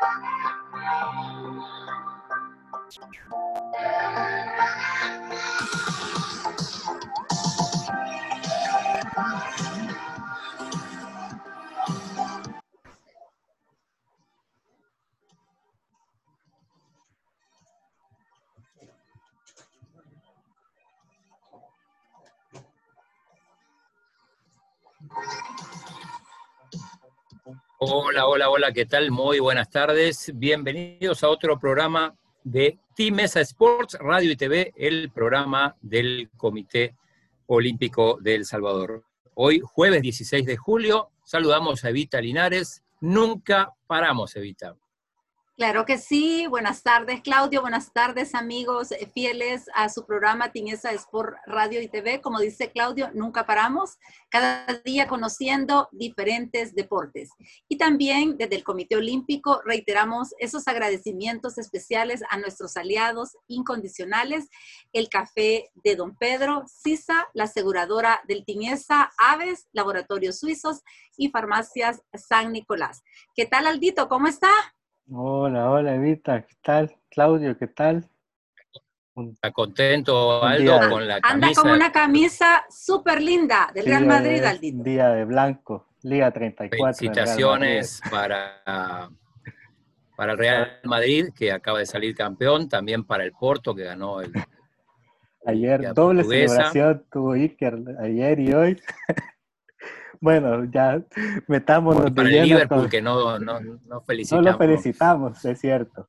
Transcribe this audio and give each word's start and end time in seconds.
Thank 0.00 0.24
you. 6.34 6.39
Hola, 27.92 28.28
hola, 28.28 28.50
hola, 28.50 28.72
¿qué 28.72 28.86
tal? 28.86 29.10
Muy 29.10 29.40
buenas 29.40 29.68
tardes. 29.68 30.30
Bienvenidos 30.36 31.24
a 31.24 31.28
otro 31.28 31.58
programa 31.58 32.14
de 32.44 32.78
Mesa 33.10 33.40
Sports, 33.40 33.98
Radio 33.98 34.30
y 34.30 34.36
TV, 34.36 34.72
el 34.76 35.10
programa 35.10 35.76
del 35.80 36.30
Comité 36.36 36.94
Olímpico 37.46 38.18
de 38.20 38.36
El 38.36 38.44
Salvador. 38.44 39.02
Hoy, 39.34 39.60
jueves 39.64 40.02
16 40.02 40.46
de 40.46 40.56
julio, 40.56 41.10
saludamos 41.24 41.84
a 41.84 41.88
Evita 41.88 42.20
Linares. 42.20 42.84
Nunca 43.00 43.74
paramos, 43.88 44.36
Evita. 44.36 44.76
Claro 45.60 45.84
que 45.84 45.98
sí. 45.98 46.46
Buenas 46.46 46.82
tardes, 46.82 47.20
Claudio. 47.20 47.60
Buenas 47.60 47.92
tardes, 47.92 48.34
amigos 48.34 48.94
fieles 49.12 49.66
a 49.74 49.90
su 49.90 50.06
programa 50.06 50.52
Tinesa 50.52 50.90
Sport 50.92 51.36
Radio 51.44 51.82
y 51.82 51.88
TV. 51.88 52.22
Como 52.22 52.40
dice 52.40 52.72
Claudio, 52.72 53.10
nunca 53.12 53.44
paramos, 53.44 53.98
cada 54.30 54.64
día 54.86 55.06
conociendo 55.06 55.90
diferentes 55.92 56.74
deportes. 56.74 57.28
Y 57.68 57.76
también 57.76 58.38
desde 58.38 58.56
el 58.56 58.64
Comité 58.64 58.96
Olímpico 58.96 59.60
reiteramos 59.62 60.30
esos 60.38 60.66
agradecimientos 60.66 61.58
especiales 61.58 62.22
a 62.30 62.38
nuestros 62.38 62.78
aliados 62.78 63.36
incondicionales, 63.46 64.48
el 64.94 65.10
Café 65.10 65.68
de 65.74 65.94
Don 65.94 66.16
Pedro, 66.16 66.64
CISA, 66.82 67.28
la 67.34 67.44
aseguradora 67.44 68.22
del 68.26 68.46
Tinesa, 68.46 69.12
Aves, 69.18 69.68
Laboratorios 69.72 70.38
Suizos 70.38 70.80
y 71.18 71.28
Farmacias 71.28 72.00
San 72.14 72.50
Nicolás. 72.50 73.02
¿Qué 73.36 73.44
tal, 73.44 73.66
Aldito? 73.66 74.08
¿Cómo 74.08 74.26
está? 74.26 74.48
Hola, 75.12 75.68
hola 75.68 75.96
Evita, 75.96 76.42
¿qué 76.42 76.54
tal? 76.62 76.96
Claudio, 77.10 77.58
¿qué 77.58 77.66
tal? 77.66 78.08
Está 79.16 79.50
contento 79.50 80.44
Aldo 80.44 80.88
con 80.88 81.08
la 81.08 81.20
camisa. 81.20 81.48
Anda 81.48 81.60
con 81.60 81.70
una 81.72 81.90
camisa 81.90 82.64
súper 82.70 83.20
linda 83.20 83.72
del 83.74 83.86
Real 83.86 84.06
Madrid, 84.06 84.44
Aldito. 84.44 84.84
Día 84.84 85.08
de 85.08 85.24
blanco, 85.24 85.88
Liga 86.02 86.30
34. 86.30 86.94
Felicitaciones 86.94 88.00
para, 88.08 89.10
para 90.16 90.32
el 90.32 90.38
Real 90.38 90.78
Madrid, 90.84 91.30
que 91.34 91.50
acaba 91.50 91.80
de 91.80 91.86
salir 91.86 92.14
campeón, 92.14 92.68
también 92.68 93.02
para 93.02 93.24
el 93.24 93.32
Porto, 93.32 93.74
que 93.74 93.82
ganó 93.82 94.20
el... 94.20 94.32
Ayer, 95.44 95.92
doble 95.92 96.22
celebración 96.22 97.04
tuvo 97.10 97.32
Iker, 97.32 97.80
ayer 98.00 98.38
y 98.38 98.52
hoy. 98.52 98.82
Bueno, 100.20 100.64
ya 100.64 101.02
metámonos 101.48 102.10
Para 102.10 102.28
el 102.28 102.42
Liverpool, 102.42 102.90
que 102.90 103.00
no, 103.00 103.38
no, 103.38 103.58
no 103.60 104.00
felicitamos. 104.02 104.44
No 104.44 104.52
lo 104.52 104.58
felicitamos, 104.58 105.44
es 105.44 105.58
cierto. 105.58 106.08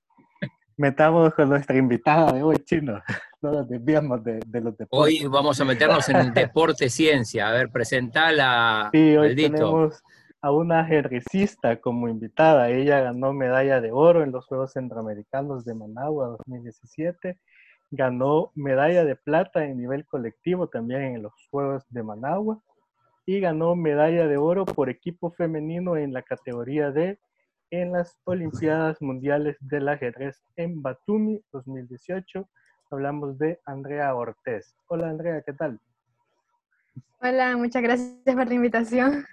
Metámonos 0.75 1.33
con 1.33 1.47
nuestra 1.47 1.77
invitada 1.77 2.33
de 2.33 2.43
hoy, 2.43 2.57
Chino. 2.65 3.01
No 3.41 3.51
nos 3.51 3.69
desviamos 3.69 4.23
de, 4.23 4.39
los 4.53 4.77
deportes. 4.77 4.89
Hoy 4.91 5.27
vamos 5.27 5.59
a 5.61 5.65
meternos 5.65 6.09
en 6.09 6.33
deporte 6.33 6.89
ciencia. 6.89 7.49
A 7.49 7.51
ver, 7.53 7.69
presentala, 7.71 8.89
Sí, 8.91 9.15
hoy 9.15 9.35
tenemos 9.35 10.03
a 10.41 10.51
una 10.51 10.81
ajedrecista 10.81 11.79
como 11.79 12.09
invitada. 12.09 12.69
Ella 12.69 12.99
ganó 12.99 13.31
medalla 13.31 13.79
de 13.79 13.91
oro 13.91 14.23
en 14.23 14.31
los 14.31 14.45
Juegos 14.45 14.73
Centroamericanos 14.73 15.63
de 15.63 15.73
Managua 15.73 16.35
2017. 16.37 17.39
Ganó 17.91 18.51
medalla 18.55 19.05
de 19.05 19.15
plata 19.15 19.63
en 19.63 19.77
nivel 19.77 20.05
colectivo 20.05 20.67
también 20.67 21.01
en 21.15 21.23
los 21.23 21.33
Juegos 21.49 21.83
de 21.89 22.03
Managua 22.03 22.61
y 23.31 23.39
ganó 23.39 23.77
medalla 23.77 24.27
de 24.27 24.35
oro 24.35 24.65
por 24.65 24.89
equipo 24.89 25.31
femenino 25.31 25.95
en 25.95 26.11
la 26.11 26.21
categoría 26.21 26.91
D 26.91 27.17
en 27.69 27.93
las 27.93 28.19
Olimpiadas 28.25 29.01
Mundiales 29.01 29.55
del 29.61 29.87
Ajedrez 29.87 30.43
en 30.57 30.81
Batumi 30.81 31.41
2018. 31.53 32.49
Hablamos 32.89 33.37
de 33.37 33.61
Andrea 33.65 34.13
Ortez. 34.15 34.75
Hola 34.87 35.09
Andrea, 35.09 35.41
¿qué 35.45 35.53
tal? 35.53 35.79
Hola, 37.21 37.55
muchas 37.55 37.81
gracias 37.81 38.11
por 38.25 38.47
la 38.49 38.53
invitación. 38.53 39.25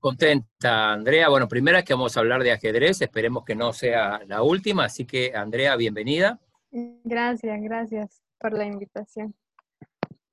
Contenta, 0.00 0.92
Andrea. 0.94 1.28
Bueno, 1.28 1.46
primera 1.46 1.84
que 1.84 1.94
vamos 1.94 2.16
a 2.16 2.20
hablar 2.20 2.42
de 2.42 2.50
ajedrez, 2.50 3.02
esperemos 3.02 3.44
que 3.44 3.54
no 3.54 3.72
sea 3.72 4.20
la 4.26 4.42
última, 4.42 4.86
así 4.86 5.06
que 5.06 5.32
Andrea, 5.32 5.76
bienvenida. 5.76 6.40
Gracias, 6.72 7.62
gracias 7.62 8.20
por 8.40 8.52
la 8.52 8.66
invitación. 8.66 9.32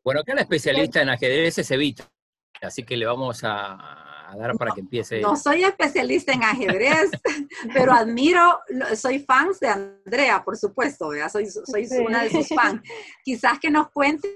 Bueno, 0.08 0.22
acá 0.22 0.34
la 0.34 0.40
especialista 0.44 1.02
en 1.02 1.10
ajedrez 1.10 1.58
es 1.58 1.70
Evita, 1.70 2.10
así 2.62 2.86
que 2.86 2.96
le 2.96 3.06
vamos 3.06 3.42
a, 3.44 4.32
dar 4.38 4.56
para 4.56 4.72
que 4.74 4.80
empiece. 4.80 5.20
No 5.20 5.36
soy 5.36 5.66
especialista 5.66 6.32
en 6.32 6.44
ajedrez, 6.44 7.12
pero 7.74 7.92
admiro, 7.92 8.58
soy 8.96 9.20
fan 9.20 9.50
de 9.60 9.68
Andrea, 9.68 10.46
por 10.46 10.56
supuesto, 10.56 11.10
soy, 11.30 11.48
soy 11.48 11.90
una 12.06 12.24
de 12.24 12.30
sus 12.30 12.48
fans. 12.48 12.82
Quizás 13.22 13.60
que 13.60 13.70
nos 13.70 13.90
cuente, 13.90 14.30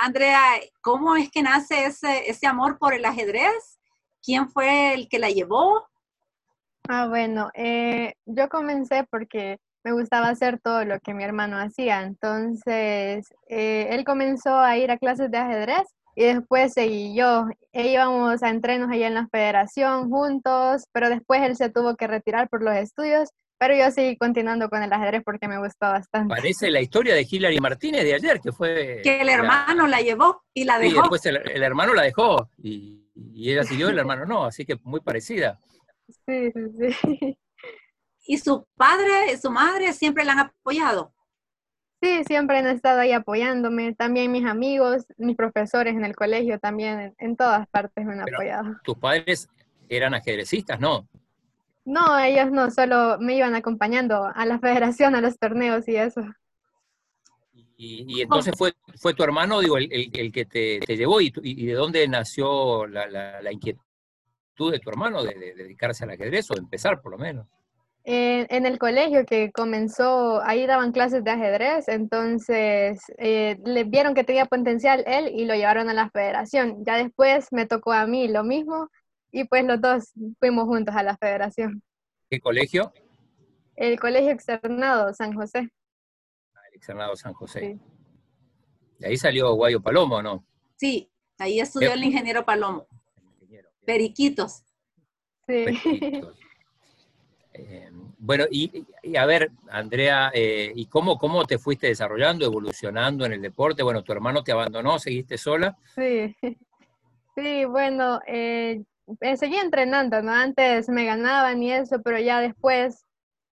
Andrea, 0.00 0.44
cómo 0.80 1.16
es 1.16 1.28
que 1.28 1.42
nace 1.42 1.86
ese, 1.86 2.30
ese 2.30 2.46
amor 2.46 2.78
por 2.78 2.94
el 2.94 3.04
ajedrez, 3.04 3.80
quién 4.22 4.48
fue 4.48 4.94
el 4.94 5.08
que 5.08 5.18
la 5.18 5.30
llevó. 5.30 5.88
Ah, 6.88 7.08
bueno, 7.08 7.50
eh, 7.54 8.14
yo 8.26 8.48
comencé 8.48 9.04
porque 9.10 9.58
me 9.88 9.92
gustaba 9.94 10.28
hacer 10.28 10.60
todo 10.60 10.84
lo 10.84 11.00
que 11.00 11.14
mi 11.14 11.24
hermano 11.24 11.58
hacía. 11.58 12.02
Entonces, 12.02 13.26
eh, 13.48 13.86
él 13.90 14.04
comenzó 14.04 14.58
a 14.58 14.76
ir 14.76 14.90
a 14.90 14.98
clases 14.98 15.30
de 15.30 15.38
ajedrez 15.38 15.82
y 16.14 16.24
después 16.24 16.74
seguí 16.74 17.14
yo. 17.16 17.46
E 17.72 17.88
íbamos 17.88 18.42
a 18.42 18.50
entrenos 18.50 18.90
allá 18.90 19.06
en 19.06 19.14
la 19.14 19.28
federación 19.28 20.10
juntos, 20.10 20.84
pero 20.92 21.08
después 21.08 21.40
él 21.42 21.56
se 21.56 21.70
tuvo 21.70 21.96
que 21.96 22.06
retirar 22.06 22.50
por 22.50 22.62
los 22.62 22.74
estudios. 22.74 23.30
Pero 23.56 23.74
yo 23.74 23.90
seguí 23.90 24.16
continuando 24.16 24.68
con 24.68 24.82
el 24.82 24.92
ajedrez 24.92 25.22
porque 25.24 25.48
me 25.48 25.58
gustó 25.58 25.86
bastante. 25.86 26.32
Parece 26.32 26.70
la 26.70 26.80
historia 26.80 27.14
de 27.14 27.26
Hilary 27.28 27.58
Martínez 27.58 28.04
de 28.04 28.14
ayer, 28.14 28.40
que 28.40 28.52
fue... 28.52 29.00
Que 29.02 29.22
el 29.22 29.28
hermano 29.30 29.88
la, 29.88 30.00
llevó 30.00 30.42
y 30.52 30.64
la 30.64 30.78
dejó. 30.78 30.90
Sí, 30.90 30.96
después 31.00 31.26
el, 31.26 31.62
hermano 31.62 31.94
la 31.94 32.02
dejó 32.02 32.50
y, 32.58 33.10
y 33.14 33.50
ella 33.50 33.64
siguió, 33.64 33.88
el 33.88 33.98
hermano 33.98 34.26
no, 34.26 34.44
así 34.44 34.64
que 34.64 34.76
muy 34.84 35.00
parecida. 35.00 35.58
Sí, 36.26 36.52
sí, 36.52 36.92
sí. 36.92 37.38
¿Y 38.30 38.36
su 38.36 38.66
padre, 38.76 39.32
y 39.32 39.38
su 39.38 39.50
madre 39.50 39.94
siempre 39.94 40.22
la 40.22 40.32
han 40.32 40.38
apoyado? 40.40 41.14
Sí, 42.02 42.24
siempre 42.24 42.58
han 42.58 42.66
estado 42.66 43.00
ahí 43.00 43.12
apoyándome. 43.12 43.94
También 43.94 44.30
mis 44.30 44.44
amigos, 44.44 45.06
mis 45.16 45.34
profesores 45.34 45.94
en 45.94 46.04
el 46.04 46.14
colegio 46.14 46.58
también, 46.58 47.14
en, 47.16 47.36
todas 47.36 47.66
partes 47.68 48.04
me 48.04 48.12
han 48.12 48.20
apoyado. 48.20 48.76
¿Tus 48.84 48.98
padres 48.98 49.48
eran 49.88 50.12
ajedrecistas, 50.12 50.78
no? 50.78 51.08
No, 51.86 52.18
ellos 52.18 52.50
no, 52.52 52.70
solo 52.70 53.16
me 53.18 53.34
iban 53.34 53.54
acompañando 53.54 54.30
a 54.34 54.44
la 54.44 54.58
federación, 54.58 55.14
a 55.14 55.22
los 55.22 55.38
torneos 55.38 55.88
y 55.88 55.96
eso. 55.96 56.20
Y, 57.78 58.20
entonces 58.20 58.52
fue, 58.58 58.74
fue 59.00 59.14
tu 59.14 59.22
hermano, 59.22 59.60
digo, 59.60 59.78
el, 59.78 60.32
que 60.32 60.44
te, 60.44 60.80
llevó 60.94 61.22
y, 61.22 61.32
y, 61.42 61.64
de 61.64 61.72
dónde 61.72 62.06
nació 62.08 62.86
la, 62.86 63.50
inquietud 63.50 64.70
de 64.70 64.80
tu 64.80 64.90
hermano 64.90 65.22
de, 65.22 65.34
de, 65.34 65.54
dedicarse 65.54 66.04
al 66.04 66.10
ajedrez 66.10 66.50
o 66.50 66.54
de 66.54 66.60
empezar 66.60 67.00
por 67.00 67.12
lo 67.12 67.18
menos 67.18 67.46
en 68.10 68.64
el 68.64 68.78
colegio 68.78 69.26
que 69.26 69.52
comenzó, 69.52 70.40
ahí 70.42 70.66
daban 70.66 70.92
clases 70.92 71.22
de 71.24 71.30
ajedrez, 71.30 71.88
entonces 71.88 73.00
eh, 73.18 73.58
le 73.66 73.84
vieron 73.84 74.14
que 74.14 74.24
tenía 74.24 74.46
potencial 74.46 75.04
él 75.06 75.28
y 75.34 75.44
lo 75.44 75.54
llevaron 75.54 75.90
a 75.90 75.92
la 75.94 76.08
federación. 76.08 76.82
Ya 76.86 76.96
después 76.96 77.48
me 77.52 77.66
tocó 77.66 77.92
a 77.92 78.06
mí 78.06 78.26
lo 78.26 78.44
mismo 78.44 78.88
y 79.30 79.44
pues 79.44 79.62
los 79.66 79.78
dos 79.82 80.12
fuimos 80.38 80.64
juntos 80.64 80.94
a 80.96 81.02
la 81.02 81.18
federación. 81.18 81.82
¿Qué 82.30 82.40
colegio? 82.40 82.92
El 83.76 84.00
Colegio 84.00 84.30
Externado 84.30 85.12
San 85.12 85.34
José. 85.34 85.68
Ah, 86.54 86.60
el 86.70 86.76
Externado 86.76 87.14
San 87.14 87.34
José. 87.34 87.78
De 88.98 89.06
ahí 89.06 89.18
salió 89.18 89.52
Guayo 89.52 89.82
Palomo, 89.82 90.22
¿no? 90.22 90.46
Sí, 90.76 91.10
ahí 91.36 91.60
estudió 91.60 91.92
el 91.92 92.04
ingeniero 92.04 92.44
Palomo. 92.46 92.86
Periquitos. 93.84 94.64
Sí. 95.46 95.64
Periquitos. 95.66 96.37
Eh, 97.58 97.90
bueno, 98.18 98.44
y, 98.50 98.84
a 99.16 99.26
ver, 99.26 99.50
Andrea, 99.70 100.30
eh, 100.32 100.72
¿y 100.74 100.86
cómo, 100.86 101.18
cómo 101.18 101.44
te 101.44 101.58
fuiste 101.58 101.88
desarrollando, 101.88 102.44
evolucionando 102.44 103.26
en 103.26 103.32
el 103.32 103.42
deporte? 103.42 103.82
Bueno, 103.82 104.02
tu 104.02 104.12
hermano 104.12 104.44
te 104.44 104.52
abandonó, 104.52 104.98
¿seguiste 104.98 105.36
sola? 105.38 105.76
Sí, 105.94 106.36
sí, 107.36 107.64
bueno, 107.64 108.20
eh, 108.26 108.82
seguí 109.36 109.56
entrenando, 109.56 110.22
¿no? 110.22 110.32
Antes 110.32 110.88
me 110.88 111.04
ganaban 111.04 111.62
y 111.62 111.72
eso, 111.72 112.00
pero 112.02 112.18
ya 112.18 112.40
después, 112.40 113.04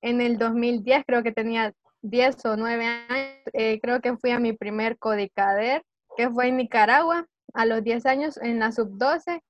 en 0.03 0.20
el 0.20 0.38
2010, 0.38 1.05
creo 1.06 1.23
que 1.23 1.32
tenía 1.32 1.73
10 2.03 2.44
o 2.47 2.56
9 2.56 2.87
años, 2.87 3.81
creo 3.82 4.00
que 4.00 4.17
fui 4.17 4.31
a 4.31 4.38
mi 4.38 4.53
primer 4.53 4.99
Codicader, 4.99 5.82
que 6.17 6.31
fue 6.31 6.49
en 6.49 6.58
Nicaragua, 6.58 7.26
a 7.55 7.67
los 7.67 7.82
10 7.82 8.06
años, 8.06 8.37
en 8.38 8.58
la 8.58 8.70
sub-12, 8.70 9.41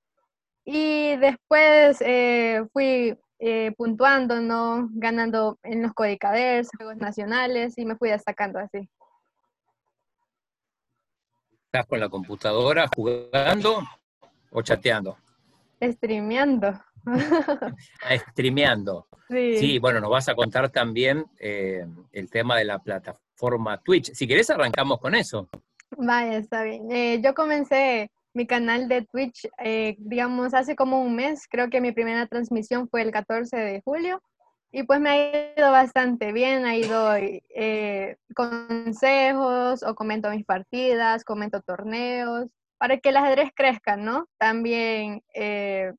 Y 0.64 1.16
después 1.16 1.98
eh, 2.00 2.62
fui 2.72 3.16
eh, 3.38 3.72
puntuando, 3.76 4.40
¿no? 4.40 4.88
Ganando 4.92 5.58
en 5.62 5.82
los 5.82 5.92
Codicaders, 5.92 6.68
juegos 6.76 6.96
nacionales 6.96 7.76
y 7.76 7.84
me 7.84 7.96
fui 7.96 8.08
destacando 8.08 8.58
así. 8.58 8.88
¿Estás 11.66 11.86
con 11.86 12.00
la 12.00 12.08
computadora 12.08 12.88
jugando 12.94 13.82
o 14.50 14.62
chateando? 14.62 15.16
Streameando. 15.82 16.80
Ah, 18.02 18.16
streameando. 18.30 19.06
Sí. 19.28 19.58
Sí, 19.58 19.78
bueno, 19.78 20.00
nos 20.00 20.10
vas 20.10 20.28
a 20.28 20.34
contar 20.34 20.70
también 20.70 21.24
eh, 21.38 21.86
el 22.10 22.28
tema 22.28 22.56
de 22.56 22.64
la 22.64 22.80
plataforma 22.80 23.78
Twitch. 23.78 24.12
Si 24.12 24.26
querés, 24.26 24.50
arrancamos 24.50 24.98
con 24.98 25.14
eso. 25.14 25.48
Vaya, 25.96 26.36
está 26.38 26.64
bien. 26.64 26.90
Eh, 26.90 27.20
yo 27.22 27.32
comencé 27.32 28.10
mi 28.36 28.46
canal 28.46 28.86
de 28.86 29.00
Twitch, 29.02 29.48
eh, 29.58 29.96
digamos, 29.98 30.52
hace 30.52 30.76
como 30.76 31.00
un 31.02 31.16
mes. 31.16 31.48
Creo 31.48 31.70
que 31.70 31.80
mi 31.80 31.92
primera 31.92 32.26
transmisión 32.26 32.86
fue 32.90 33.00
el 33.00 33.10
14 33.10 33.56
de 33.56 33.80
julio. 33.82 34.22
Y 34.70 34.82
pues 34.82 35.00
me 35.00 35.08
ha 35.10 35.54
ido 35.58 35.70
bastante 35.72 36.32
bien, 36.32 36.66
ha 36.66 36.76
ido 36.76 37.14
eh, 37.16 38.16
consejos 38.34 39.82
o 39.82 39.94
comento 39.94 40.28
mis 40.30 40.44
partidas, 40.44 41.24
comento 41.24 41.62
torneos, 41.62 42.48
para 42.76 42.98
que 42.98 43.08
el 43.08 43.16
ajedrez 43.16 43.50
crezca, 43.54 43.96
¿no? 43.96 44.26
También 44.38 45.22
eh, 45.32 45.92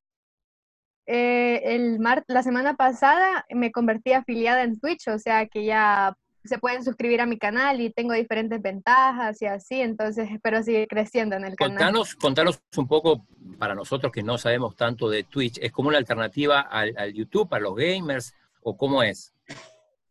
el 1.06 1.98
mar 1.98 2.22
la 2.28 2.44
semana 2.44 2.76
pasada 2.76 3.46
me 3.50 3.72
convertí 3.72 4.12
afiliada 4.12 4.62
en 4.62 4.78
Twitch, 4.78 5.08
o 5.08 5.18
sea 5.18 5.46
que 5.46 5.64
ya 5.64 6.14
se 6.48 6.58
pueden 6.58 6.82
suscribir 6.82 7.20
a 7.20 7.26
mi 7.26 7.38
canal 7.38 7.80
y 7.80 7.90
tengo 7.90 8.14
diferentes 8.14 8.60
ventajas 8.60 9.40
y 9.42 9.46
así, 9.46 9.80
entonces 9.80 10.28
espero 10.30 10.62
seguir 10.62 10.88
creciendo 10.88 11.36
en 11.36 11.44
el 11.44 11.54
canal. 11.54 11.76
Contanos, 11.76 12.14
contanos 12.16 12.62
un 12.76 12.88
poco, 12.88 13.26
para 13.58 13.74
nosotros 13.74 14.10
que 14.12 14.22
no 14.22 14.38
sabemos 14.38 14.74
tanto 14.76 15.08
de 15.08 15.24
Twitch, 15.24 15.58
¿es 15.60 15.70
como 15.70 15.88
una 15.88 15.98
alternativa 15.98 16.60
al, 16.60 16.94
al 16.96 17.12
YouTube, 17.12 17.48
para 17.48 17.62
los 17.62 17.76
gamers, 17.76 18.34
o 18.62 18.76
cómo 18.76 19.02
es? 19.02 19.32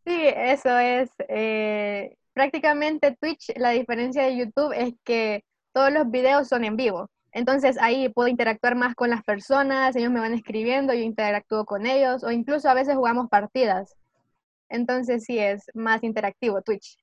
Sí, 0.06 0.16
eso 0.34 0.78
es. 0.78 1.10
eh, 1.28 2.16
prácticamente 2.32 3.16
Twitch, 3.20 3.52
la 3.56 3.70
diferencia 3.70 4.22
de 4.22 4.36
YouTube 4.36 4.72
es 4.72 4.94
que 5.04 5.44
todos 5.74 5.92
los 5.92 6.08
videos 6.10 6.48
son 6.48 6.64
en 6.64 6.76
vivo. 6.76 7.10
Entonces 7.32 7.76
ahí 7.78 8.08
puedo 8.08 8.28
interactuar 8.28 8.74
más 8.74 8.94
con 8.94 9.10
las 9.10 9.22
personas, 9.22 9.94
ellos 9.96 10.10
me 10.10 10.20
van 10.20 10.32
escribiendo, 10.32 10.94
yo 10.94 11.00
interactúo 11.00 11.64
con 11.66 11.84
ellos, 11.84 12.24
o 12.24 12.30
incluso 12.30 12.70
a 12.70 12.74
veces 12.74 12.96
jugamos 12.96 13.28
partidas. 13.28 13.97
Entonces 14.68 15.24
sí 15.24 15.38
es 15.38 15.64
más 15.74 16.02
interactivo 16.02 16.62
Twitch. 16.62 16.98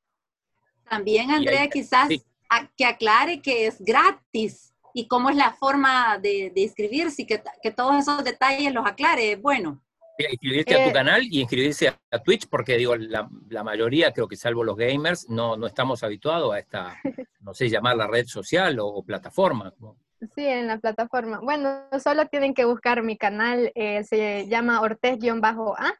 También, 0.89 1.31
Andrea, 1.31 1.67
quizás 1.69 2.07
sí. 2.09 2.23
a- 2.49 2.67
que 2.77 2.85
aclare 2.85 3.41
que 3.41 3.67
es 3.67 3.81
gratis 3.81 4.73
y 4.93 5.07
cómo 5.07 5.29
es 5.29 5.35
la 5.35 5.51
forma 5.53 6.17
de, 6.19 6.51
de 6.53 6.61
inscribirse 6.61 7.23
y 7.23 7.25
que, 7.25 7.41
que 7.61 7.71
todos 7.71 7.95
esos 7.95 8.23
detalles 8.23 8.73
los 8.73 8.85
aclare. 8.85 9.35
Bueno, 9.35 9.81
Inscribirte 10.17 10.73
a 10.75 10.77
Eh, 10.77 10.87
tu 10.87 10.93
canal 10.93 11.23
y 11.23 11.41
inscribirse 11.41 11.89
a, 11.89 11.99
a 12.09 12.19
Twitch, 12.19 12.47
porque 12.47 12.77
digo, 12.77 12.95
la, 12.95 13.27
la 13.49 13.63
mayoría, 13.65 14.13
creo 14.13 14.29
que 14.29 14.37
salvo 14.37 14.63
los 14.63 14.77
gamers, 14.77 15.27
no, 15.27 15.57
no 15.57 15.67
estamos 15.67 16.03
habituados 16.03 16.53
a 16.53 16.59
esta, 16.59 16.95
no 17.41 17.53
sé, 17.53 17.67
llamarla 17.69 18.07
red 18.07 18.25
social 18.25 18.79
o, 18.79 18.87
o 18.87 19.03
plataforma. 19.03 19.73
¿no? 19.79 19.97
Sí, 20.33 20.45
en 20.45 20.67
la 20.67 20.77
plataforma. 20.77 21.41
Bueno, 21.43 21.81
solo 22.01 22.27
tienen 22.27 22.53
que 22.53 22.63
buscar 22.63 23.03
mi 23.03 23.17
canal, 23.17 23.73
eh, 23.75 24.05
se 24.05 24.47
llama 24.47 24.79
Ortez-A, 24.79 25.93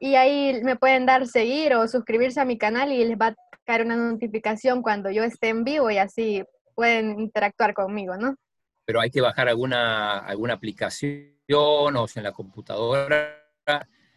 y 0.00 0.14
ahí 0.16 0.60
me 0.62 0.76
pueden 0.76 1.06
dar 1.06 1.26
seguir 1.26 1.74
o 1.74 1.86
suscribirse 1.88 2.40
a 2.40 2.44
mi 2.44 2.58
canal 2.58 2.92
y 2.92 3.04
les 3.04 3.16
va 3.18 3.28
a 3.28 3.34
caer 3.64 3.86
una 3.86 3.96
notificación 3.96 4.82
cuando 4.82 5.10
yo 5.10 5.24
esté 5.24 5.48
en 5.48 5.64
vivo 5.64 5.90
y 5.90 5.98
así 5.98 6.44
pueden 6.74 7.18
interactuar 7.20 7.72
conmigo, 7.74 8.16
¿no? 8.16 8.36
Pero 8.84 9.00
hay 9.00 9.10
que 9.10 9.20
bajar 9.20 9.48
alguna, 9.48 10.18
alguna 10.18 10.54
aplicación 10.54 11.32
o 11.48 12.06
sea, 12.08 12.20
en 12.20 12.24
la 12.24 12.32
computadora, 12.32 13.40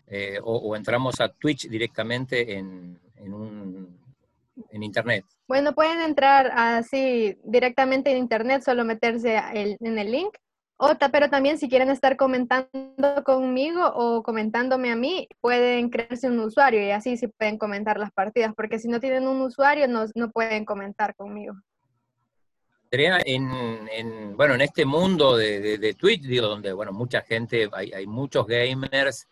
eh, 0.08 0.40
o, 0.44 0.58
o 0.58 0.76
entramos 0.76 1.20
a 1.22 1.30
Twitch 1.30 1.68
directamente 1.70 2.58
en, 2.58 3.00
en, 3.16 3.34
un, 3.34 4.00
en 4.72 4.84
internet. 4.84 5.24
Bueno, 5.48 5.74
pueden 5.74 6.02
entrar 6.02 6.52
así 6.54 7.38
directamente 7.44 8.12
en 8.12 8.18
internet, 8.18 8.62
solo 8.64 8.84
meterse 8.84 9.38
el- 9.54 9.78
en 9.80 9.98
el 10.00 10.12
link. 10.12 10.34
O 10.80 10.96
ta- 10.96 11.10
pero 11.10 11.30
también 11.30 11.58
si 11.58 11.68
quieren 11.70 11.90
estar 11.90 12.18
comentando 12.18 13.24
conmigo 13.26 13.82
o 13.96 14.22
comentándome 14.22 14.92
a 14.92 14.96
mí, 14.96 15.28
pueden 15.42 15.90
crearse 15.90 16.28
un 16.30 16.40
usuario 16.40 16.84
y 16.86 16.92
así 16.92 17.18
sí 17.18 17.28
pueden 17.28 17.58
comentar 17.58 17.98
las 18.00 18.12
partidas, 18.12 18.54
porque 18.56 18.78
si 18.78 18.88
no 18.88 19.00
tienen 19.00 19.28
un 19.28 19.42
usuario 19.42 19.88
no, 19.88 20.06
no 20.14 20.30
pueden 20.30 20.66
comentar 20.66 21.16
conmigo. 21.16 21.56
Andrea, 22.84 23.20
en, 23.26 23.50
en, 23.92 24.38
bueno, 24.38 24.54
en 24.54 24.62
este 24.62 24.86
mundo 24.86 25.36
de, 25.36 25.60
de, 25.60 25.78
de 25.78 25.94
Twitch, 25.96 26.22
digo, 26.22 26.48
donde, 26.48 26.72
bueno, 26.72 26.94
mucha 26.94 27.22
gente, 27.22 27.68
hay, 27.74 27.92
hay 27.92 28.06
muchos 28.08 28.46
gamers, 28.48 29.28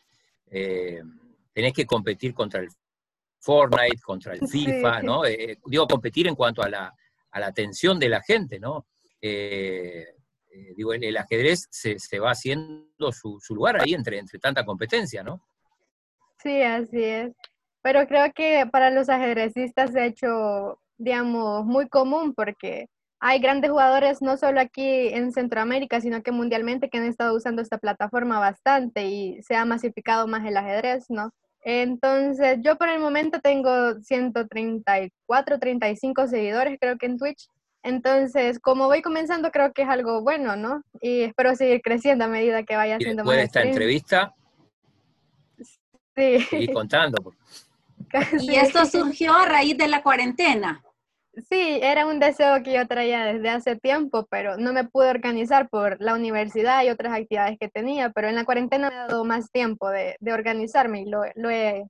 eh, 0.52 1.02
tenés 1.54 1.74
que 1.74 1.86
competir 1.86 2.34
contra 2.34 2.60
el 2.60 2.70
Fortnite, 3.40 4.02
contra 4.04 4.34
el 4.34 4.40
Sí. 4.48 4.66
FIFA, 4.66 5.04
¿no? 5.04 5.26
Eh, 5.26 5.60
digo, 5.68 5.88
competir 5.88 6.28
en 6.28 6.36
cuanto 6.36 6.64
a 6.64 6.70
la, 6.70 6.94
a 7.32 7.40
la 7.40 7.48
atención 7.48 7.98
de 8.00 8.10
la 8.10 8.22
gente, 8.22 8.60
¿no? 8.60 8.88
Eh, 9.22 10.06
eh, 10.56 10.74
digo, 10.76 10.94
el, 10.94 11.04
el 11.04 11.18
ajedrez 11.18 11.68
se, 11.70 12.00
se 12.00 12.20
va 12.20 12.32
haciendo 12.32 13.12
su, 13.12 13.40
su 13.42 13.54
lugar 13.54 13.82
ahí 13.82 13.94
entre, 13.94 14.18
entre 14.20 14.40
tanta 14.40 14.64
competencia, 14.64 15.22
¿no? 15.22 15.42
Sí, 16.42 16.62
así 16.62 17.04
es. 17.04 17.34
Pero 17.82 18.08
creo 18.08 18.32
que 18.34 18.66
para 18.72 18.90
los 18.90 19.10
ajedrecistas 19.10 19.92
se 19.92 20.00
ha 20.00 20.06
hecho, 20.06 20.80
digamos, 20.98 21.66
muy 21.66 21.90
común 21.90 22.34
porque 22.34 22.88
hay 23.20 23.40
grandes 23.40 23.72
jugadores 23.72 24.22
no 24.22 24.38
solo 24.38 24.62
aquí 24.62 25.10
en 25.10 25.34
Centroamérica, 25.34 26.00
sino 26.00 26.24
que 26.24 26.32
mundialmente 26.32 26.90
que 26.90 27.00
han 27.00 27.06
estado 27.06 27.36
usando 27.36 27.62
esta 27.62 27.78
plataforma 27.78 28.40
bastante 28.40 29.06
y 29.08 29.42
se 29.44 29.56
ha 29.56 29.66
masificado 29.66 30.28
más 30.28 30.46
el 30.46 30.56
ajedrez, 30.56 31.06
¿no? 31.10 31.32
Entonces, 31.64 32.60
yo 32.62 32.78
por 32.78 32.90
el 32.90 33.00
momento 33.00 33.40
tengo 33.42 34.00
134, 34.00 35.60
35 35.60 36.28
seguidores, 36.28 36.78
creo 36.80 36.98
que 36.98 37.08
en 37.08 37.18
Twitch. 37.18 37.50
Entonces, 37.86 38.60
como 38.60 38.88
voy 38.88 39.04
comenzando, 39.04 39.52
creo 39.52 39.72
que 39.72 39.84
es 39.84 39.88
algo 39.88 40.24
bueno, 40.24 40.56
¿no? 40.56 40.82
Y 41.02 41.22
espero 41.22 41.56
seguir 41.56 41.82
creciendo 41.84 42.26
a 42.26 42.28
medida 42.28 42.64
que 42.64 42.76
vaya 42.76 42.94
Y 42.94 42.96
haciendo 42.96 43.22
después 43.22 43.38
de 43.38 43.44
más 43.44 43.46
esta 43.46 43.62
entrevista, 43.62 44.34
Sí. 46.16 46.40
seguí 46.50 46.74
contando. 46.74 47.36
y 48.40 48.56
esto 48.56 48.86
surgió 48.86 49.34
a 49.34 49.46
raíz 49.46 49.78
de 49.78 49.88
la 49.88 50.02
cuarentena. 50.02 50.82
Sí, 51.48 51.80
era 51.80 52.08
un 52.08 52.20
deseo 52.20 52.64
que 52.64 52.74
yo 52.74 52.88
traía 52.88 53.26
desde 53.26 53.50
hace 53.50 53.76
tiempo, 53.76 54.26
pero 54.32 54.58
no 54.58 54.74
me 54.74 54.86
pude 54.86 55.12
organizar 55.12 55.70
por 55.70 56.02
la 56.02 56.16
universidad 56.16 56.84
y 56.84 56.90
otras 56.90 57.14
actividades 57.14 57.60
que 57.60 57.68
tenía, 57.68 58.10
pero 58.10 58.30
en 58.30 58.36
la 58.36 58.46
cuarentena 58.46 58.90
me 58.90 58.96
ha 58.96 59.08
dado 59.08 59.26
más 59.26 59.52
tiempo 59.52 59.90
de, 59.90 60.16
de 60.20 60.34
organizarme 60.34 61.02
y 61.02 61.06
lo, 61.06 61.22
lo 61.36 61.52
he... 61.52 61.86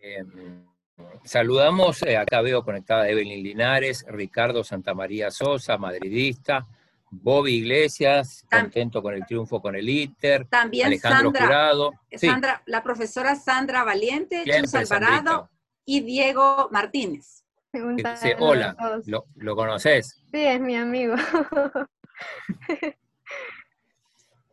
Eh, 0.00 0.22
saludamos, 1.24 2.02
eh, 2.02 2.16
acá 2.16 2.40
veo 2.40 2.62
conectada 2.62 3.04
a 3.04 3.08
Evelyn 3.08 3.42
Linares, 3.42 4.04
Ricardo 4.08 4.64
Santamaría 4.64 5.30
Sosa, 5.30 5.76
madridista, 5.76 6.66
Bobby 7.10 7.56
Iglesias, 7.56 8.44
contento 8.50 9.02
con 9.02 9.14
el 9.14 9.24
triunfo 9.26 9.60
con 9.60 9.76
el 9.76 9.88
Inter, 9.88 10.46
También 10.46 10.86
Alejandro 10.86 11.30
Sandra, 11.30 11.46
Jurado. 11.46 11.92
Sí, 12.10 12.26
Sandra, 12.26 12.62
la 12.66 12.82
profesora 12.82 13.36
Sandra 13.36 13.84
Valiente, 13.84 14.44
Chus 14.44 14.74
Alvarado 14.74 15.30
Sandrita, 15.30 15.50
y 15.84 16.00
Diego 16.00 16.68
Martínez. 16.70 17.44
Dice, 17.72 18.36
hola, 18.38 18.74
lo, 19.04 19.26
lo 19.34 19.56
conoces. 19.56 20.22
Sí, 20.32 20.38
es 20.38 20.60
mi 20.60 20.76
amigo. 20.76 21.14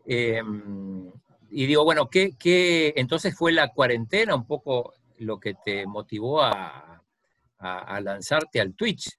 Eh, 0.06 0.42
y 1.50 1.66
digo, 1.66 1.86
bueno, 1.86 2.10
¿qué, 2.10 2.36
qué, 2.38 2.94
entonces 2.98 3.34
fue 3.38 3.54
la 3.54 3.70
cuarentena 3.70 4.36
un 4.36 4.46
poco 4.46 4.94
lo 5.24 5.40
que 5.40 5.54
te 5.66 5.86
motivó 5.86 6.42
a, 6.42 7.02
a- 7.60 7.80
a 7.80 8.02
lanzarte 8.02 8.60
al 8.62 8.74
Twitch? 8.76 9.10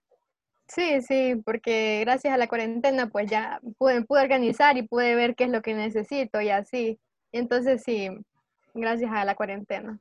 Sí, 0.67 1.03
sí, 1.03 1.37
porque 1.45 2.01
gracias 2.01 2.33
a 2.33 2.39
la 2.39 2.49
cuarentena 2.49 3.09
pues 3.09 3.31
ya 3.31 3.61
pude, 3.79 4.03
pude 4.03 4.23
organizar 4.23 4.77
y 4.79 4.83
pude 4.83 5.15
ver 5.15 5.35
qué 5.35 5.45
es 5.45 5.51
lo 5.51 5.61
que 5.63 5.75
necesito 5.75 6.41
y 6.41 6.49
así. 6.51 6.99
Entonces 7.33 7.83
sí, 7.85 8.09
gracias 8.73 9.11
a 9.13 9.25
la 9.25 9.35
cuarentena. 9.35 9.99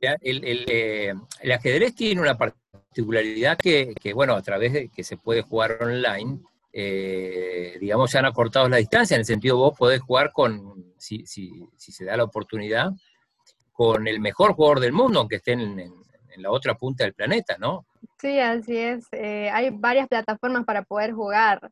El, 0.00 0.42
eh, 0.68 1.12
el 1.40 1.52
ajedrez 1.52 1.94
tiene 1.94 2.20
una 2.22 2.38
particularidad 2.38 3.58
que, 3.58 3.92
que, 4.00 4.14
bueno, 4.14 4.34
a 4.34 4.40
través 4.42 4.72
de 4.72 4.88
que 4.88 5.04
se 5.04 5.18
puede 5.18 5.42
jugar 5.42 5.76
online, 5.82 6.40
eh, 6.72 7.76
digamos, 7.80 8.10
se 8.10 8.18
han 8.18 8.24
acortado 8.24 8.66
la 8.68 8.78
distancia, 8.78 9.14
en 9.16 9.20
el 9.20 9.26
sentido 9.26 9.58
vos 9.58 9.76
podés 9.76 10.00
jugar 10.00 10.32
con, 10.32 10.94
si, 10.96 11.26
si, 11.26 11.68
si 11.76 11.92
se 11.92 12.06
da 12.06 12.16
la 12.16 12.24
oportunidad, 12.24 12.92
con 13.80 14.06
el 14.06 14.20
mejor 14.20 14.52
jugador 14.52 14.78
del 14.80 14.92
mundo, 14.92 15.20
aunque 15.20 15.36
esté 15.36 15.52
en, 15.52 15.80
en- 15.80 15.94
en 16.32 16.42
la 16.42 16.50
otra 16.50 16.74
punta 16.74 17.02
del 17.04 17.14
planeta, 17.14 17.56
¿no? 17.58 17.86
Sí, 18.20 18.38
así 18.38 18.76
es. 18.76 19.06
Eh, 19.12 19.48
hay 19.50 19.70
varias 19.70 20.06
plataformas 20.06 20.66
para 20.66 20.82
poder 20.82 21.12
jugar 21.12 21.70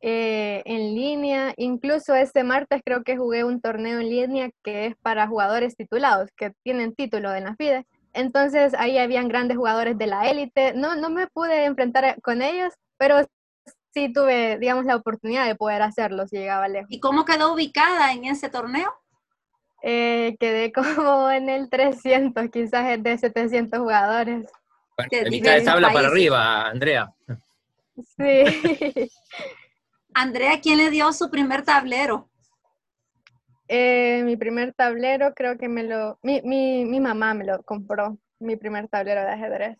eh, 0.00 0.62
en 0.64 0.94
línea. 0.94 1.52
Incluso 1.56 2.14
este 2.14 2.44
martes 2.44 2.80
creo 2.84 3.02
que 3.02 3.16
jugué 3.16 3.42
un 3.42 3.60
torneo 3.60 3.98
en 3.98 4.08
línea 4.08 4.50
que 4.62 4.86
es 4.86 4.96
para 5.02 5.26
jugadores 5.26 5.74
titulados, 5.76 6.30
que 6.36 6.52
tienen 6.62 6.94
título 6.94 7.32
de 7.32 7.40
la 7.40 7.56
FIDE. 7.56 7.84
Entonces 8.12 8.72
ahí 8.78 8.96
habían 8.96 9.26
grandes 9.26 9.56
jugadores 9.56 9.98
de 9.98 10.06
la 10.06 10.30
élite. 10.30 10.74
No, 10.74 10.94
no 10.94 11.10
me 11.10 11.26
pude 11.26 11.64
enfrentar 11.64 12.20
con 12.22 12.40
ellos, 12.40 12.72
pero 12.98 13.16
sí 13.92 14.12
tuve, 14.12 14.58
digamos, 14.58 14.84
la 14.84 14.94
oportunidad 14.94 15.44
de 15.46 15.56
poder 15.56 15.82
hacerlo 15.82 16.24
si 16.28 16.36
llegaba 16.38 16.68
lejos. 16.68 16.88
¿Y 16.90 17.00
cómo 17.00 17.24
quedó 17.24 17.52
ubicada 17.52 18.12
en 18.12 18.26
ese 18.26 18.48
torneo? 18.48 18.90
Eh, 19.82 20.36
quedé 20.40 20.72
como 20.72 21.30
en 21.30 21.48
el 21.48 21.70
300, 21.70 22.50
quizás 22.50 23.02
de 23.02 23.18
700 23.18 23.78
jugadores. 23.78 24.50
Bueno, 24.96 25.10
de 25.10 25.30
mitad 25.30 25.54
de 25.54 25.62
tabla 25.62 25.92
para 25.92 26.08
arriba, 26.08 26.66
Andrea. 26.66 27.12
Sí. 28.16 28.44
Andrea, 30.14 30.60
¿quién 30.60 30.78
le 30.78 30.90
dio 30.90 31.12
su 31.12 31.30
primer 31.30 31.62
tablero? 31.62 32.28
Eh, 33.68 34.22
mi 34.24 34.36
primer 34.36 34.72
tablero 34.72 35.34
creo 35.34 35.58
que 35.58 35.68
me 35.68 35.82
lo, 35.82 36.18
mi, 36.22 36.40
mi, 36.42 36.84
mi, 36.86 37.00
mamá 37.00 37.34
me 37.34 37.44
lo 37.44 37.62
compró, 37.62 38.16
mi 38.40 38.56
primer 38.56 38.88
tablero 38.88 39.20
de 39.20 39.30
ajedrez. 39.30 39.78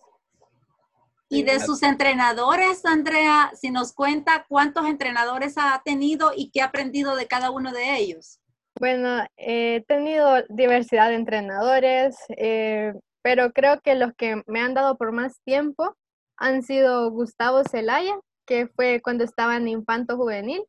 Y 1.30 1.42
de 1.42 1.60
sus 1.60 1.82
entrenadores, 1.82 2.84
Andrea, 2.86 3.50
si 3.54 3.70
nos 3.70 3.92
cuenta 3.92 4.46
cuántos 4.48 4.86
entrenadores 4.86 5.58
ha 5.58 5.82
tenido 5.84 6.32
y 6.34 6.50
qué 6.50 6.62
ha 6.62 6.66
aprendido 6.66 7.16
de 7.16 7.26
cada 7.26 7.50
uno 7.50 7.72
de 7.72 7.98
ellos. 7.98 8.40
Bueno, 8.78 9.24
he 9.36 9.84
tenido 9.88 10.44
diversidad 10.48 11.08
de 11.08 11.16
entrenadores, 11.16 12.16
eh, 12.36 12.92
pero 13.22 13.52
creo 13.52 13.80
que 13.80 13.96
los 13.96 14.12
que 14.14 14.42
me 14.46 14.60
han 14.60 14.74
dado 14.74 14.96
por 14.96 15.10
más 15.10 15.40
tiempo 15.44 15.96
han 16.36 16.62
sido 16.62 17.10
Gustavo 17.10 17.62
Zelaya, 17.68 18.14
que 18.46 18.68
fue 18.68 19.00
cuando 19.02 19.24
estaba 19.24 19.56
en 19.56 19.66
infanto 19.66 20.16
juvenil, 20.16 20.62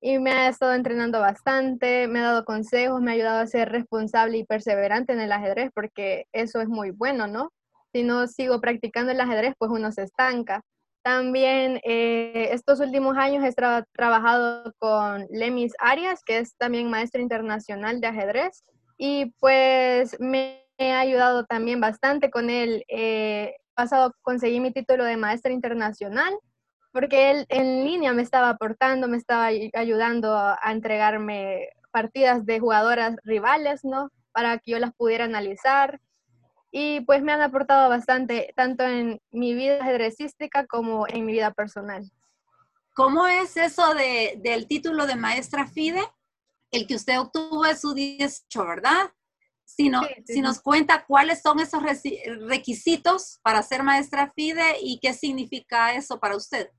y 0.00 0.18
me 0.18 0.32
ha 0.32 0.48
estado 0.48 0.74
entrenando 0.74 1.20
bastante, 1.20 2.08
me 2.08 2.18
ha 2.18 2.24
dado 2.24 2.44
consejos, 2.44 3.00
me 3.00 3.12
ha 3.12 3.14
ayudado 3.14 3.40
a 3.40 3.46
ser 3.46 3.70
responsable 3.70 4.38
y 4.38 4.44
perseverante 4.44 5.12
en 5.12 5.20
el 5.20 5.30
ajedrez, 5.30 5.70
porque 5.72 6.26
eso 6.32 6.60
es 6.60 6.68
muy 6.68 6.90
bueno, 6.90 7.28
¿no? 7.28 7.52
Si 7.92 8.02
no 8.02 8.26
sigo 8.26 8.60
practicando 8.60 9.12
el 9.12 9.20
ajedrez, 9.20 9.54
pues 9.56 9.70
uno 9.70 9.92
se 9.92 10.02
estanca. 10.02 10.62
También 11.04 11.80
eh, 11.84 12.48
estos 12.52 12.80
últimos 12.80 13.16
años 13.18 13.44
he 13.44 13.52
trabajado 13.92 14.72
con 14.78 15.26
Lemis 15.30 15.74
Arias, 15.78 16.22
que 16.24 16.38
es 16.38 16.56
también 16.56 16.88
maestro 16.88 17.20
internacional 17.20 18.00
de 18.00 18.06
ajedrez, 18.06 18.64
y 18.96 19.26
pues 19.38 20.18
me 20.18 20.64
ha 20.78 21.00
ayudado 21.00 21.44
también 21.44 21.78
bastante 21.78 22.30
con 22.30 22.48
él. 22.48 22.84
Eh, 22.88 23.54
pasado 23.74 24.14
conseguí 24.22 24.60
mi 24.60 24.72
título 24.72 25.04
de 25.04 25.18
maestra 25.18 25.52
internacional 25.52 26.34
porque 26.94 27.32
él 27.32 27.46
en 27.48 27.84
línea 27.84 28.12
me 28.12 28.22
estaba 28.22 28.50
aportando, 28.50 29.08
me 29.08 29.16
estaba 29.16 29.46
ayudando 29.46 30.32
a, 30.36 30.56
entregarme 30.70 31.68
partidas 31.90 32.46
de 32.46 32.60
jugadoras 32.60 33.16
rivales, 33.24 33.84
¿no? 33.84 34.10
Para 34.32 34.58
que 34.58 34.70
yo 34.70 34.78
las 34.78 34.94
pudiera 34.94 35.24
analizar. 35.24 36.00
Y 36.76 37.02
pues 37.02 37.22
me 37.22 37.30
han 37.30 37.40
aportado 37.40 37.88
bastante, 37.88 38.52
tanto 38.56 38.82
en 38.82 39.22
mi 39.30 39.54
vida 39.54 39.78
ajedrecística 39.80 40.66
como 40.66 41.06
en 41.06 41.24
mi 41.24 41.30
vida 41.30 41.52
personal. 41.52 42.10
¿Cómo 42.94 43.28
es 43.28 43.56
eso 43.56 43.94
de, 43.94 44.40
del 44.42 44.66
título 44.66 45.06
de 45.06 45.14
maestra 45.14 45.68
FIDE? 45.68 46.02
El 46.72 46.88
que 46.88 46.96
usted 46.96 47.20
obtuvo 47.20 47.64
en 47.64 47.78
su 47.78 47.94
18, 47.94 48.66
¿verdad? 48.66 49.12
Si, 49.64 49.88
no, 49.88 50.02
si 50.26 50.40
nos 50.40 50.60
cuenta 50.60 51.04
cuáles 51.06 51.42
son 51.42 51.60
esos 51.60 51.80
requisitos 52.48 53.38
para 53.44 53.62
ser 53.62 53.84
maestra 53.84 54.32
FIDE 54.34 54.78
y 54.80 54.98
qué 54.98 55.12
significa 55.12 55.94
eso 55.94 56.18
para 56.18 56.34
usted. 56.34 56.70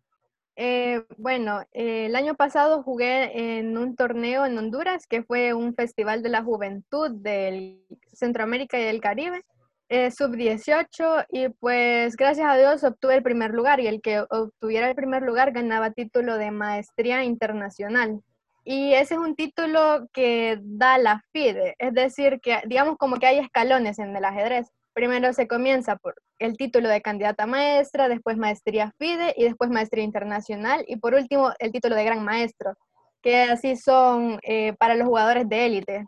Eh, 0.58 1.06
bueno, 1.18 1.62
eh, 1.72 2.08
el 2.08 2.18
año 2.18 2.36
pasado 2.36 2.84
jugué 2.84 3.60
en 3.60 3.78
un 3.78 3.96
torneo 3.96 4.46
en 4.46 4.58
Honduras, 4.58 5.08
que 5.08 5.24
fue 5.24 5.54
un 5.54 5.74
festival 5.74 6.22
de 6.22 6.30
la 6.30 6.44
juventud 6.44 7.12
del 7.12 7.82
Centroamérica 8.12 8.78
y 8.78 8.84
del 8.84 9.00
Caribe, 9.00 9.46
eh, 9.90 10.12
sub-18, 10.12 11.26
y 11.30 11.50
pues 11.50 12.16
gracias 12.16 12.48
a 12.48 12.58
Dios 12.58 12.84
obtuve 12.84 13.16
el 13.16 13.24
primer 13.24 13.52
lugar, 13.52 13.80
y 13.80 13.88
el 13.88 14.02
que 14.02 14.22
obtuviera 14.30 14.90
el 14.90 14.96
primer 14.96 15.24
lugar 15.24 15.52
ganaba 15.52 15.92
título 15.92 16.38
de 16.38 16.52
maestría 16.52 17.24
internacional. 17.24 18.22
Y 18.64 18.94
ese 18.94 19.14
es 19.14 19.20
un 19.20 19.36
título 19.36 20.08
que 20.12 20.58
da 20.62 20.98
la 20.98 21.22
FIDE, 21.32 21.76
es 21.78 21.94
decir, 21.94 22.40
que 22.42 22.62
digamos 22.66 22.98
como 22.98 23.18
que 23.18 23.28
hay 23.28 23.38
escalones 23.38 24.00
en 24.00 24.16
el 24.16 24.26
ajedrez. 24.26 24.68
Primero 24.94 25.34
se 25.34 25.48
comienza 25.48 25.98
por 25.98 26.16
el 26.40 26.58
título 26.58 26.90
de 26.90 27.02
candidata 27.02 27.46
maestra, 27.46 28.10
después 28.10 28.38
maestría 28.38 28.92
FIDE 28.98 29.36
y 29.38 29.44
después 29.44 29.70
maestría 29.70 30.04
internacional 30.04 30.84
y 30.88 30.96
por 30.96 31.14
último 31.14 31.52
el 31.60 31.72
título 31.72 31.96
de 31.96 32.06
gran 32.06 32.24
maestro, 32.24 32.74
que 33.22 33.44
así 33.44 33.76
son 33.76 34.40
eh, 34.42 34.74
para 34.80 34.96
los 34.96 35.08
jugadores 35.08 35.48
de 35.48 35.66
élite. 35.68 36.06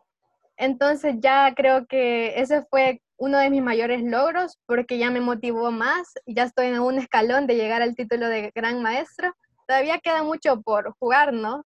Entonces 0.57 1.15
ya 1.19 1.53
creo 1.55 1.85
que 1.85 2.39
ese 2.39 2.65
fue 2.65 3.01
uno 3.17 3.37
de 3.37 3.49
mis 3.49 3.61
mayores 3.61 4.03
logros 4.03 4.57
porque 4.65 4.97
ya 4.97 5.11
me 5.11 5.21
motivó 5.21 5.71
más, 5.71 6.13
ya 6.25 6.43
estoy 6.43 6.67
en 6.67 6.79
un 6.79 6.99
escalón 6.99 7.47
de 7.47 7.55
llegar 7.55 7.81
al 7.81 7.95
título 7.95 8.27
de 8.27 8.51
gran 8.53 8.81
maestro. 8.81 9.33
Todavía 9.67 9.99
queda 9.99 10.23
mucho 10.23 10.61
por 10.61 10.95
jugar, 10.99 11.33
¿no? 11.33 11.63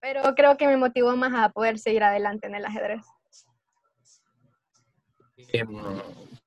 Pero 0.00 0.22
creo 0.34 0.56
que 0.56 0.66
me 0.66 0.76
motivó 0.76 1.16
más 1.16 1.32
a 1.34 1.50
poder 1.50 1.78
seguir 1.78 2.02
adelante 2.02 2.46
en 2.46 2.54
el 2.54 2.64
ajedrez. 2.64 3.04
Em, 5.52 5.68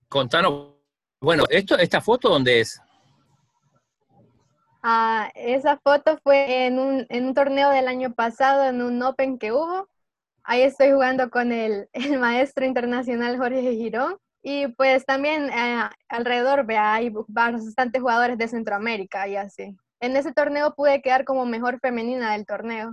contanos, 0.07 0.73
bueno, 1.21 1.43
esto, 1.49 1.77
¿esta 1.77 2.01
foto 2.01 2.29
dónde 2.29 2.61
es? 2.61 2.81
Ah, 4.81 5.29
esa 5.35 5.77
foto 5.77 6.17
fue 6.23 6.65
en 6.65 6.79
un, 6.79 7.05
en 7.09 7.27
un, 7.27 7.33
torneo 7.33 7.69
del 7.69 7.87
año 7.87 8.13
pasado, 8.13 8.63
en 8.63 8.81
un 8.81 9.01
Open 9.03 9.37
que 9.37 9.51
hubo. 9.51 9.89
Ahí 10.49 10.63
estoy 10.63 10.91
jugando 10.91 11.29
con 11.29 11.51
el, 11.51 11.87
el 11.93 12.17
maestro 12.19 12.65
internacional 12.65 13.37
Jorge 13.37 13.75
Girón. 13.75 14.17
Y 14.41 14.67
pues 14.69 15.05
también 15.05 15.49
eh, 15.49 15.83
alrededor 16.07 16.65
vea, 16.65 16.95
hay 16.95 17.11
bastantes 17.27 18.01
jugadores 18.01 18.37
de 18.37 18.47
Centroamérica 18.47 19.27
y 19.27 19.35
así. 19.35 19.75
En 19.99 20.15
ese 20.17 20.33
torneo 20.33 20.73
pude 20.73 21.03
quedar 21.03 21.23
como 21.23 21.45
mejor 21.45 21.79
femenina 21.79 22.31
del 22.31 22.47
torneo. 22.47 22.89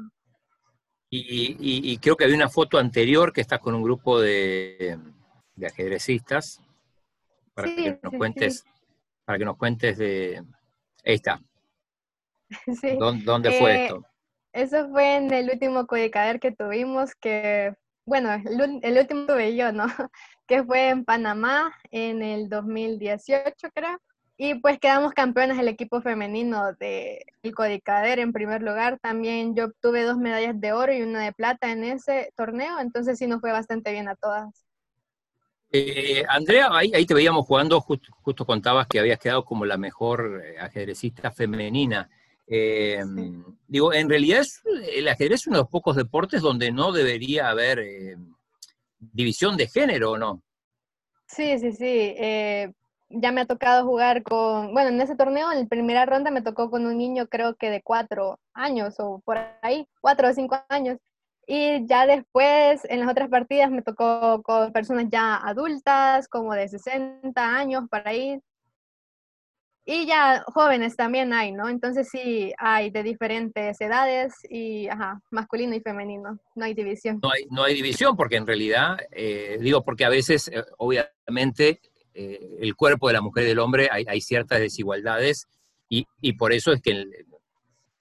Y, 1.08 1.56
y, 1.58 1.92
y 1.92 1.98
creo 1.98 2.16
que 2.16 2.24
había 2.24 2.36
una 2.36 2.50
foto 2.50 2.78
anterior 2.78 3.32
que 3.32 3.40
estás 3.40 3.60
con 3.60 3.74
un 3.74 3.82
grupo 3.82 4.20
de, 4.20 4.98
de 5.54 5.66
ajedrecistas 5.66 6.60
para 7.54 7.74
que 7.74 7.98
nos 8.02 8.12
cuentes, 8.12 8.66
para 9.24 9.38
que 9.38 9.44
nos 9.46 9.56
cuentes 9.56 9.96
de. 9.96 10.44
Ahí 11.04 11.14
está. 11.14 11.40
¿Dónde, 12.98 13.52
fue 13.52 13.72
eh, 13.72 13.84
esto? 13.84 14.04
Eso 14.56 14.88
fue 14.88 15.16
en 15.16 15.30
el 15.34 15.50
último 15.50 15.86
Codicader 15.86 16.40
que 16.40 16.50
tuvimos, 16.50 17.14
que, 17.14 17.74
bueno, 18.06 18.32
el, 18.32 18.98
último 18.98 19.26
tuve 19.26 19.54
yo, 19.54 19.70
¿no? 19.70 19.84
Que 20.48 20.64
fue 20.64 20.88
en 20.88 21.04
Panamá 21.04 21.74
en 21.90 22.22
el 22.22 22.48
2018, 22.48 23.52
creo. 23.74 23.98
Y 24.38 24.54
pues 24.54 24.78
quedamos 24.78 25.12
campeones 25.12 25.58
del 25.58 25.68
equipo 25.68 26.00
femenino 26.00 26.72
del 26.80 27.18
de 27.42 27.52
Codicader 27.52 28.18
en 28.18 28.32
primer 28.32 28.62
lugar. 28.62 28.98
También 28.98 29.54
yo 29.54 29.66
obtuve 29.66 30.04
dos 30.04 30.16
medallas 30.16 30.58
de 30.58 30.72
oro 30.72 30.94
y 30.94 31.02
una 31.02 31.22
de 31.22 31.34
plata 31.34 31.70
en 31.70 31.84
ese 31.84 32.32
torneo, 32.34 32.80
entonces 32.80 33.18
sí 33.18 33.26
nos 33.26 33.42
fue 33.42 33.52
bastante 33.52 33.92
bien 33.92 34.08
a 34.08 34.14
todas. 34.14 34.64
Eh, 35.70 36.24
Andrea, 36.30 36.70
ahí, 36.72 37.04
te 37.04 37.12
veíamos 37.12 37.44
jugando, 37.44 37.82
justo, 37.82 38.46
contabas 38.46 38.86
que 38.86 39.00
habías 39.00 39.18
quedado 39.18 39.44
como 39.44 39.66
la 39.66 39.76
mejor 39.76 40.42
eh, 40.42 40.58
ajedrecista 40.58 41.30
femenina. 41.30 42.08
Eh, 42.46 43.02
digo, 43.66 43.92
en 43.92 44.08
realidad 44.08 44.44
el 44.94 45.08
ajedrez 45.08 45.40
es 45.40 45.46
uno 45.46 45.56
de 45.56 45.62
los 45.62 45.70
pocos 45.70 45.96
deportes 45.96 46.42
donde 46.42 46.70
no 46.70 46.92
debería 46.92 47.48
haber 47.48 47.84
división 48.98 49.56
de 49.56 49.66
género, 49.68 50.16
¿no? 50.16 50.42
Sí, 51.26 51.58
sí, 51.58 51.72
sí. 51.72 52.14
ya 53.08 53.32
me 53.32 53.40
ha 53.40 53.46
tocado 53.46 53.84
jugar 53.84 54.22
con, 54.22 54.72
bueno, 54.72 54.90
en 54.90 55.00
ese 55.00 55.16
torneo, 55.16 55.50
en 55.50 55.60
la 55.60 55.66
primera 55.66 56.06
ronda 56.06 56.30
me 56.30 56.42
tocó 56.42 56.70
con 56.70 56.86
un 56.86 56.96
niño 56.96 57.26
creo 57.26 57.56
que 57.56 57.70
de 57.70 57.82
cuatro 57.82 58.38
años 58.52 58.94
o 58.98 59.20
por 59.24 59.38
ahí, 59.62 59.88
cuatro 60.00 60.28
o 60.28 60.32
cinco 60.32 60.56
años. 60.68 60.98
Y 61.46 61.86
ya 61.86 62.06
después, 62.06 62.84
en 62.86 63.00
las 63.00 63.08
otras 63.08 63.28
partidas, 63.28 63.70
me 63.70 63.82
tocó 63.82 64.42
con 64.42 64.72
personas 64.72 65.06
ya 65.08 65.36
adultas, 65.36 66.26
como 66.28 66.52
de 66.54 66.68
60 66.68 67.56
años 67.56 67.84
para 67.88 68.12
ir. 68.14 68.42
Y 69.88 70.04
ya 70.04 70.42
jóvenes 70.52 70.96
también 70.96 71.32
hay, 71.32 71.52
¿no? 71.52 71.68
Entonces 71.68 72.08
sí, 72.10 72.52
hay 72.58 72.90
de 72.90 73.04
diferentes 73.04 73.80
edades 73.80 74.34
y, 74.50 74.88
ajá, 74.88 75.22
masculino 75.30 75.76
y 75.76 75.80
femenino, 75.80 76.40
no 76.56 76.64
hay 76.64 76.74
división. 76.74 77.20
No 77.22 77.30
hay, 77.30 77.46
no 77.50 77.62
hay 77.62 77.74
división 77.74 78.16
porque 78.16 78.34
en 78.34 78.48
realidad, 78.48 78.98
eh, 79.12 79.58
digo, 79.60 79.84
porque 79.84 80.04
a 80.04 80.08
veces, 80.08 80.48
eh, 80.48 80.64
obviamente, 80.78 81.80
eh, 82.14 82.56
el 82.58 82.74
cuerpo 82.74 83.06
de 83.06 83.12
la 83.14 83.20
mujer 83.20 83.44
y 83.44 83.46
del 83.46 83.60
hombre 83.60 83.88
hay, 83.88 84.04
hay 84.08 84.20
ciertas 84.20 84.58
desigualdades 84.58 85.46
y, 85.88 86.04
y, 86.20 86.32
por 86.32 86.52
eso 86.52 86.72
es 86.72 86.82
que 86.82 87.04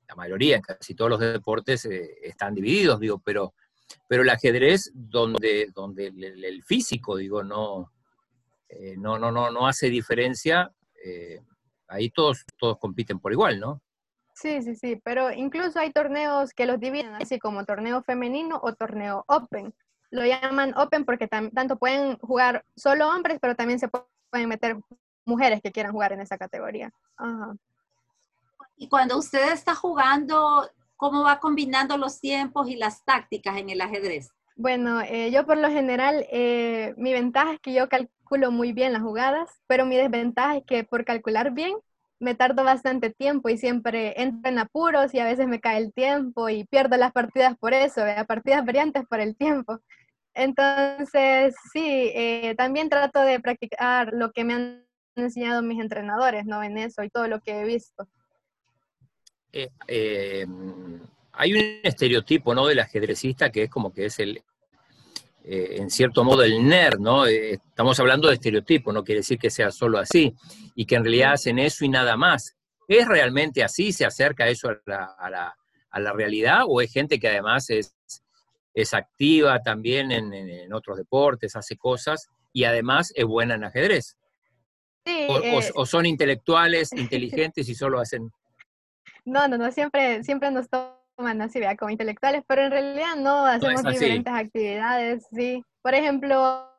la 0.08 0.16
mayoría, 0.16 0.56
en 0.56 0.64
casi 0.64 0.96
todos 0.96 1.12
los 1.12 1.20
deportes 1.20 1.86
están 1.86 2.56
divididos, 2.56 3.00
digo, 3.00 3.22
pero, 3.24 3.54
pero 4.08 4.24
el 4.24 4.30
ajedrez, 4.30 4.90
donde, 4.92 5.70
donde 5.72 6.08
el, 6.08 6.64
físico, 6.64 7.16
digo, 7.16 7.44
no, 7.44 7.92
no, 8.98 9.20
no, 9.20 9.32
no, 9.32 9.52
no 9.52 9.68
hace 9.68 9.92
diferencia, 9.92 10.72
ahí 11.88 12.10
todos, 12.10 12.44
todos 12.58 12.78
compiten 12.80 13.20
por 13.20 13.32
igual, 13.32 13.60
¿no? 13.60 13.82
Sí, 14.34 14.62
sí, 14.62 14.76
sí, 14.76 15.02
pero 15.04 15.32
incluso 15.32 15.80
hay 15.80 15.92
torneos 15.92 16.54
que 16.54 16.66
los 16.66 16.80
dividen 16.80 17.16
así 17.16 17.40
como 17.40 17.66
torneo 17.66 18.04
femenino 18.04 18.60
o 18.62 18.74
torneo 18.74 19.24
open. 19.28 19.74
Lo 20.12 20.26
llaman 20.26 20.78
open 20.78 21.06
porque 21.06 21.28
tanto 21.28 21.78
pueden 21.78 22.18
jugar 22.18 22.66
solo 22.76 23.08
hombres, 23.08 23.40
pero 23.42 23.56
también 23.56 23.80
se 23.80 23.88
pueden 23.88 24.50
meter 24.50 24.78
mujeres 25.26 25.62
que 25.62 25.72
quieran 25.72 25.94
jugar 25.94 26.12
en 26.12 26.22
esa 26.22 26.38
categoría. 26.38 26.92
Ajá. 27.18 27.56
Y 28.78 28.90
cuando 28.90 29.18
usted 29.18 29.54
está 29.54 29.74
jugando, 29.74 30.70
¿cómo 30.98 31.24
va 31.24 31.40
combinando 31.40 31.98
los 31.98 32.20
tiempos 32.20 32.70
y 32.70 32.76
las 32.76 33.04
tácticas 33.06 33.58
en 33.58 33.70
el 33.70 33.80
ajedrez? 33.80 34.32
Bueno, 34.56 35.02
eh, 35.02 35.32
yo 35.32 35.46
por 35.46 35.58
lo 35.58 35.70
general, 35.70 36.26
eh, 36.32 36.94
mi 36.98 37.12
ventaja 37.12 37.54
es 37.54 37.60
que 37.60 37.74
yo 37.74 37.90
calculo 37.90 38.52
muy 38.52 38.72
bien 38.72 38.94
las 38.94 39.02
jugadas, 39.02 39.50
pero 39.68 39.86
mi 39.86 39.98
desventaja 39.98 40.58
es 40.58 40.64
que 40.66 40.84
por 40.86 41.04
calcular 41.04 41.52
bien 41.52 41.76
me 42.20 42.36
tardo 42.36 42.64
bastante 42.64 43.10
tiempo 43.10 43.50
y 43.50 43.58
siempre 43.58 44.22
entro 44.22 44.50
en 44.50 44.60
apuros 44.60 45.14
y 45.14 45.20
a 45.20 45.26
veces 45.26 45.48
me 45.48 45.60
cae 45.60 45.78
el 45.80 45.94
tiempo 45.94 46.48
y 46.48 46.64
pierdo 46.64 46.96
las 46.96 47.12
partidas 47.12 47.58
por 47.58 47.74
eso, 47.74 48.02
partidas 48.28 48.66
variantes 48.66 49.04
por 49.10 49.20
el 49.20 49.36
tiempo. 49.36 49.82
Entonces, 50.34 51.56
sí, 51.74 52.12
eh, 52.14 52.56
también 52.58 52.90
trato 52.90 53.22
de 53.22 53.40
practicar 53.42 54.14
lo 54.14 54.32
que 54.32 54.44
me 54.46 54.54
han 54.54 54.86
enseñado 55.16 55.62
mis 55.64 55.82
entrenadores, 55.82 56.46
¿no? 56.46 56.64
En 56.64 56.78
eso 56.78 57.04
y 57.04 57.10
todo 57.10 57.28
lo 57.28 57.42
que 57.42 57.60
he 57.60 57.66
visto. 57.66 58.08
Eh, 59.52 59.70
eh, 59.88 60.46
hay 61.38 61.54
un 61.54 61.80
estereotipo, 61.84 62.54
¿no? 62.54 62.68
Del 62.68 62.80
ajedrecista 62.80 63.52
que 63.52 63.64
es 63.64 63.70
como 63.70 63.94
que 63.94 64.06
es 64.06 64.20
el, 64.20 64.42
en 65.44 65.90
cierto 65.90 66.24
modo, 66.24 66.44
el 66.44 66.68
nerd, 66.68 67.00
¿no? 67.00 67.26
estamos 67.26 68.00
hablando 68.00 68.28
de 68.28 68.36
estereotipo, 68.36 68.92
no 68.92 69.04
quiere 69.04 69.20
decir 69.20 69.38
que 69.38 69.50
sea 69.50 69.72
solo 69.72 70.00
así, 70.00 70.34
y 70.76 70.86
que 70.86 70.96
en 70.96 71.04
realidad 71.04 71.34
hacen 71.34 71.60
eso 71.60 71.86
y 71.86 71.90
nada 71.90 72.18
más. 72.18 72.56
¿Es 72.88 73.08
realmente 73.08 73.64
así? 73.64 73.92
¿Se 73.92 74.06
acerca 74.06 74.48
eso 74.48 74.70
a 74.70 75.30
la, 75.30 75.56
a 75.90 76.00
la 76.00 76.14
realidad? 76.14 76.64
¿O 76.68 76.82
es 76.82 76.92
gente 76.92 77.20
que 77.20 77.28
además 77.28 77.70
es 77.70 77.96
es 78.76 78.94
activa 78.94 79.62
también 79.62 80.12
en, 80.12 80.74
otros 80.74 80.98
deportes, 80.98 81.56
hace 81.56 81.78
cosas 81.78 82.30
y 82.52 82.66
además 82.66 83.12
es 83.16 83.26
buena 83.26 83.56
en 83.56 83.64
ajedrez. 83.64 84.18
Sí, 85.06 85.28
o, 85.30 85.40
eh, 85.40 85.86
son 85.86 86.06
intelectuales, 86.06 86.92
inteligentes 86.92 87.70
y 87.70 87.74
solo 87.74 88.00
hacen... 88.00 88.32
No, 89.24 89.48
no, 89.48 89.58
no, 89.58 89.72
siempre, 89.72 90.24
siempre 90.24 90.52
nos 90.52 90.68
toman 91.16 91.42
así, 91.42 91.60
vea, 91.60 91.76
como 91.76 91.92
intelectuales, 91.92 92.44
pero 92.48 92.64
en 92.64 92.72
realidad 92.72 93.16
no, 93.18 93.46
hacemos 93.46 93.84
diferentes 93.84 94.34
actividades, 94.34 95.26
sí. 95.32 95.64
Por 95.82 95.94
ejemplo, 95.94 96.70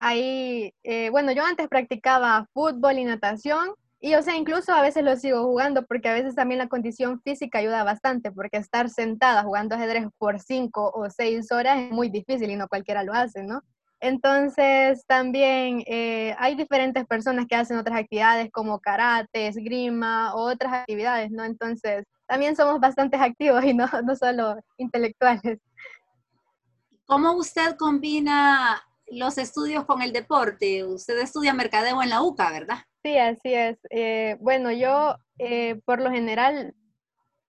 ahí, 0.00 0.72
eh, 0.82 1.10
bueno, 1.10 1.32
yo 1.32 1.44
antes 1.44 1.68
practicaba 1.68 2.46
fútbol 2.52 2.98
y 2.98 3.04
natación, 3.04 3.74
y 4.04 4.16
o 4.16 4.22
sea, 4.22 4.36
incluso 4.36 4.72
a 4.72 4.82
veces 4.82 5.04
lo 5.04 5.14
sigo 5.16 5.44
jugando 5.44 5.86
porque 5.86 6.08
a 6.08 6.14
veces 6.14 6.34
también 6.34 6.58
la 6.58 6.68
condición 6.68 7.20
física 7.22 7.58
ayuda 7.58 7.84
bastante, 7.84 8.32
porque 8.32 8.56
estar 8.56 8.90
sentada 8.90 9.44
jugando 9.44 9.76
ajedrez 9.76 10.06
por 10.18 10.40
cinco 10.40 10.90
o 10.92 11.08
seis 11.08 11.52
horas 11.52 11.78
es 11.78 11.90
muy 11.92 12.08
difícil 12.08 12.50
y 12.50 12.56
no 12.56 12.66
cualquiera 12.66 13.04
lo 13.04 13.12
hace, 13.12 13.44
¿no? 13.44 13.62
Entonces 14.00 15.04
también 15.06 15.84
eh, 15.86 16.34
hay 16.40 16.56
diferentes 16.56 17.06
personas 17.06 17.46
que 17.46 17.54
hacen 17.54 17.78
otras 17.78 18.00
actividades 18.00 18.50
como 18.50 18.80
karate, 18.80 19.46
esgrima 19.46 20.34
o 20.34 20.50
otras 20.50 20.72
actividades, 20.72 21.30
¿no? 21.30 21.44
Entonces 21.44 22.04
también 22.32 22.56
somos 22.56 22.80
bastante 22.80 23.18
activos 23.18 23.62
y 23.62 23.74
no, 23.74 23.86
no 24.06 24.16
solo 24.16 24.56
intelectuales. 24.78 25.58
¿Cómo 27.04 27.32
usted 27.32 27.76
combina 27.76 28.82
los 29.10 29.36
estudios 29.36 29.84
con 29.84 30.00
el 30.00 30.14
deporte? 30.14 30.82
Usted 30.82 31.18
estudia 31.18 31.52
mercadeo 31.52 32.02
en 32.02 32.08
la 32.08 32.22
UCA, 32.22 32.50
¿verdad? 32.50 32.78
Sí, 33.02 33.18
así 33.18 33.52
es. 33.52 33.76
Eh, 33.90 34.38
bueno, 34.40 34.72
yo 34.72 35.16
eh, 35.38 35.82
por 35.84 36.00
lo 36.00 36.10
general, 36.10 36.74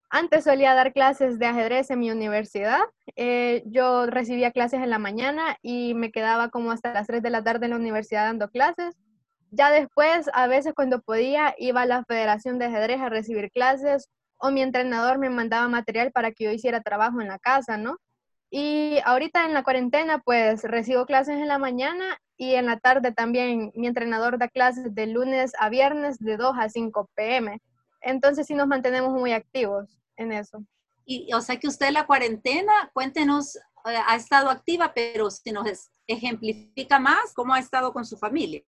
antes 0.09 0.43
solía 0.43 0.73
dar 0.73 0.91
clases 0.91 1.39
de 1.39 1.45
ajedrez 1.45 1.89
en 1.89 1.99
mi 1.99 2.11
universidad. 2.11 2.81
Eh, 3.15 3.63
yo 3.67 4.07
recibía 4.07 4.51
clases 4.51 4.81
en 4.81 4.89
la 4.89 4.99
mañana 4.99 5.55
y 5.61 5.93
me 5.93 6.11
quedaba 6.11 6.49
como 6.49 6.71
hasta 6.71 6.91
las 6.91 7.07
3 7.07 7.23
de 7.23 7.29
la 7.29 7.41
tarde 7.41 7.67
en 7.67 7.71
la 7.71 7.77
universidad 7.77 8.25
dando 8.25 8.49
clases. 8.49 8.97
Ya 9.49 9.71
después, 9.71 10.29
a 10.33 10.47
veces 10.47 10.73
cuando 10.75 10.99
podía, 11.01 11.55
iba 11.57 11.83
a 11.83 11.85
la 11.85 12.03
Federación 12.03 12.59
de 12.59 12.65
Ajedrez 12.65 12.99
a 12.99 13.07
recibir 13.07 13.49
clases 13.49 14.09
o 14.43 14.51
mi 14.51 14.61
entrenador 14.61 15.19
me 15.19 15.29
mandaba 15.29 15.69
material 15.69 16.11
para 16.11 16.33
que 16.33 16.43
yo 16.43 16.51
hiciera 16.51 16.81
trabajo 16.81 17.21
en 17.21 17.29
la 17.29 17.39
casa, 17.39 17.77
¿no? 17.77 17.97
Y 18.49 18.99
ahorita 19.05 19.45
en 19.45 19.53
la 19.53 19.63
cuarentena, 19.63 20.19
pues 20.19 20.63
recibo 20.63 21.05
clases 21.05 21.37
en 21.37 21.47
la 21.47 21.59
mañana 21.59 22.19
y 22.35 22.55
en 22.55 22.65
la 22.65 22.77
tarde 22.77 23.13
también 23.13 23.71
mi 23.73 23.87
entrenador 23.87 24.37
da 24.37 24.49
clases 24.49 24.93
de 24.93 25.07
lunes 25.07 25.53
a 25.59 25.69
viernes 25.69 26.19
de 26.19 26.35
2 26.35 26.55
a 26.59 26.67
5 26.67 27.09
pm. 27.15 27.61
Entonces 28.01 28.45
sí 28.45 28.53
nos 28.53 28.67
mantenemos 28.67 29.13
muy 29.13 29.31
activos 29.31 29.97
en 30.17 30.33
eso. 30.33 30.61
Y 31.05 31.33
o 31.33 31.39
sea 31.39 31.57
que 31.57 31.69
usted 31.69 31.91
la 31.91 32.05
cuarentena, 32.05 32.73
cuéntenos, 32.91 33.55
eh, 33.55 33.97
ha 34.07 34.15
estado 34.17 34.49
activa, 34.49 34.91
pero 34.93 35.31
si 35.31 35.53
nos 35.53 35.89
ejemplifica 36.05 36.99
más, 36.99 37.33
¿cómo 37.33 37.53
ha 37.53 37.59
estado 37.59 37.93
con 37.93 38.05
su 38.05 38.17
familia? 38.17 38.61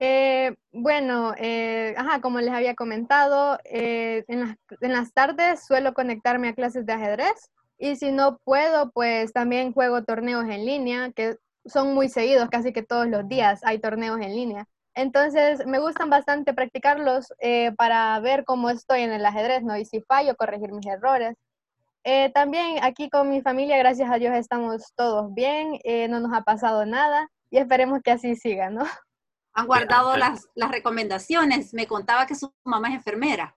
Eh, 0.00 0.54
bueno, 0.72 1.34
eh, 1.38 1.94
como 2.20 2.40
les 2.40 2.52
había 2.52 2.74
comentado, 2.74 3.58
en, 3.64 4.40
las, 4.40 4.56
en 4.80 4.92
las 4.92 5.12
tardes 5.12 5.64
suelo 5.64 5.94
conectarme 5.94 6.48
a 6.48 6.54
clases 6.54 6.84
de 6.86 6.92
ajedrez 6.92 7.50
y 7.78 7.96
si 7.96 8.12
no 8.12 8.38
puedo, 8.44 8.90
pues 8.92 9.32
también 9.32 9.72
juego 9.72 10.04
torneos 10.04 10.44
en 10.44 10.64
línea, 10.64 11.10
que 11.12 11.36
son 11.66 11.94
muy 11.94 12.08
seguidos, 12.08 12.48
casi 12.50 12.72
que 12.72 12.82
todos 12.82 13.08
los 13.08 13.28
días 13.28 13.60
hay 13.64 13.78
torneos 13.78 14.20
en 14.20 14.34
línea. 14.34 14.66
Entonces, 14.94 15.66
me 15.66 15.80
gustan 15.80 16.08
bastante 16.08 16.54
practicarlos 16.54 17.32
eh, 17.40 17.72
para 17.76 18.18
ver 18.20 18.44
cómo 18.44 18.70
estoy 18.70 19.02
en 19.02 19.12
el 19.12 19.26
ajedrez, 19.26 19.62
¿no? 19.64 19.76
Y 19.76 19.84
si 19.84 20.00
fallo, 20.02 20.36
corregir 20.36 20.72
mis 20.72 20.86
errores. 20.86 21.36
Eh, 22.04 22.30
también 22.32 22.78
aquí 22.82 23.10
con 23.10 23.30
mi 23.30 23.42
familia, 23.42 23.78
gracias 23.78 24.10
a 24.10 24.18
Dios, 24.18 24.34
estamos 24.36 24.92
todos 24.94 25.32
bien, 25.34 25.78
eh, 25.84 26.06
no 26.08 26.20
nos 26.20 26.32
ha 26.34 26.42
pasado 26.42 26.86
nada 26.86 27.28
y 27.50 27.58
esperemos 27.58 28.02
que 28.02 28.12
así 28.12 28.36
siga, 28.36 28.70
¿no? 28.70 28.84
Han 29.54 29.66
guardado 29.66 30.16
las, 30.16 30.48
las 30.54 30.70
recomendaciones. 30.70 31.72
Me 31.72 31.86
contaba 31.86 32.26
que 32.26 32.34
su 32.34 32.52
mamá 32.64 32.88
es 32.88 32.96
enfermera. 32.96 33.56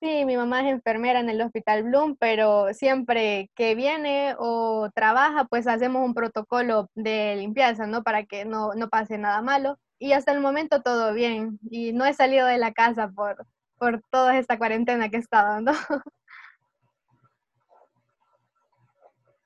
Sí, 0.00 0.24
mi 0.24 0.36
mamá 0.36 0.60
es 0.60 0.68
enfermera 0.72 1.18
en 1.18 1.28
el 1.28 1.40
Hospital 1.40 1.82
Bloom, 1.82 2.16
pero 2.20 2.72
siempre 2.72 3.50
que 3.56 3.74
viene 3.74 4.36
o 4.38 4.88
trabaja, 4.94 5.46
pues 5.46 5.66
hacemos 5.66 6.06
un 6.06 6.14
protocolo 6.14 6.88
de 6.94 7.34
limpieza, 7.34 7.86
¿no? 7.86 8.04
Para 8.04 8.24
que 8.24 8.44
no, 8.44 8.74
no 8.74 8.88
pase 8.88 9.18
nada 9.18 9.42
malo. 9.42 9.76
Y 9.98 10.12
hasta 10.12 10.30
el 10.30 10.40
momento 10.40 10.82
todo 10.82 11.12
bien. 11.14 11.58
Y 11.68 11.92
no 11.92 12.04
he 12.04 12.14
salido 12.14 12.46
de 12.46 12.58
la 12.58 12.72
casa 12.72 13.08
por, 13.08 13.44
por 13.76 14.00
toda 14.10 14.38
esta 14.38 14.56
cuarentena 14.56 15.08
que 15.08 15.16
he 15.16 15.20
estado, 15.20 15.60
¿no? 15.60 15.72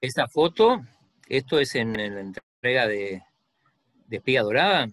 Esta 0.02 0.26
foto, 0.26 0.82
esto 1.28 1.60
es 1.60 1.76
en, 1.76 1.92
la 1.92 2.20
entrega 2.20 2.88
de, 2.88 3.22
de 4.08 4.16
Espiga 4.16 4.42
Dorada. 4.42 4.88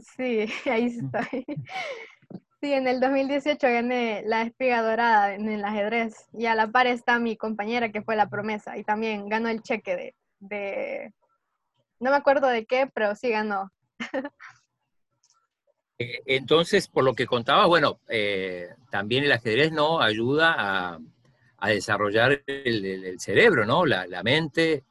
Sí, 0.00 0.46
ahí 0.70 0.86
estoy. 0.86 1.44
Sí, 2.60 2.72
en 2.72 2.88
el 2.88 3.00
2018 3.00 3.66
gané 3.66 4.22
la 4.26 4.42
espiga 4.42 4.82
dorada 4.82 5.34
en 5.34 5.48
el 5.48 5.64
ajedrez 5.64 6.14
y 6.32 6.46
a 6.46 6.54
la 6.54 6.68
par 6.68 6.86
está 6.86 7.18
mi 7.18 7.36
compañera 7.36 7.92
que 7.92 8.02
fue 8.02 8.16
la 8.16 8.30
promesa 8.30 8.78
y 8.78 8.84
también 8.84 9.28
ganó 9.28 9.48
el 9.48 9.62
cheque 9.62 10.14
de, 10.40 11.12
no 12.00 12.10
me 12.10 12.16
acuerdo 12.16 12.48
de 12.48 12.66
qué, 12.66 12.90
pero 12.92 13.14
sí 13.14 13.30
ganó. 13.30 13.70
Eh, 15.98 16.20
entonces, 16.26 16.88
por 16.88 17.04
lo 17.04 17.14
que 17.14 17.26
contaba, 17.26 17.66
bueno, 17.66 18.00
eh, 18.08 18.68
también 18.90 19.24
el 19.24 19.32
ajedrez 19.32 19.72
no 19.72 20.00
ayuda 20.00 20.98
a, 21.58 21.68
desarrollar 21.68 22.42
el, 22.46 23.18
cerebro, 23.18 23.64
¿no? 23.64 23.86
La, 23.86 24.22
mente. 24.22 24.84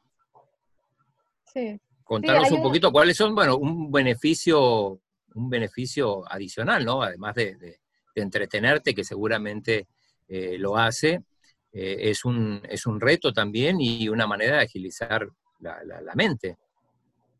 Sí. 1.44 1.80
Contanos 2.06 2.50
un 2.52 2.62
poquito 2.62 2.90
cuáles 2.90 3.16
son, 3.16 3.34
bueno, 3.34 3.58
un 3.58 3.90
beneficio 3.90 5.00
un 5.36 5.50
beneficio 5.50 6.24
adicional, 6.30 6.84
¿no? 6.84 7.02
Además 7.02 7.34
de, 7.34 7.78
entretenerte, 8.14 8.94
que 8.94 9.04
seguramente 9.04 9.86
eh, 10.26 10.56
lo 10.58 10.78
hace, 10.78 11.22
eh, 11.70 11.96
es, 12.00 12.24
un, 12.24 12.62
es 12.66 12.86
un 12.86 12.98
reto 12.98 13.30
también 13.30 13.78
y 13.78 14.08
una 14.08 14.26
manera 14.26 14.56
de 14.56 14.62
agilizar 14.62 15.28
la, 15.60 16.14
mente. 16.14 16.56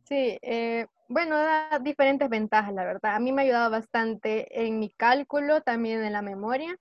Sí, 0.04 0.38
eh, 0.42 0.86
bueno, 1.08 1.36
da 1.36 1.78
diferentes 1.78 2.28
ventajas, 2.28 2.74
la 2.74 2.84
verdad. 2.84 3.14
A 3.14 3.20
mí 3.20 3.32
me 3.32 3.40
ha 3.40 3.44
ayudado 3.46 3.70
bastante 3.70 4.66
en 4.66 4.78
mi 4.78 4.90
cálculo, 4.90 5.62
también 5.62 6.04
en 6.04 6.12
la 6.12 6.20
memoria, 6.20 6.76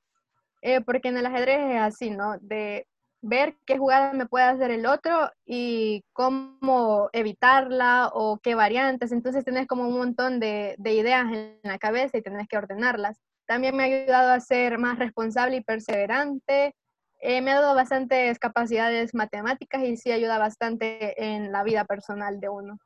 porque 0.86 1.10
en 1.10 1.18
el 1.18 1.26
ajedrez 1.26 1.60
es 1.76 1.82
así, 1.82 2.10
¿no? 2.10 2.38
De 2.42 2.86
ver 3.28 3.58
qué 3.66 3.78
jugada 3.78 4.14
me 4.14 4.28
puede 4.28 4.46
hacer 4.46 4.70
el 4.70 4.86
otro 4.86 5.32
y 5.46 6.04
cómo 6.14 7.10
evitarla 7.12 8.12
o 8.14 8.38
qué 8.38 8.54
variantes. 8.54 9.12
Entonces 9.12 9.44
tenés 9.44 9.66
como 9.66 9.88
un 9.88 9.98
montón 9.98 10.40
de, 10.40 10.76
ideas 10.84 11.26
en 11.34 11.60
la 11.64 11.80
cabeza 11.80 12.18
y 12.18 12.22
tenés 12.22 12.48
que 12.48 12.58
ordenarlas. 12.58 13.20
También 13.48 13.76
me 13.76 13.84
ha 13.84 13.86
ayudado 13.88 14.32
a 14.32 14.40
ser 14.40 14.78
más 14.78 15.00
responsable 15.00 15.58
y 15.58 15.64
perseverante. 15.64 16.76
Eh, 17.20 17.42
me 17.42 17.52
ha 17.52 17.62
dado 17.62 17.74
bastantes 17.74 18.38
capacidades 18.38 19.16
matemáticas 19.16 19.84
y 19.84 19.98
sí 19.98 20.12
ayuda 20.12 20.38
bastante 20.38 21.24
en 21.24 21.52
la 21.52 21.64
vida 21.64 21.84
personal 21.86 22.40
de 22.40 22.50
uno. 22.50 22.78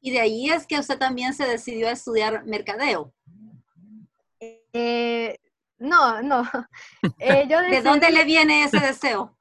Y 0.00 0.10
de 0.10 0.20
ahí 0.20 0.50
es 0.50 0.66
que 0.66 0.80
usted 0.80 0.98
también 0.98 1.32
se 1.32 1.46
decidió 1.46 1.88
a 1.88 1.92
estudiar 1.92 2.44
mercadeo. 2.44 3.14
Eh, 4.72 5.38
no, 5.78 6.22
no. 6.22 6.42
Eh, 7.20 7.46
¿De 7.46 7.82
dónde 7.82 8.10
le 8.10 8.24
viene 8.24 8.64
ese 8.64 8.80
deseo? 8.80 9.36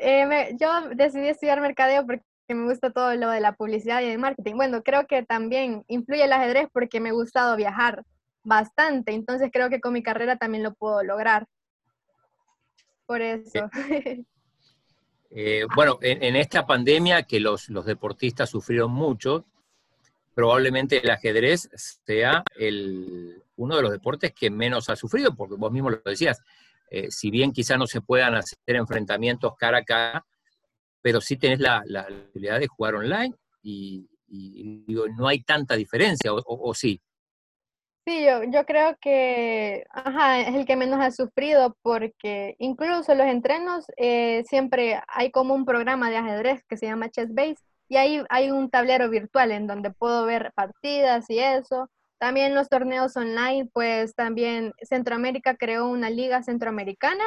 Eh, 0.00 0.56
yo 0.60 0.88
decidí 0.94 1.28
estudiar 1.28 1.60
mercadeo 1.60 2.06
porque 2.06 2.22
me 2.48 2.64
gusta 2.64 2.90
todo 2.90 3.14
lo 3.16 3.30
de 3.30 3.40
la 3.40 3.52
publicidad 3.52 4.00
y 4.00 4.06
el 4.06 4.18
marketing. 4.18 4.54
Bueno, 4.54 4.82
creo 4.82 5.06
que 5.06 5.24
también 5.24 5.84
influye 5.88 6.24
el 6.24 6.32
ajedrez 6.32 6.68
porque 6.72 7.00
me 7.00 7.10
ha 7.10 7.12
gustado 7.12 7.56
viajar. 7.56 8.04
bastante. 8.44 9.12
Entonces 9.12 9.50
creo 9.52 9.68
que 9.68 9.80
con 9.80 9.92
mi 9.92 10.02
carrera 10.02 10.36
también 10.36 10.62
lo 10.62 10.72
puedo 10.72 11.02
lograr. 11.02 11.46
Por 13.06 13.20
eso. 13.20 13.68
Eh, 15.30 15.66
bueno, 15.74 15.98
en, 16.00 16.36
esta 16.36 16.66
pandemia 16.66 17.24
que 17.24 17.38
los, 17.38 17.68
los 17.68 17.84
deportistas 17.84 18.48
sufrieron 18.48 18.90
mucho, 18.90 19.44
probablemente 20.34 21.02
el 21.02 21.10
ajedrez 21.10 21.68
sea 21.74 22.42
el, 22.56 23.42
uno 23.56 23.76
de 23.76 23.82
los 23.82 23.90
deportes 23.90 24.32
que 24.32 24.48
menos 24.48 24.88
ha 24.88 24.96
sufrido, 24.96 25.34
porque 25.34 25.56
vos 25.56 25.70
mismo 25.70 25.90
lo 25.90 26.00
decías, 26.02 26.42
eh, 26.90 27.10
si 27.10 27.30
bien 27.30 27.52
quizá 27.52 27.76
no 27.76 27.86
se 27.86 28.00
puedan 28.00 28.34
hacer 28.34 28.58
enfrentamientos 28.66 29.52
cara 29.58 29.78
a 29.78 29.84
cara, 29.84 30.26
pero 31.02 31.20
sí 31.20 31.36
tenés 31.36 31.60
la, 31.60 31.82
la 31.86 32.06
posibilidad 32.06 32.58
de 32.58 32.66
jugar 32.66 32.94
online 32.94 33.34
y, 33.62 34.08
digo, 34.26 35.06
no 35.16 35.28
hay 35.28 35.42
tanta 35.42 35.74
diferencia, 35.74 36.32
o, 36.32 36.74
sí. 36.74 37.00
Sí, 38.06 38.24
yo, 38.24 38.42
yo 38.44 38.64
creo 38.64 38.96
que 39.02 39.84
ajá, 39.90 40.40
es 40.40 40.54
el 40.54 40.64
que 40.64 40.76
menos 40.76 40.98
ha 41.00 41.10
sufrido 41.10 41.76
porque 41.82 42.56
incluso 42.58 43.14
los 43.14 43.26
entrenos 43.26 43.84
eh, 43.98 44.44
siempre 44.46 44.98
hay 45.08 45.30
como 45.30 45.54
un 45.54 45.66
programa 45.66 46.08
de 46.08 46.16
ajedrez 46.16 46.64
que 46.66 46.78
se 46.78 46.86
llama 46.86 47.10
Chess 47.10 47.34
Base 47.34 47.58
y 47.86 47.96
ahí 47.96 48.22
hay 48.30 48.50
un 48.50 48.70
tablero 48.70 49.10
virtual 49.10 49.52
en 49.52 49.66
donde 49.66 49.90
puedo 49.90 50.24
ver 50.24 50.52
partidas 50.54 51.28
y 51.28 51.38
eso. 51.38 51.90
También 52.18 52.54
los 52.54 52.68
torneos 52.68 53.16
online, 53.16 53.70
pues 53.72 54.14
también 54.14 54.72
Centroamérica 54.82 55.56
creó 55.56 55.88
una 55.88 56.10
liga 56.10 56.42
centroamericana 56.42 57.24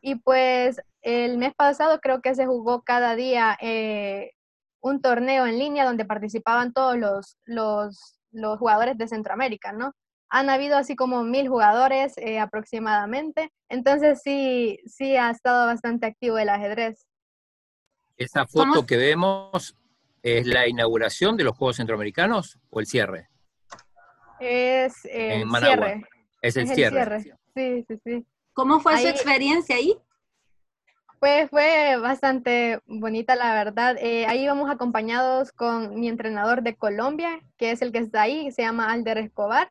y 0.00 0.16
pues 0.16 0.80
el 1.02 1.38
mes 1.38 1.54
pasado 1.54 2.00
creo 2.00 2.20
que 2.22 2.34
se 2.34 2.46
jugó 2.46 2.82
cada 2.82 3.14
día 3.14 3.56
eh, 3.60 4.32
un 4.80 5.00
torneo 5.00 5.46
en 5.46 5.58
línea 5.58 5.84
donde 5.84 6.04
participaban 6.04 6.72
todos 6.72 6.96
los, 6.96 7.36
los, 7.44 8.18
los, 8.30 8.58
jugadores 8.58 8.98
de 8.98 9.06
Centroamérica, 9.06 9.72
¿no? 9.72 9.92
Han 10.28 10.48
habido 10.48 10.76
así 10.76 10.96
como 10.96 11.22
mil 11.24 11.48
jugadores 11.48 12.14
eh, 12.16 12.40
aproximadamente, 12.40 13.52
entonces 13.68 14.20
sí, 14.24 14.80
sí 14.86 15.16
ha 15.16 15.30
estado 15.30 15.66
bastante 15.66 16.06
activo 16.06 16.38
el 16.38 16.48
ajedrez. 16.48 17.06
Esa 18.16 18.46
foto 18.46 18.86
que 18.86 18.96
vemos 18.96 19.76
¿Es 20.22 20.46
la 20.46 20.68
inauguración 20.68 21.36
de 21.36 21.42
los 21.42 21.56
Juegos 21.56 21.76
Centroamericanos 21.76 22.60
o 22.70 22.78
el 22.78 22.86
cierre? 22.86 23.28
Es 24.42 25.04
el 25.04 25.48
cierre. 25.48 26.06
Es 26.40 26.56
el, 26.56 26.68
cierre. 26.68 27.20
Sí, 27.54 27.84
sí, 27.86 27.98
sí. 28.04 28.26
¿Cómo 28.52 28.80
fue 28.80 28.98
su 28.98 29.08
experiencia 29.08 29.76
ahí? 29.76 29.96
Pues 31.20 31.48
fue 31.50 31.96
bastante 31.98 32.80
bonita, 32.86 33.36
la 33.36 33.54
verdad. 33.54 33.96
Eh, 34.00 34.26
ahí 34.26 34.42
íbamos 34.42 34.70
acompañados 34.70 35.52
con 35.52 35.98
mi 36.00 36.08
entrenador 36.08 36.62
de 36.62 36.74
Colombia, 36.74 37.40
que 37.56 37.70
es 37.70 37.80
el 37.80 37.92
que 37.92 37.98
está 37.98 38.22
ahí, 38.22 38.50
se 38.50 38.62
llama 38.62 38.92
Alder 38.92 39.18
Escobar. 39.18 39.70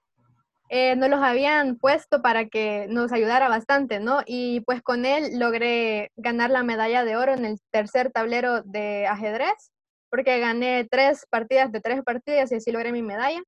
Eh, 0.69 0.95
nos 0.95 1.10
los 1.10 1.21
habían 1.21 1.75
puesto 1.77 2.21
para 2.21 2.47
que 2.47 2.88
nos 2.89 3.12
ayudara 3.12 3.49
bastante, 3.49 3.99
¿no? 3.99 4.21
Y 4.25 4.62
pues 4.62 4.81
con 4.81 5.05
él 5.05 5.38
logré 5.38 6.12
ganar 6.15 6.49
la 6.49 6.63
medalla 6.63 7.03
de 7.03 7.17
oro 7.17 7.34
en 7.34 7.43
el 7.43 7.60
tercer 7.71 8.10
tablero 8.12 8.62
de 8.63 9.05
ajedrez 9.05 9.71
porque 10.12 10.39
gané 10.39 10.86
tres 10.91 11.25
partidas 11.29 11.71
de 11.71 11.79
tres 11.79 12.03
partidas 12.03 12.51
y 12.51 12.55
así 12.55 12.71
logré 12.71 12.91
mi 12.91 13.01
medalla. 13.01 13.41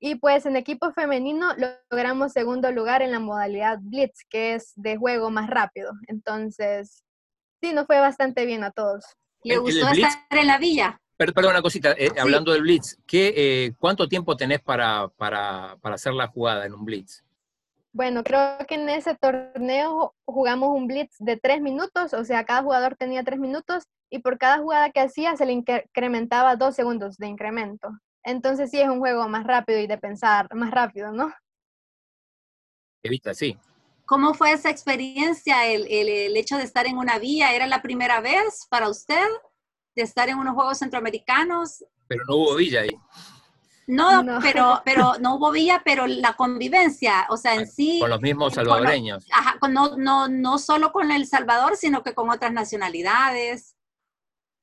Y 0.00 0.14
pues 0.16 0.46
en 0.46 0.56
equipo 0.56 0.92
femenino 0.92 1.54
logramos 1.90 2.32
segundo 2.32 2.70
lugar 2.70 3.02
en 3.02 3.10
la 3.10 3.18
modalidad 3.18 3.78
Blitz, 3.80 4.24
que 4.28 4.54
es 4.54 4.72
de 4.76 4.96
juego 4.96 5.30
más 5.30 5.50
rápido. 5.50 5.92
Entonces, 6.06 7.02
sí, 7.60 7.72
nos 7.72 7.86
fue 7.86 7.98
bastante 7.98 8.46
bien 8.46 8.62
a 8.62 8.70
todos. 8.70 9.04
¿Le 9.42 9.58
gustó 9.58 9.88
estar 9.88 10.12
en 10.30 10.46
la 10.46 10.58
villa? 10.58 11.00
perdón, 11.16 11.50
una 11.50 11.62
cosita, 11.62 11.96
eh, 11.98 12.12
hablando 12.16 12.52
del 12.52 12.62
Blitz, 12.62 12.96
¿qué, 13.04 13.34
eh, 13.36 13.72
¿cuánto 13.76 14.08
tiempo 14.08 14.36
tenés 14.36 14.60
para, 14.60 15.08
para, 15.16 15.76
para 15.80 15.96
hacer 15.96 16.12
la 16.12 16.28
jugada 16.28 16.64
en 16.64 16.74
un 16.74 16.84
Blitz? 16.84 17.24
Bueno, 17.92 18.22
creo 18.22 18.58
que 18.68 18.76
en 18.76 18.88
ese 18.88 19.16
torneo 19.16 20.14
jugamos 20.24 20.68
un 20.68 20.86
blitz 20.86 21.16
de 21.18 21.36
tres 21.36 21.60
minutos, 21.60 22.12
o 22.12 22.24
sea, 22.24 22.44
cada 22.44 22.62
jugador 22.62 22.94
tenía 22.96 23.24
tres 23.24 23.40
minutos 23.40 23.84
y 24.10 24.20
por 24.20 24.38
cada 24.38 24.58
jugada 24.58 24.90
que 24.90 25.00
hacía 25.00 25.36
se 25.36 25.46
le 25.46 25.52
incrementaba 25.52 26.54
dos 26.54 26.76
segundos 26.76 27.16
de 27.16 27.26
incremento. 27.26 27.88
Entonces 28.24 28.70
sí 28.70 28.80
es 28.80 28.88
un 28.88 28.98
juego 28.98 29.28
más 29.28 29.44
rápido 29.44 29.78
y 29.78 29.86
de 29.86 29.98
pensar 29.98 30.52
más 30.54 30.70
rápido, 30.70 31.12
¿no? 31.12 31.32
Evita, 33.02 33.34
sí. 33.34 33.56
¿Cómo 34.04 34.34
fue 34.34 34.52
esa 34.52 34.70
experiencia, 34.70 35.66
el, 35.66 35.86
el, 35.86 36.36
hecho 36.36 36.56
de 36.56 36.64
estar 36.64 36.86
en 36.86 36.96
una 36.96 37.18
vía? 37.18 37.54
¿Era 37.54 37.66
la 37.66 37.82
primera 37.82 38.20
vez 38.20 38.66
para 38.70 38.88
usted 38.88 39.26
de 39.94 40.02
estar 40.02 40.28
en 40.28 40.38
unos 40.38 40.54
Juegos 40.54 40.78
Centroamericanos? 40.78 41.84
Pero 42.06 42.24
no 42.26 42.36
hubo 42.36 42.56
villa 42.56 42.80
ahí. 42.80 42.90
No, 43.88 44.22
pero, 44.42 44.82
pero 44.84 45.14
no 45.18 45.36
hubo 45.36 45.50
vía, 45.50 45.80
pero 45.82 46.06
la 46.06 46.34
convivencia, 46.34 47.26
o 47.30 47.38
sea, 47.38 47.54
en 47.54 47.66
sí. 47.66 47.98
Con 48.00 48.10
los 48.10 48.20
mismos 48.20 48.52
salvadoreños. 48.52 49.26
ajá, 49.32 49.58
no, 49.70 49.96
no, 49.96 50.28
no 50.28 50.58
solo 50.58 50.92
con 50.92 51.10
El 51.10 51.26
Salvador, 51.26 51.74
sino 51.74 52.02
que 52.02 52.14
con 52.14 52.28
otras 52.28 52.52
nacionalidades. 52.52 53.77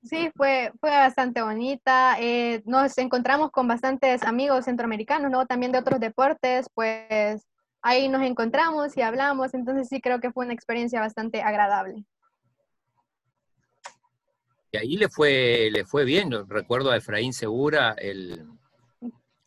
Sí, 0.06 0.30
fue, 0.36 0.72
fue 0.80 0.91
bastante 0.91 1.41
bonita. 1.41 2.18
Eh, 2.20 2.62
nos 2.65 2.96
encontramos 3.00 3.52
con 3.52 3.68
bastantes 3.68 4.24
amigos 4.24 4.65
centroamericanos, 4.65 5.32
¿no? 5.32 5.48
También 5.48 5.72
de 5.72 5.80
otros 5.80 6.00
deportes, 6.00 6.68
pues 6.74 7.44
ahí 7.82 8.08
nos 8.08 8.22
encontramos 8.22 8.96
y 8.98 9.02
hablamos, 9.02 9.54
entonces 9.54 9.88
sí 9.88 10.02
creo 10.02 10.20
que 10.20 10.32
fue 10.32 10.46
una 10.46 10.54
experiencia 10.54 11.00
bastante 11.00 11.41
agradable. 11.41 12.04
Y 14.72 14.78
ahí 14.78 14.98
le 14.98 15.08
fue, 15.08 15.70
le 15.72 15.86
fue 15.86 16.04
bien, 16.04 16.32
recuerdo 16.50 16.91
a 16.91 16.98
Efraín 16.98 17.32
Segura, 17.32 17.96
el, 17.98 18.46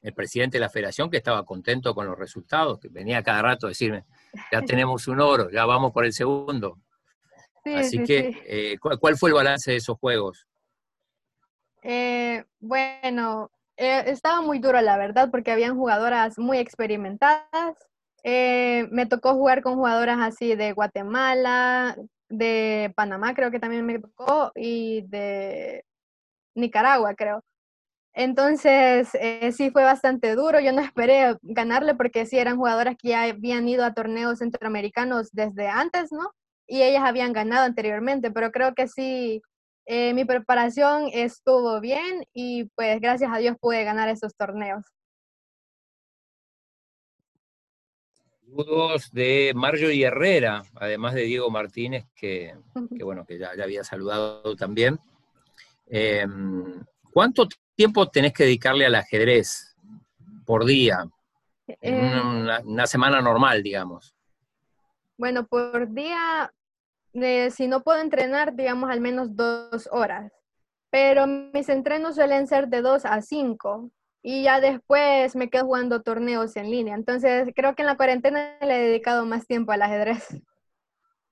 el 0.03 0.15
presidente 0.15 0.57
de 0.57 0.61
la 0.61 0.71
federación, 0.71 1.11
que 1.11 1.19
estaba 1.19 1.45
contento 1.45 1.95
con 1.95 2.07
los 2.07 2.19
resultados, 2.19 2.79
que 2.79 2.89
venía 2.89 3.23
cada 3.23 3.43
rato 3.43 3.67
a 3.67 3.71
decirme, 3.71 4.05
ya 4.51 4.63
tenemos 4.63 5.07
un 5.09 5.21
oro, 5.21 5.51
ya 5.51 5.67
vamos 5.67 5.93
por 5.93 6.05
el 6.05 6.13
segundo. 6.13 6.79
Así 7.77 8.03
que, 8.03 8.33
eh, 8.47 8.79
¿cuál, 8.79 9.17
fue 9.17 9.31
el 9.31 9.35
balance 9.35 9.71
de 9.71 9.77
esos 9.77 9.99
juegos? 9.99 10.47
Eh, 11.83 12.45
bueno, 12.61 13.51
eh, 13.77 14.05
estaba 14.07 14.41
muy 14.41 14.59
duro, 14.59 14.81
la 14.81 14.97
verdad, 14.97 15.31
porque 15.31 15.51
habían 15.51 15.77
jugadoras 15.77 16.39
muy 16.39 16.59
experimentadas. 16.59 17.77
me 18.25 19.07
tocó 19.09 19.35
jugar 19.35 19.63
con 19.63 19.77
jugadoras 19.77 20.19
así 20.21 20.55
de 20.57 20.73
Guatemala, 20.73 21.97
de 22.29 22.93
Panamá, 22.97 23.35
creo 23.35 23.51
que 23.51 23.61
también 23.61 23.87
me 23.87 23.99
tocó, 23.99 24.53
y 24.55 25.03
de 25.09 25.85
Nicaragua, 26.55 27.15
creo. 27.15 27.43
Entonces, 28.19 29.11
eh, 29.15 29.53
sí 29.53 29.71
fue 29.71 29.85
bastante 29.85 30.35
duro. 30.35 30.59
Yo 30.59 30.73
no 30.73 30.81
esperé 30.81 31.37
ganarle 31.43 31.95
porque 31.95 32.27
sí 32.27 32.37
eran 32.37 32.57
jugadoras 32.57 32.97
que 33.01 33.11
ya 33.11 33.23
habían 33.23 33.69
ido 33.69 33.85
a 33.85 33.95
torneos 33.95 34.41
centroamericanos 34.41 35.29
desde 35.33 35.69
antes, 35.69 36.11
¿no? 36.11 36.33
Y 36.69 36.83
ellas 36.83 37.03
habían 37.05 37.33
ganado 37.33 37.65
anteriormente, 37.65 38.31
pero 38.31 38.53
creo 38.53 38.75
que 38.75 38.87
sí, 38.87 39.43
eh, 39.87 40.13
mi 40.13 40.25
preparación 40.25 41.09
estuvo 41.13 41.81
bien 41.81 42.25
y 42.35 42.67
pues 42.75 43.01
gracias 43.01 43.33
a 43.33 43.39
Dios 43.39 43.57
pude 43.59 43.83
ganar 43.85 44.11
esos 44.11 44.37
torneos. 44.37 44.85
Saludos 48.45 49.11
de 49.13 49.55
y 49.93 50.03
Herrera, 50.03 50.63
además 50.75 51.15
de 51.15 51.23
Diego 51.23 51.51
Martínez, 51.51 52.05
que, 52.15 52.55
bueno, 53.03 53.25
que 53.25 53.39
ya, 53.39 53.51
había 53.63 53.83
saludado 53.83 54.55
también. 54.57 54.99
Em, 55.87 56.83
¿Cuánto 57.13 57.49
tiempo 57.75 58.09
tenés 58.09 58.33
que 58.33 58.45
dedicarle 58.45 58.87
al 58.87 58.95
ajedrez 58.95 59.75
por 60.45 60.65
día? 60.65 61.05
Eh, 61.67 62.21
una, 62.65 62.87
semana 62.87 63.21
normal, 63.21 63.63
digamos. 63.63 64.15
Bueno, 65.17 65.47
por 65.47 65.93
día, 65.93 66.53
eh, 67.15 67.51
si 67.51 67.69
no 67.69 67.83
puedo 67.83 68.01
entrenar, 68.01 68.55
digamos 68.55 68.91
al 68.91 69.01
menos 69.01 69.35
dos 69.37 69.89
horas. 69.93 70.33
Pero 70.91 71.27
mis 71.27 71.69
entrenos 71.69 72.15
suelen 72.15 72.47
ser 72.47 72.69
de 72.69 72.83
dos 72.83 73.05
a 73.05 73.21
cinco. 73.21 73.91
Y 74.23 74.43
ya 74.43 74.61
después 74.61 75.37
me 75.37 75.49
quedo 75.49 75.67
jugando 75.67 76.03
torneos 76.03 76.57
en 76.57 76.71
línea. 76.71 76.95
Entonces, 76.95 77.51
creo 77.55 77.75
que 77.75 77.83
en 77.83 77.87
la 77.87 77.97
cuarentena 77.97 78.57
le 78.61 78.77
he 78.77 78.89
dedicado 78.89 79.25
más 79.25 79.47
tiempo 79.47 79.73
al 79.73 79.83
ajedrez. 79.83 80.27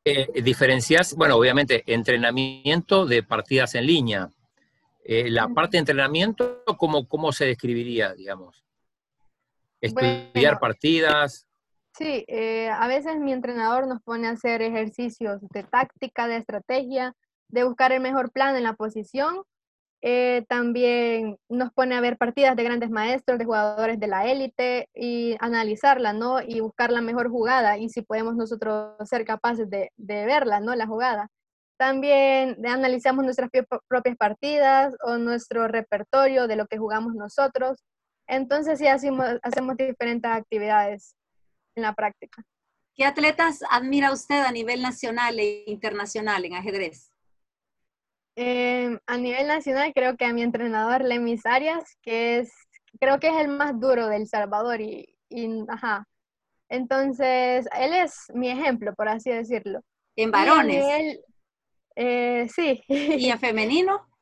Eh, 0.04 0.40
¿Diferencias, 0.40 1.14
bueno, 1.16 1.36
obviamente, 1.36 1.82
entrenamiento 1.86 3.06
de 3.06 3.24
partidas 3.24 3.74
en 3.74 3.86
línea? 3.86 4.30
Eh, 5.02 5.30
la 5.30 5.48
parte 5.48 5.76
de 5.76 5.80
entrenamiento, 5.80 6.62
¿cómo, 6.78 7.08
cómo 7.08 7.32
se 7.32 7.46
describiría, 7.46 8.14
digamos? 8.14 8.64
Estudiar 9.80 10.60
partidas. 10.60 11.45
Sí, 11.96 12.26
eh, 12.28 12.68
a 12.68 12.86
veces 12.88 13.18
mi 13.18 13.32
entrenador 13.32 13.86
nos 13.86 14.02
pone 14.02 14.26
a 14.28 14.32
hacer 14.32 14.60
ejercicios 14.60 15.40
de 15.50 15.62
táctica, 15.62 16.28
de 16.28 16.36
estrategia, 16.36 17.14
de 17.48 17.64
buscar 17.64 17.90
el 17.92 18.00
mejor 18.00 18.30
plan 18.32 18.54
en 18.54 18.64
la 18.64 18.74
posición. 18.74 19.44
Eh, 20.02 20.44
también 20.48 21.38
nos 21.48 21.72
pone 21.72 21.96
a 21.96 22.02
ver 22.02 22.18
partidas 22.18 22.54
de 22.56 22.64
grandes 22.64 22.90
maestros, 22.90 23.38
de 23.38 23.46
jugadores 23.46 23.98
de 23.98 24.08
la 24.08 24.26
élite 24.30 24.88
y 24.94 25.36
analizarla, 25.40 26.12
¿no? 26.12 26.42
Y 26.42 26.60
buscar 26.60 26.92
la 26.92 27.00
mejor 27.00 27.30
jugada 27.30 27.78
y 27.78 27.88
si 27.88 28.02
podemos 28.02 28.36
nosotros 28.36 28.94
ser 29.08 29.24
capaces 29.24 29.68
de, 29.70 29.90
verla, 29.96 30.60
¿no? 30.60 30.74
La 30.74 30.86
jugada. 30.86 31.28
También 31.78 32.58
analizamos 32.66 33.24
nuestras 33.24 33.50
propias 33.88 34.16
partidas 34.18 34.94
o 35.02 35.18
nuestro 35.18 35.68
repertorio 35.68 36.46
de 36.46 36.56
lo 36.56 36.66
que 36.66 36.78
jugamos 36.78 37.14
nosotros. 37.14 37.78
Entonces 38.28 38.78
sí 38.78 38.86
hacemos 38.86 39.76
diferentes 39.78 40.30
actividades. 40.30 41.16
En 41.76 41.82
la 41.82 41.94
práctica. 41.94 42.42
¿Qué 42.94 43.04
atletas 43.04 43.60
admira 43.70 44.10
usted 44.12 44.40
a 44.42 44.50
nivel 44.50 44.82
nacional 44.82 45.38
e 45.38 45.64
internacional 45.66 46.44
en 46.44 46.54
ajedrez? 46.54 47.10
Eh, 48.36 48.98
a 49.06 49.16
nivel 49.16 49.46
nacional 49.46 49.92
creo 49.94 50.16
que 50.16 50.24
a 50.24 50.32
mi 50.32 50.42
entrenador 50.42 51.04
Lemis 51.04 51.44
Arias, 51.46 51.96
que 52.02 52.38
es, 52.38 52.52
creo 52.98 53.20
que 53.20 53.28
es 53.28 53.36
el 53.36 53.48
más 53.48 53.78
duro 53.78 54.08
del 54.08 54.26
Salvador 54.26 54.80
y, 54.80 55.14
ajá. 55.68 56.06
Entonces, 56.68 57.68
él 57.78 57.92
es 57.94 58.26
mi 58.34 58.48
ejemplo, 58.48 58.94
por 58.94 59.08
así 59.08 59.30
decirlo. 59.30 59.80
¿En 60.16 60.30
varones? 60.30 61.18
Eh, 61.94 62.48
sí. 62.48 62.82
¿Y 62.88 63.30
en 63.30 63.38
femenino? 63.38 64.06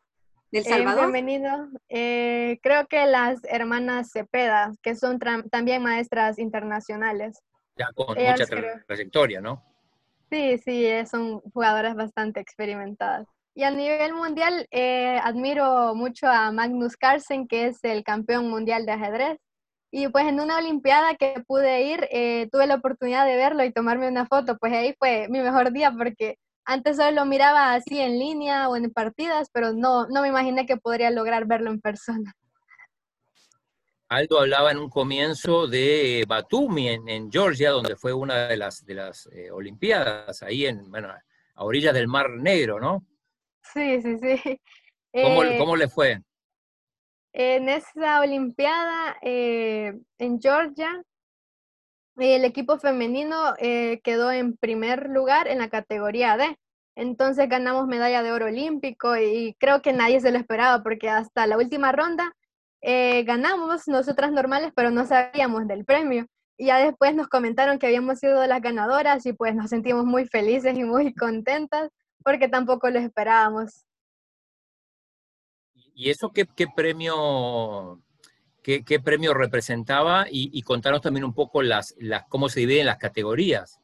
¿Del 0.54 0.64
Salvador? 0.64 1.06
En 1.06 1.12
femenino, 1.12 1.68
eh, 1.88 2.60
creo 2.62 2.86
que 2.86 3.06
las 3.06 3.40
hermanas 3.42 4.12
Cepeda, 4.12 4.72
que 4.82 4.94
son 4.94 5.18
también 5.50 5.82
maestras 5.82 6.38
internacionales. 6.38 7.42
Ya 7.76 7.88
con 7.92 8.16
mucha 8.16 8.46
trayectoria, 8.86 9.40
¿no? 9.40 9.64
Sí, 10.30 10.58
sí, 10.58 10.88
son 11.10 11.40
jugadoras 11.52 11.96
bastante 11.96 12.38
experimentadas. 12.38 13.26
Y 13.56 13.64
a 13.64 13.72
nivel 13.72 14.14
mundial, 14.14 14.68
eh, 14.70 15.18
admiro 15.24 15.96
mucho 15.96 16.28
a 16.28 16.52
Magnus 16.52 16.96
Carlsen, 16.96 17.48
que 17.48 17.66
es 17.66 17.82
el 17.82 18.04
campeón 18.04 18.48
mundial 18.48 18.86
de 18.86 18.92
ajedrez. 18.92 19.38
Y 19.90 20.06
pues 20.06 20.24
en 20.28 20.38
una 20.38 20.58
Olimpiada 20.58 21.16
que 21.16 21.42
pude 21.48 21.82
ir, 21.82 22.06
eh, 22.12 22.48
tuve 22.52 22.68
la 22.68 22.76
oportunidad 22.76 23.26
de 23.26 23.34
verlo 23.34 23.64
y 23.64 23.72
tomarme 23.72 24.06
una 24.06 24.26
foto. 24.26 24.56
Pues 24.58 24.72
ahí 24.72 24.94
fue 25.00 25.26
mi 25.28 25.40
mejor 25.40 25.72
día 25.72 25.90
porque 25.90 26.38
antes 26.64 26.96
solo 26.96 27.10
lo 27.12 27.26
miraba 27.26 27.74
así 27.74 28.00
en 28.00 28.18
línea 28.18 28.68
o 28.68 28.76
en 28.76 28.90
partidas, 28.90 29.48
pero 29.52 29.72
no, 29.72 30.06
no 30.08 30.22
me 30.22 30.28
imaginé 30.28 30.66
que 30.66 30.76
podría 30.76 31.10
lograr 31.10 31.46
verlo 31.46 31.70
en 31.70 31.80
persona. 31.80 32.34
Aldo 34.08 34.38
hablaba 34.38 34.70
en 34.70 34.78
un 34.78 34.90
comienzo 34.90 35.66
de 35.66 36.24
Batumi, 36.28 36.88
en, 36.88 37.32
Georgia, 37.32 37.70
donde 37.70 37.96
fue 37.96 38.12
una 38.12 38.48
de 38.48 38.56
las, 38.56 38.84
de 38.84 38.94
las 38.94 39.26
eh, 39.32 39.50
Olimpiadas, 39.50 40.42
ahí 40.42 40.66
en, 40.66 40.90
bueno, 40.90 41.08
a 41.08 41.64
orillas 41.64 41.94
del 41.94 42.06
Mar 42.06 42.30
Negro, 42.30 42.78
¿no? 42.78 43.04
Sí, 43.72 44.00
sí, 44.02 44.16
sí. 44.18 44.60
¿Cómo, 45.12 45.42
eh, 45.42 45.78
le 45.78 45.88
fue? 45.88 46.20
En 47.32 47.68
esa 47.68 48.20
Olimpiada 48.20 49.16
eh, 49.22 49.98
en 50.18 50.40
Georgia, 50.40 51.02
el 52.16 52.44
equipo 52.44 52.78
femenino 52.78 53.54
quedó 53.58 54.30
en 54.32 54.56
primer 54.56 55.08
lugar 55.10 55.48
en 55.48 55.58
la 55.58 55.68
categoría 55.68 56.36
D. 56.36 56.56
Entonces 56.96 57.48
ganamos 57.48 57.86
medalla 57.88 58.22
de 58.22 58.32
oro 58.32 58.46
olímpico 58.46 59.16
y 59.16 59.56
creo 59.58 59.82
que 59.82 59.92
nadie 59.92 60.20
se 60.20 60.30
lo 60.30 60.38
esperaba 60.38 60.82
porque 60.82 61.10
hasta 61.10 61.46
la 61.46 61.56
última 61.56 61.90
ronda 61.90 62.32
eh, 62.86 63.24
ganamos 63.24 63.88
nosotras 63.88 64.30
normales, 64.30 64.70
pero 64.76 64.90
no 64.90 65.06
sabíamos 65.06 65.66
del 65.66 65.86
premio. 65.86 66.26
Y 66.58 66.66
ya 66.66 66.78
después 66.78 67.14
nos 67.14 67.28
comentaron 67.28 67.78
que 67.78 67.86
habíamos 67.86 68.18
sido 68.18 68.46
las 68.46 68.60
ganadoras 68.60 69.24
y 69.24 69.32
pues 69.32 69.54
nos 69.54 69.70
sentimos 69.70 70.04
muy 70.04 70.26
felices 70.26 70.76
y 70.76 70.84
muy 70.84 71.14
contentas 71.14 71.88
porque 72.22 72.46
tampoco 72.46 72.90
lo 72.90 72.98
esperábamos. 72.98 73.86
¿Y 75.94 76.10
eso 76.10 76.30
qué, 76.30 76.46
premio 76.66 78.02
qué, 78.64 79.00
premio 79.00 79.34
representaba? 79.34 80.26
Y, 80.30 80.50
y, 80.52 80.62
contanos 80.62 81.02
también 81.02 81.24
un 81.24 81.34
poco 81.34 81.62
las, 81.62 81.94
las, 81.98 82.24
cómo 82.28 82.48
se 82.48 82.60
dividen 82.60 82.86
las 82.86 82.96
categorías. 82.96 83.78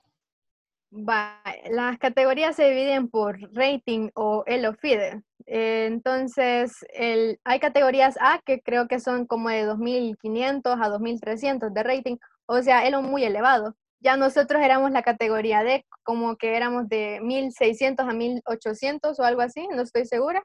las 0.90 1.98
categorías 1.98 2.56
se 2.56 2.70
dividen 2.70 3.08
por 3.08 3.38
rating 3.54 4.10
o 4.14 4.42
Elo 4.46 4.74
FIDE. 4.74 5.22
Eh, 5.46 5.86
entonces, 5.86 6.84
el, 6.94 7.38
hay 7.44 7.60
categorías 7.60 8.16
A 8.20 8.40
que 8.44 8.60
creo 8.60 8.88
que 8.88 9.00
son 9.00 9.26
como 9.26 9.50
de 9.50 9.66
2.500 9.66 10.78
a 10.80 10.88
2.300 10.88 11.72
de 11.72 11.82
rating, 11.82 12.16
o 12.46 12.62
sea, 12.62 12.86
es 12.86 13.02
muy 13.02 13.24
elevado. 13.24 13.76
Ya 14.00 14.16
nosotros 14.16 14.62
éramos 14.62 14.92
la 14.92 15.02
categoría 15.02 15.62
D, 15.62 15.84
como 16.04 16.36
que 16.36 16.56
éramos 16.56 16.88
de 16.88 17.20
1.600 17.22 18.00
a 18.00 18.12
1.800 18.12 19.18
o 19.18 19.22
algo 19.24 19.42
así, 19.42 19.68
no 19.68 19.82
estoy 19.82 20.06
segura. 20.06 20.42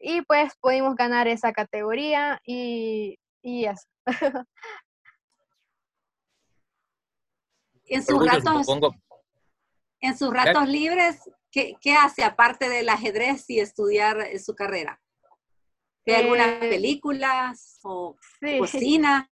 Y 0.00 0.22
pues 0.22 0.54
pudimos 0.60 0.96
ganar 0.96 1.28
esa 1.28 1.52
categoría 1.52 2.40
y, 2.44 3.18
y 3.42 3.64
eso. 3.64 3.86
en 7.86 8.04
sus 8.04 8.26
ratos, 8.26 8.66
en 10.00 10.16
sus 10.16 10.32
ratos 10.32 10.68
libres, 10.68 11.20
¿Qué, 11.50 11.76
hace 11.98 12.22
aparte 12.22 12.68
del 12.68 12.88
ajedrez 12.88 13.48
y 13.50 13.58
estudiar 13.58 14.20
eh, 14.20 14.38
su 14.38 14.54
carrera? 14.54 15.00
¿Ve 16.06 16.16
algunas 16.16 16.48
eh, 16.62 16.70
películas 16.70 17.80
o 17.82 18.16
cocina? 18.58 19.28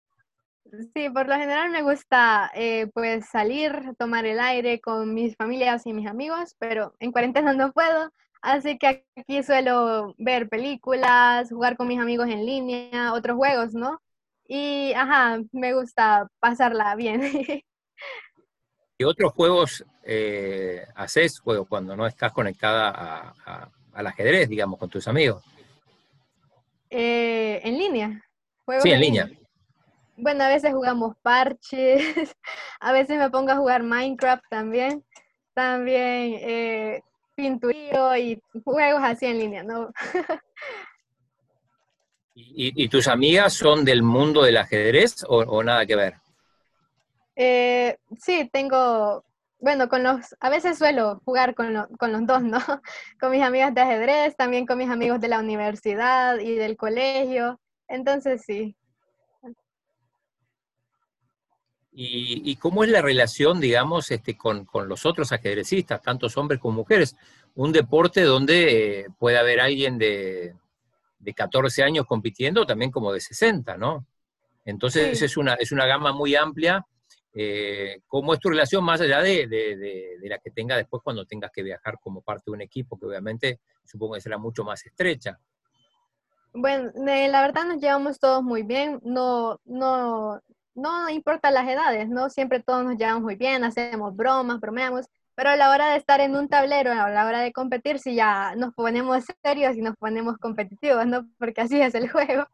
Sí, 0.93 1.09
por 1.09 1.27
lo 1.27 1.35
general 1.35 1.69
me 1.69 1.83
gusta 1.83 2.51
eh, 2.55 2.87
pues 2.93 3.25
salir, 3.29 3.93
tomar 3.99 4.25
el 4.25 4.39
aire 4.39 4.79
con 4.79 5.13
mis 5.13 5.35
familias 5.35 5.85
y 5.85 5.93
mis 5.93 6.07
amigos, 6.07 6.55
pero 6.57 6.95
en 6.99 7.11
cuarentena 7.11 7.53
no 7.53 7.71
puedo, 7.71 8.11
así 8.45 8.77
que 8.77 9.05
aquí 9.17 9.43
suelo 9.43 10.13
ver 10.17 10.47
películas, 10.47 11.49
jugar 11.49 11.75
con 11.75 11.87
mis 11.87 11.99
amigos 11.99 12.29
en 12.29 12.45
línea, 12.45 13.13
otros 13.13 13.35
juegos, 13.35 13.73
¿no? 13.73 13.99
Y, 14.47 14.93
ajá, 14.93 15.41
me 15.51 15.73
gusta 15.73 16.27
pasarla 16.39 16.95
bien. 16.95 17.21
¿Qué 18.97 19.05
otros 19.05 19.33
juegos 19.33 19.83
eh, 20.03 20.85
haces 20.95 21.39
juego, 21.39 21.65
cuando 21.65 21.97
no 21.97 22.05
estás 22.05 22.31
conectada 22.31 23.33
al 23.91 24.07
ajedrez, 24.07 24.47
digamos, 24.47 24.79
con 24.79 24.89
tus 24.89 25.07
amigos? 25.07 25.43
Eh, 26.89 27.59
en 27.63 27.77
línea. 27.77 28.23
sí, 28.81 28.91
en, 28.91 29.01
línea. 29.01 29.29
Bueno, 30.15 30.43
a 30.43 30.49
veces 30.49 30.71
jugamos 30.71 31.17
parches, 31.21 32.35
a 32.79 32.91
veces 32.93 33.17
me 33.17 33.29
pongo 33.31 33.51
a 33.51 33.57
jugar 33.57 33.83
Minecraft 33.83 34.43
también, 34.49 35.03
también 35.53 36.37
eh, 36.41 37.03
pinturío 37.35 38.15
y 38.17 38.41
juegos 38.63 39.01
así 39.03 39.25
en 39.25 39.39
línea, 39.39 39.63
¿no? 39.63 39.91
¿Y, 42.37 42.89
tus 42.89 43.07
amigas 43.07 43.53
son 43.53 43.85
del 43.85 44.03
mundo 44.03 44.43
del 44.43 44.57
ajedrez 44.57 45.23
o 45.27 45.63
nada 45.63 45.85
que 45.85 45.95
ver? 45.95 46.15
Eh, 47.35 47.97
sí, 48.19 48.49
tengo, 48.51 49.25
bueno, 49.59 49.89
con 49.89 50.03
los, 50.03 50.35
a 50.39 50.49
veces 50.49 50.77
suelo 50.77 51.21
jugar 51.25 51.53
con, 51.53 51.87
con 51.97 52.11
los 52.11 52.25
dos, 52.25 52.41
¿no? 52.43 52.59
Con 53.19 53.31
mis 53.31 53.43
amigas 53.43 53.73
de 53.73 53.81
ajedrez, 53.81 54.35
también 54.35 54.65
con 54.65 54.77
mis 54.77 54.89
amigos 54.89 55.19
de 55.19 55.27
la 55.27 55.39
universidad 55.39 56.39
y 56.39 56.55
del 56.55 56.77
colegio, 56.77 57.59
entonces 57.87 58.43
sí. 58.45 58.75
¿Y, 61.97 62.55
cómo 62.57 62.83
es 62.83 62.89
la 62.89 63.01
relación, 63.01 63.61
digamos, 63.61 64.11
este, 64.11 64.35
con, 64.35 64.67
los 64.87 65.05
otros 65.05 65.31
ajedrecistas, 65.31 66.01
tantos 66.01 66.35
hombres 66.35 66.59
como 66.59 66.79
mujeres? 66.79 67.15
Un 67.55 67.71
deporte 67.71 68.21
donde 68.21 68.99
eh, 68.99 69.05
puede 69.17 69.37
haber 69.37 69.61
alguien 69.61 69.97
de, 69.97 70.55
de 71.19 71.33
14 71.33 71.83
años 71.83 72.05
compitiendo, 72.05 72.65
también 72.65 72.91
como 72.91 73.13
de 73.13 73.21
60, 73.21 73.77
¿no? 73.77 74.05
Entonces 74.65 75.21
es, 75.21 75.37
una, 75.37 75.53
es 75.53 75.71
una 75.71 75.85
gama 75.85 76.11
muy 76.11 76.35
amplia 76.35 76.85
eh, 77.37 78.01
¿Cómo 78.07 78.33
es 78.33 78.39
tu 78.39 78.49
relación 78.49 78.81
más 78.85 79.01
allá 79.01 79.21
de, 79.21 80.17
la 80.23 80.37
que 80.37 80.51
tenga 80.51 80.77
después 80.77 81.03
cuando 81.03 81.25
tengas 81.25 81.51
que 81.51 81.63
viajar 81.63 81.99
como 81.99 82.21
parte 82.21 82.43
de 82.45 82.53
un 82.53 82.61
equipo, 82.61 82.97
que 82.97 83.05
obviamente 83.05 83.59
supongo 83.83 84.13
que 84.13 84.21
será 84.21 84.37
mucho 84.37 84.63
más 84.63 84.85
estrecha? 84.85 85.37
Bueno, 86.53 86.91
la 86.95 87.41
verdad 87.41 87.65
nos 87.65 87.81
llevamos 87.81 88.19
todos 88.19 88.41
muy 88.41 88.63
bien, 88.63 89.01
no, 89.03 89.59
no, 89.65 90.41
no 90.75 91.09
importa 91.09 91.51
las 91.51 91.67
edades, 91.67 92.09
¿no? 92.09 92.29
Siempre 92.29 92.61
todos 92.61 92.83
nos 92.83 92.97
llevamos 92.97 93.23
muy 93.23 93.35
bien, 93.35 93.63
hacemos 93.63 94.15
bromas, 94.15 94.59
bromeamos, 94.59 95.07
pero 95.33 95.49
a 95.49 95.55
la 95.55 95.71
hora 95.71 95.91
de 95.91 95.97
estar 95.97 96.19
en 96.19 96.35
un 96.35 96.47
tablero, 96.47 96.91
a 96.91 97.09
la 97.09 97.25
hora 97.25 97.39
de 97.39 97.51
competir, 97.51 97.99
sí 97.99 98.15
ya 98.15 98.55
nos 98.55 98.73
ponemos 98.73 99.23
serios 99.43 99.75
y 99.75 99.81
nos 99.81 99.95
ponemos 99.95 100.37
competitivos, 100.37 101.05
¿no? 101.07 101.27
Porque 101.39 101.61
así 101.61 101.81
es 101.81 101.95
el 101.95 102.09
juego. 102.11 102.45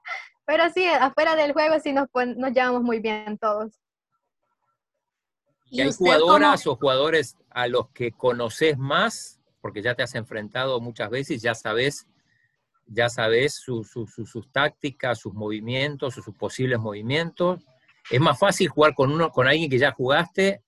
Pero 0.45 0.69
sí, 0.69 0.85
afuera 0.85 1.35
del 1.35 1.53
juego 1.53 1.79
sí 1.79 1.93
nos, 1.93 2.07
nos 2.13 2.51
llevamos 2.51 2.81
muy 2.83 2.99
bien 2.99 3.37
todos. 3.37 3.73
¿Y, 5.65 5.81
hay 5.81 5.91
jugadoras 5.93 6.67
o 6.67 6.75
jugadores 6.75 7.37
a 7.49 7.67
los 7.67 7.89
que 7.89 8.11
conoces 8.11 8.77
más, 8.77 9.39
porque 9.61 9.81
ya 9.81 9.95
te 9.95 10.03
has 10.03 10.15
enfrentado 10.15 10.81
muchas 10.81 11.09
veces, 11.09 11.41
ya 11.41 11.55
sabes, 11.55 12.07
ya 12.87 13.09
sabes 13.09 13.53
sus 13.53 14.51
tácticas, 14.51 15.19
sus 15.19 15.33
movimientos, 15.33 16.15
sus 16.15 16.35
posibles 16.35 16.79
movimientos. 16.79 17.65
¿Es 18.09 18.19
más 18.19 18.39
fácil 18.39 18.69
jugar 18.69 18.93
con 18.93 19.11
uno, 19.11 19.29
con 19.29 19.47
alguien 19.47 19.69
que 19.69 19.77
ya 19.77 19.91
jugaste, 19.91 20.61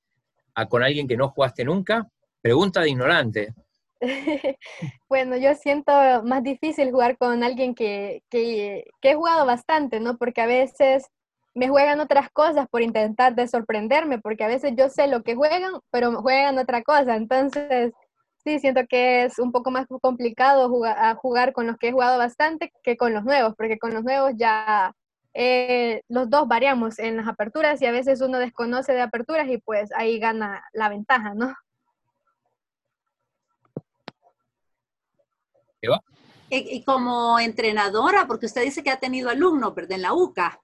a 0.56 0.68
con 0.68 0.84
alguien 0.84 1.08
que 1.08 1.18
no 1.18 1.30
jugaste 1.30 1.66
nunca? 1.66 2.08
Pregunta 2.42 2.82
de 2.82 2.90
ignorante. 2.90 3.54
bueno, 5.10 5.38
yo 5.38 5.56
siento 5.56 5.92
más 6.24 6.44
difícil 6.44 6.92
jugar 6.92 7.18
con 7.18 7.44
alguien 7.44 7.74
que, 7.74 8.24
que, 8.30 8.86
que, 9.02 9.12
he 9.12 9.16
jugado 9.16 9.46
bastante, 9.46 10.00
¿no? 10.00 10.18
Porque 10.18 10.42
a 10.42 10.46
veces 10.46 11.06
me 11.54 11.70
juegan 11.70 12.00
otras 12.00 12.30
cosas 12.32 12.68
por 12.70 12.82
intentar 12.82 13.36
de 13.36 13.48
sorprenderme, 13.48 14.20
porque 14.20 14.44
a 14.44 14.48
veces 14.48 14.74
yo 14.76 14.90
sé 14.90 15.08
lo 15.08 15.24
que 15.24 15.36
juegan, 15.36 15.74
pero 15.92 16.22
juegan 16.22 16.58
otra 16.58 16.82
cosa. 16.82 17.16
Entonces, 17.16 17.94
sí, 18.44 18.60
siento 18.60 18.82
que 18.90 19.26
es 19.26 19.40
un 19.40 19.52
poco 19.52 19.72
más 19.72 19.88
complicado 20.02 20.70
jugar, 20.70 21.16
jugar 21.18 21.54
con 21.54 21.68
los 21.68 21.78
que 21.78 21.90
he 21.90 21.92
jugado 21.92 22.18
bastante 22.18 22.72
que 22.84 22.98
con 22.98 23.14
los 23.14 23.24
nuevos, 23.24 23.54
porque 23.58 23.78
con 23.78 23.94
los 23.94 24.04
nuevos 24.04 24.34
ya, 24.36 24.94
eh, 25.34 26.04
los 26.10 26.30
dos 26.30 26.48
variamos 26.48 27.00
en 27.00 27.18
las 27.18 27.28
aperturas 27.28 27.82
y 27.82 27.86
a 27.86 27.92
veces 27.92 28.22
uno 28.22 28.38
desconoce 28.38 28.94
de 28.94 29.02
aperturas 29.02 29.48
y 29.50 29.58
pues 29.58 29.92
ahí 29.96 30.20
gana 30.20 30.64
la 30.74 30.90
ventaja, 30.90 31.34
¿no? 31.34 31.54
Y, 36.50 36.84
como 36.84 37.40
entrenadora, 37.40 38.28
porque 38.28 38.46
usted 38.46 38.62
dice 38.62 38.84
que 38.84 38.92
ha 38.92 39.00
tenido 39.00 39.30
alumnos, 39.30 39.74
¿verdad? 39.74 39.94
En 39.94 40.04
la 40.04 40.14
UCA. 40.14 40.62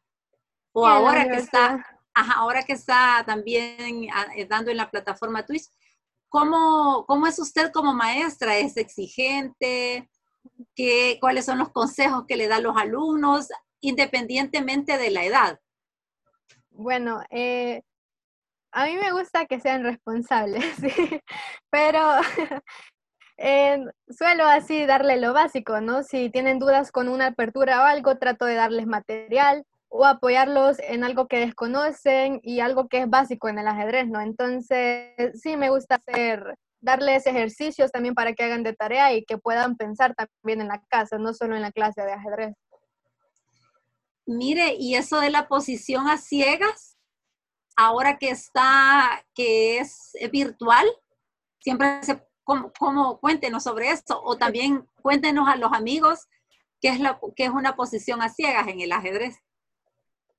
O 0.71 0.86
ahora 0.86 1.27
que 1.27 1.38
está, 1.38 1.84
ahora 2.13 2.63
que 2.63 2.73
está 2.73 3.23
también 3.25 4.08
ah, 4.13 4.27
eh, 4.36 4.45
dando 4.45 4.69
en 4.69 4.77
la 4.77 4.91
plataforma 4.91 5.45
Twitch. 5.45 5.65
¿Cómo, 6.29 7.05
¿Cómo 7.08 7.25
es 7.25 7.39
usted 7.39 7.71
como 7.71 7.93
maestra? 7.93 8.58
¿Es 8.58 8.77
exigente? 8.77 10.08
¿Qué, 10.75 11.17
¿Cuáles 11.19 11.45
son 11.45 11.58
los 11.58 11.71
consejos 11.71 12.25
que 12.27 12.38
le 12.38 12.47
da 12.47 12.58
a 12.58 12.62
los 12.62 12.77
alumnos, 12.77 13.47
independientemente 13.81 14.97
de 14.97 15.11
la 15.11 15.23
edad? 15.25 15.59
Bueno, 16.71 17.21
eh, 17.29 17.81
a 18.71 18.85
mí 18.85 18.95
me 18.95 19.11
gusta 19.11 19.45
que 19.45 19.59
sean 19.59 19.83
responsables, 19.83 20.63
pero 21.71 21.99
suelo 24.09 24.45
así 24.45 24.85
darle 24.85 25.17
lo 25.17 25.33
básico, 25.33 25.81
¿no? 25.81 26.03
Si 26.03 26.29
tienen 26.29 26.59
dudas 26.59 26.91
con 26.91 27.07
una 27.07 27.27
apertura 27.27 27.81
o 27.81 27.85
algo, 27.85 28.17
trato 28.17 28.45
de 28.45 28.55
darles 28.55 28.85
material 28.85 29.65
o 29.89 30.05
apoyarlos 30.05 30.77
en 30.79 31.03
algo 31.03 31.27
que 31.27 31.39
desconocen 31.39 32.39
y 32.43 32.59
algo 32.59 32.87
que 32.87 32.99
es 32.99 33.09
básico 33.09 33.49
en 33.49 33.59
el 33.59 33.67
ajedrez, 33.67 34.07
¿no? 34.07 34.21
Entonces, 34.21 35.15
sí 35.33 35.57
me 35.57 35.69
gusta 35.69 35.95
hacer, 35.95 36.55
darles 36.79 37.25
ejercicios 37.25 37.91
también 37.91 38.13
para 38.13 38.33
que 38.33 38.43
hagan 38.43 38.63
de 38.63 38.73
tarea 38.73 39.13
y 39.13 39.23
que 39.25 39.37
puedan 39.37 39.75
pensar 39.77 40.13
también 40.15 40.61
en 40.61 40.67
la 40.67 40.81
casa, 40.89 41.17
no 41.17 41.33
solo 41.33 41.55
en 41.55 41.63
la 41.63 41.71
clase 41.71 42.03
de 42.03 42.13
ajedrez. 42.13 42.53
Mire, 44.29 44.75
y 44.77 44.95
eso 44.95 45.19
de 45.19 45.29
la 45.29 45.47
posición 45.47 46.07
a 46.07 46.17
ciegas, 46.17 46.97
ahora 47.75 48.17
que 48.17 48.29
está, 48.29 49.25
que 49.33 49.79
es 49.79 50.11
virtual, 50.31 50.85
siempre 51.59 52.03
se 52.03 52.29
¿Cómo, 52.79 53.19
cuéntenos 53.19 53.63
sobre 53.63 53.91
esto? 53.91 54.19
O 54.23 54.35
también 54.35 54.87
cuéntenos 55.03 55.47
a 55.47 55.55
los 55.55 55.71
amigos 55.71 56.27
qué 56.81 56.87
es, 56.89 56.99
la, 56.99 57.19
qué 57.35 57.45
es 57.45 57.51
una 57.51 57.75
posición 57.75 58.23
a 58.23 58.29
ciegas 58.29 58.67
en 58.67 58.81
el 58.81 58.91
ajedrez. 58.91 59.37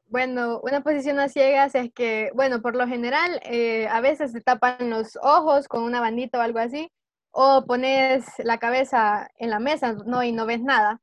Bueno, 0.07 0.61
una 0.65 0.81
posición 0.81 1.21
a 1.21 1.29
ciegas 1.29 1.77
es 1.77 1.93
que, 1.93 2.33
bueno, 2.35 2.63
por 2.63 2.75
lo 2.75 2.89
general, 2.89 3.41
eh, 3.45 3.87
a 3.87 4.01
veces 4.01 4.33
se 4.33 4.41
tapan 4.41 4.91
los 4.91 5.17
ojos 5.23 5.69
con 5.69 5.85
una 5.85 6.01
bandita 6.01 6.39
o 6.39 6.43
algo 6.43 6.59
así, 6.59 6.91
o 7.31 7.65
pones 7.65 8.27
la 8.39 8.59
cabeza 8.59 9.31
en 9.37 9.51
la 9.51 9.61
mesa, 9.61 9.93
¿no? 10.05 10.25
Y 10.25 10.33
no 10.33 10.47
ves 10.47 10.63
nada. 10.63 11.01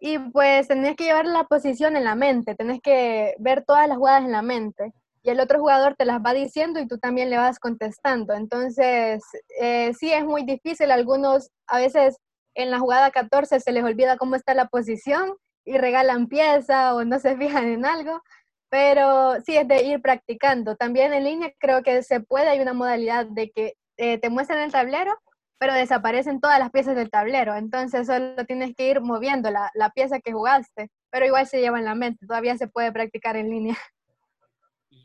Y 0.00 0.18
pues 0.18 0.66
tenés 0.68 0.96
que 0.96 1.04
llevar 1.04 1.26
la 1.26 1.44
posición 1.44 1.96
en 1.96 2.04
la 2.04 2.14
mente, 2.14 2.54
tenés 2.54 2.80
que 2.80 3.34
ver 3.38 3.64
todas 3.64 3.86
las 3.86 3.98
jugadas 3.98 4.24
en 4.24 4.32
la 4.32 4.42
mente 4.42 4.92
y 5.22 5.30
el 5.30 5.40
otro 5.40 5.58
jugador 5.58 5.94
te 5.96 6.06
las 6.06 6.20
va 6.20 6.32
diciendo 6.32 6.80
y 6.80 6.88
tú 6.88 6.98
también 6.98 7.28
le 7.28 7.36
vas 7.36 7.58
contestando. 7.58 8.32
Entonces, 8.34 9.22
eh, 9.60 9.92
sí 9.98 10.12
es 10.12 10.24
muy 10.24 10.44
difícil. 10.44 10.90
Algunos, 10.90 11.50
a 11.66 11.78
veces 11.78 12.16
en 12.54 12.70
la 12.70 12.78
jugada 12.78 13.10
14 13.10 13.60
se 13.60 13.72
les 13.72 13.84
olvida 13.84 14.16
cómo 14.16 14.36
está 14.36 14.54
la 14.54 14.68
posición 14.68 15.34
y 15.64 15.76
regalan 15.76 16.26
pieza 16.28 16.94
o 16.94 17.04
no 17.04 17.18
se 17.18 17.36
fijan 17.36 17.66
en 17.68 17.84
algo, 17.84 18.22
pero 18.70 19.40
sí 19.42 19.56
es 19.56 19.68
de 19.68 19.82
ir 19.84 20.00
practicando. 20.00 20.76
También 20.76 21.12
en 21.12 21.24
línea 21.24 21.52
creo 21.58 21.82
que 21.82 22.02
se 22.02 22.20
puede, 22.20 22.48
hay 22.48 22.60
una 22.60 22.72
modalidad 22.72 23.26
de 23.26 23.50
que 23.50 23.74
eh, 23.98 24.18
te 24.18 24.30
muestran 24.30 24.60
el 24.60 24.72
tablero, 24.72 25.14
pero 25.60 25.74
desaparecen 25.74 26.40
todas 26.40 26.58
las 26.58 26.70
piezas 26.70 26.96
del 26.96 27.10
tablero. 27.10 27.54
Entonces 27.54 28.06
solo 28.06 28.46
tienes 28.46 28.74
que 28.74 28.88
ir 28.88 29.02
moviendo 29.02 29.50
la, 29.50 29.70
la 29.74 29.90
pieza 29.90 30.18
que 30.18 30.32
jugaste, 30.32 30.88
pero 31.10 31.26
igual 31.26 31.46
se 31.46 31.60
lleva 31.60 31.78
en 31.78 31.84
la 31.84 31.94
mente, 31.94 32.26
todavía 32.26 32.56
se 32.56 32.66
puede 32.66 32.90
practicar 32.90 33.36
en 33.36 33.50
línea. 33.50 33.76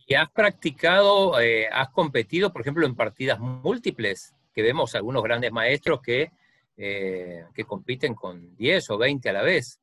¿Y 0.07 0.13
has 0.13 0.31
practicado, 0.31 1.41
eh, 1.41 1.67
has 1.69 1.89
competido, 1.89 2.53
por 2.53 2.61
ejemplo, 2.61 2.85
en 2.85 2.95
partidas 2.95 3.37
múltiples? 3.37 4.33
Que 4.53 4.61
vemos 4.61 4.95
algunos 4.95 5.21
grandes 5.23 5.51
maestros 5.51 5.99
que, 6.01 6.31
eh, 6.77 7.43
que 7.53 7.65
compiten 7.65 8.15
con 8.15 8.55
10 8.55 8.89
o 8.91 8.97
20 8.97 9.29
a 9.29 9.33
la 9.33 9.41
vez. 9.41 9.81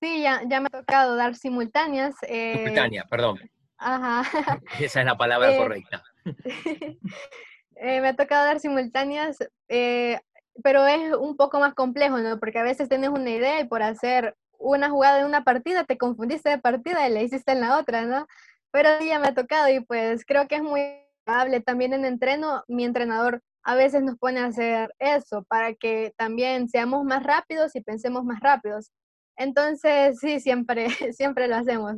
Sí, 0.00 0.22
ya, 0.22 0.42
ya 0.48 0.60
me 0.60 0.68
ha 0.72 0.80
tocado 0.80 1.14
dar 1.14 1.36
simultáneas. 1.36 2.16
Eh, 2.22 2.54
simultánea, 2.56 3.04
perdón. 3.04 3.38
Ajá. 3.78 4.22
Esa 4.80 5.00
es 5.00 5.06
la 5.06 5.16
palabra 5.16 5.56
correcta. 5.56 6.02
me 7.80 8.08
ha 8.08 8.16
tocado 8.16 8.44
dar 8.44 8.60
simultáneas, 8.60 9.38
pero 9.68 10.86
es 10.86 11.14
un 11.14 11.36
poco 11.36 11.60
más 11.60 11.74
complejo, 11.74 12.18
¿no? 12.18 12.38
Porque 12.38 12.58
a 12.58 12.64
veces 12.64 12.88
tienes 12.88 13.10
una 13.10 13.30
idea 13.30 13.60
y 13.60 13.64
por 13.64 13.82
hacer 13.82 14.36
una 14.58 14.90
jugada 14.90 15.20
en 15.20 15.26
una 15.26 15.44
partida 15.44 15.84
te 15.84 15.98
confundiste 15.98 16.50
de 16.50 16.58
partida 16.58 17.08
y 17.08 17.12
la 17.12 17.22
hiciste 17.22 17.52
en 17.52 17.60
la 17.60 17.78
otra, 17.78 18.02
¿no? 18.02 18.26
pero 18.72 18.88
ya 19.00 19.18
me 19.20 19.28
ha 19.28 19.34
tocado 19.34 19.68
y 19.68 19.80
pues 19.80 20.24
creo 20.24 20.48
que 20.48 20.56
es 20.56 20.62
muy 20.62 20.80
agradable. 21.26 21.60
También 21.60 21.92
en 21.92 22.04
entreno, 22.04 22.64
mi 22.66 22.84
entrenador 22.84 23.42
a 23.62 23.76
veces 23.76 24.02
nos 24.02 24.16
pone 24.16 24.40
a 24.40 24.46
hacer 24.46 24.92
eso 24.98 25.44
para 25.44 25.74
que 25.74 26.12
también 26.16 26.68
seamos 26.68 27.04
más 27.04 27.22
rápidos 27.22 27.76
y 27.76 27.82
pensemos 27.82 28.24
más 28.24 28.40
rápidos. 28.40 28.90
Entonces, 29.36 30.18
sí, 30.18 30.40
siempre, 30.40 30.88
siempre 31.12 31.46
lo 31.46 31.56
hacemos. 31.56 31.96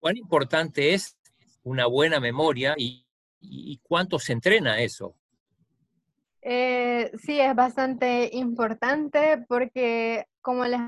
¿Cuán 0.00 0.16
importante 0.16 0.94
es 0.94 1.18
una 1.64 1.86
buena 1.86 2.20
memoria 2.20 2.74
y, 2.76 3.04
cuánto 3.82 4.18
se 4.18 4.32
entrena 4.32 4.80
eso? 4.80 5.14
Eh, 6.42 7.10
sí, 7.18 7.40
es 7.40 7.54
bastante 7.54 8.30
importante 8.32 9.44
porque, 9.48 10.26
como 10.40 10.64
les 10.64 10.80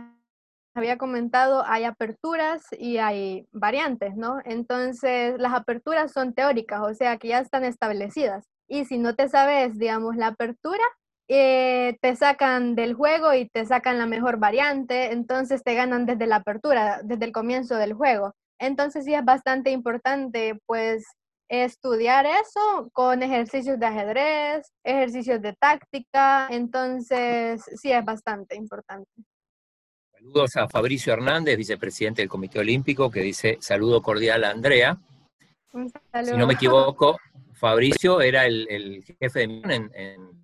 había 0.75 0.97
comentado, 0.97 1.65
hay 1.67 1.85
aperturas 1.85 2.65
y 2.79 2.99
hay 2.99 3.47
variantes, 3.53 4.17
¿no? 4.17 4.39
Entonces, 4.45 5.35
las 5.39 5.53
aperturas 5.53 6.13
son 6.13 6.33
teóricas, 6.33 6.81
o 6.83 6.95
sea, 6.95 7.19
que 7.19 7.29
ya 7.29 7.41
están 7.41 7.65
establecidas. 7.65 8.47
Y 8.69 8.85
si 8.85 8.99
no 8.99 9.15
te 9.17 9.29
sabes, 9.29 9.79
digamos, 9.79 10.17
la 10.17 10.29
apertura, 10.29 10.85
eh, 11.29 11.99
te 12.01 12.17
sacan 12.17 12.75
del 12.75 12.95
juego 12.95 13.35
y 13.35 13.49
te 13.49 13.65
sacan 13.67 13.99
la 13.99 14.07
mejor 14.07 14.39
variante, 14.39 15.13
entonces 15.13 15.63
te 15.63 15.75
ganan 15.75 16.07
desde 16.07 16.27
la 16.27 16.37
apertura, 16.37 17.01
desde 17.05 17.27
el 17.27 17.33
comienzo 17.33 17.77
del 17.77 17.93
juego. 17.95 18.35
Entonces 18.59 19.05
sí 19.05 19.15
es 19.15 19.25
bastante 19.25 19.71
importante, 19.71 20.59
pues, 20.67 21.05
estudiar 21.51 22.27
eso 22.27 22.89
con 22.93 23.23
ejercicios 23.23 23.79
de 23.79 23.87
ajedrez, 23.87 24.73
ejercicios 24.85 25.43
de 25.43 25.53
táctica, 25.55 26.47
entonces 26.49 27.61
sí 27.75 27.91
es 27.91 28.05
bastante 28.05 28.55
importante. 28.55 29.11
Saludos 30.13 30.57
a 30.57 30.69
Fabricio 30.69 31.13
Hernández, 31.13 31.57
vicepresidente 31.57 32.23
del 32.23 32.29
Comité 32.29 32.61
Olímpico, 32.61 33.11
que 33.11 33.21
dice 33.21 33.59
saludo 33.61 34.01
cordial 34.01 34.45
a 34.45 34.51
Andrea. 34.51 34.97
Si 35.73 36.37
no 36.37 36.47
me 36.47 36.55
equivoco, 36.55 37.19
Fabricio 37.55 38.21
era 38.21 38.47
el, 38.47 39.03
jefe 39.21 39.41
de 39.41 39.49
misión 39.49 39.91
en, 39.95 40.41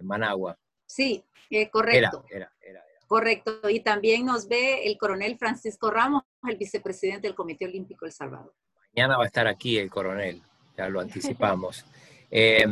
Managua. 0.00 0.56
Sí, 0.86 1.24
eh, 1.50 1.68
correcto. 1.70 2.24
Era, 2.30 2.52
era, 2.60 2.82
correcto. 3.06 3.68
Y 3.68 3.80
también 3.80 4.24
nos 4.24 4.46
ve 4.48 4.86
el 4.86 4.96
coronel 4.96 5.36
Francisco 5.36 5.90
Ramos, 5.90 6.22
el 6.48 6.56
vicepresidente 6.56 7.26
del 7.26 7.34
Comité 7.34 7.66
Olímpico 7.66 8.06
El 8.06 8.12
Salvador. 8.12 8.54
Mañana 8.94 9.16
va 9.16 9.24
a 9.24 9.26
estar 9.26 9.46
aquí 9.46 9.78
el 9.78 9.90
coronel, 9.90 10.42
ya 10.78 10.88
lo 10.88 11.00
anticipamos. 11.00 11.84
Eh, 12.30 12.66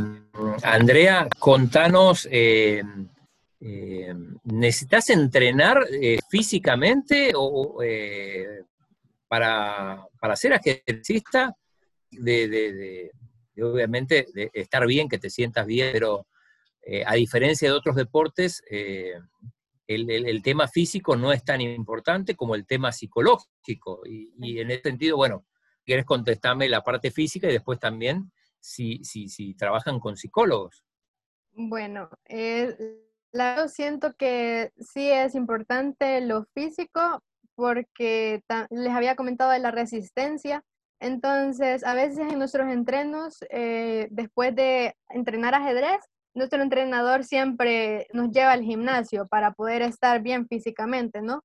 Andrea, 0.63 1.27
contanos 1.39 2.29
eh, 2.31 2.83
eh, 3.59 4.15
¿necesitas 4.45 5.09
entrenar 5.09 5.81
eh, 5.91 6.19
físicamente 6.29 7.33
o, 7.35 7.83
eh, 7.83 8.63
para, 9.27 10.07
para, 10.21 10.37
ser 10.37 10.53
ajedrecista? 10.53 11.57
De, 12.11 13.11
obviamente 13.61 14.27
de 14.33 14.51
estar 14.53 14.87
bien, 14.87 15.09
que 15.09 15.19
te 15.19 15.31
sientas 15.31 15.67
bien, 15.67 15.91
pero 15.93 16.27
a 17.05 17.15
diferencia 17.15 17.69
de 17.69 17.75
otros 17.75 17.97
deportes, 17.97 18.63
el, 19.89 20.43
tema 20.43 20.69
físico 20.69 21.17
no 21.17 21.33
es 21.33 21.45
tan 21.45 21.61
importante 21.61 22.37
como 22.37 22.55
el 22.55 22.67
tema 22.67 22.93
psicológico. 22.93 24.03
Y, 24.07 24.61
en 24.61 24.71
ese 24.71 24.83
sentido, 24.83 25.17
bueno, 25.17 25.45
quieres 25.87 26.05
contestarme 26.05 26.69
la 26.69 26.83
parte 26.83 27.11
física 27.11 27.49
y 27.49 27.53
después 27.53 27.79
también 27.79 28.31
si, 28.61 29.03
si, 29.05 29.29
si 29.29 29.55
trabajan 29.55 29.99
con 30.01 30.17
psicólogos. 30.17 30.85
Bueno, 31.53 32.11
eh, 32.27 32.77
Claro, 33.37 33.69
siento 33.69 34.15
que 34.15 34.73
sí 34.79 35.11
es 35.11 35.35
importante 35.35 36.23
lo 36.23 36.47
físico 36.55 37.23
porque 37.55 38.43
les 38.71 38.93
había 38.95 39.15
comentado 39.15 39.51
de 39.51 39.59
la 39.59 39.71
resistencia. 39.71 40.65
Entonces, 41.01 41.85
a 41.85 41.93
veces 41.93 42.21
en 42.33 42.39
nuestros 42.39 42.73
entrenos, 42.73 43.37
eh, 43.51 44.09
después 44.11 44.57
de 44.57 44.97
entrenar 45.11 45.55
ajedrez, 45.55 46.01
nuestro 46.35 46.63
entrenador 46.63 47.25
siempre 47.25 48.07
nos 48.15 48.31
lleva 48.31 48.53
al 48.53 48.63
gimnasio 48.63 49.27
para 49.29 49.53
poder 49.53 49.83
estar 49.83 50.23
bien 50.23 50.47
físicamente, 50.49 51.21
¿no? 51.21 51.43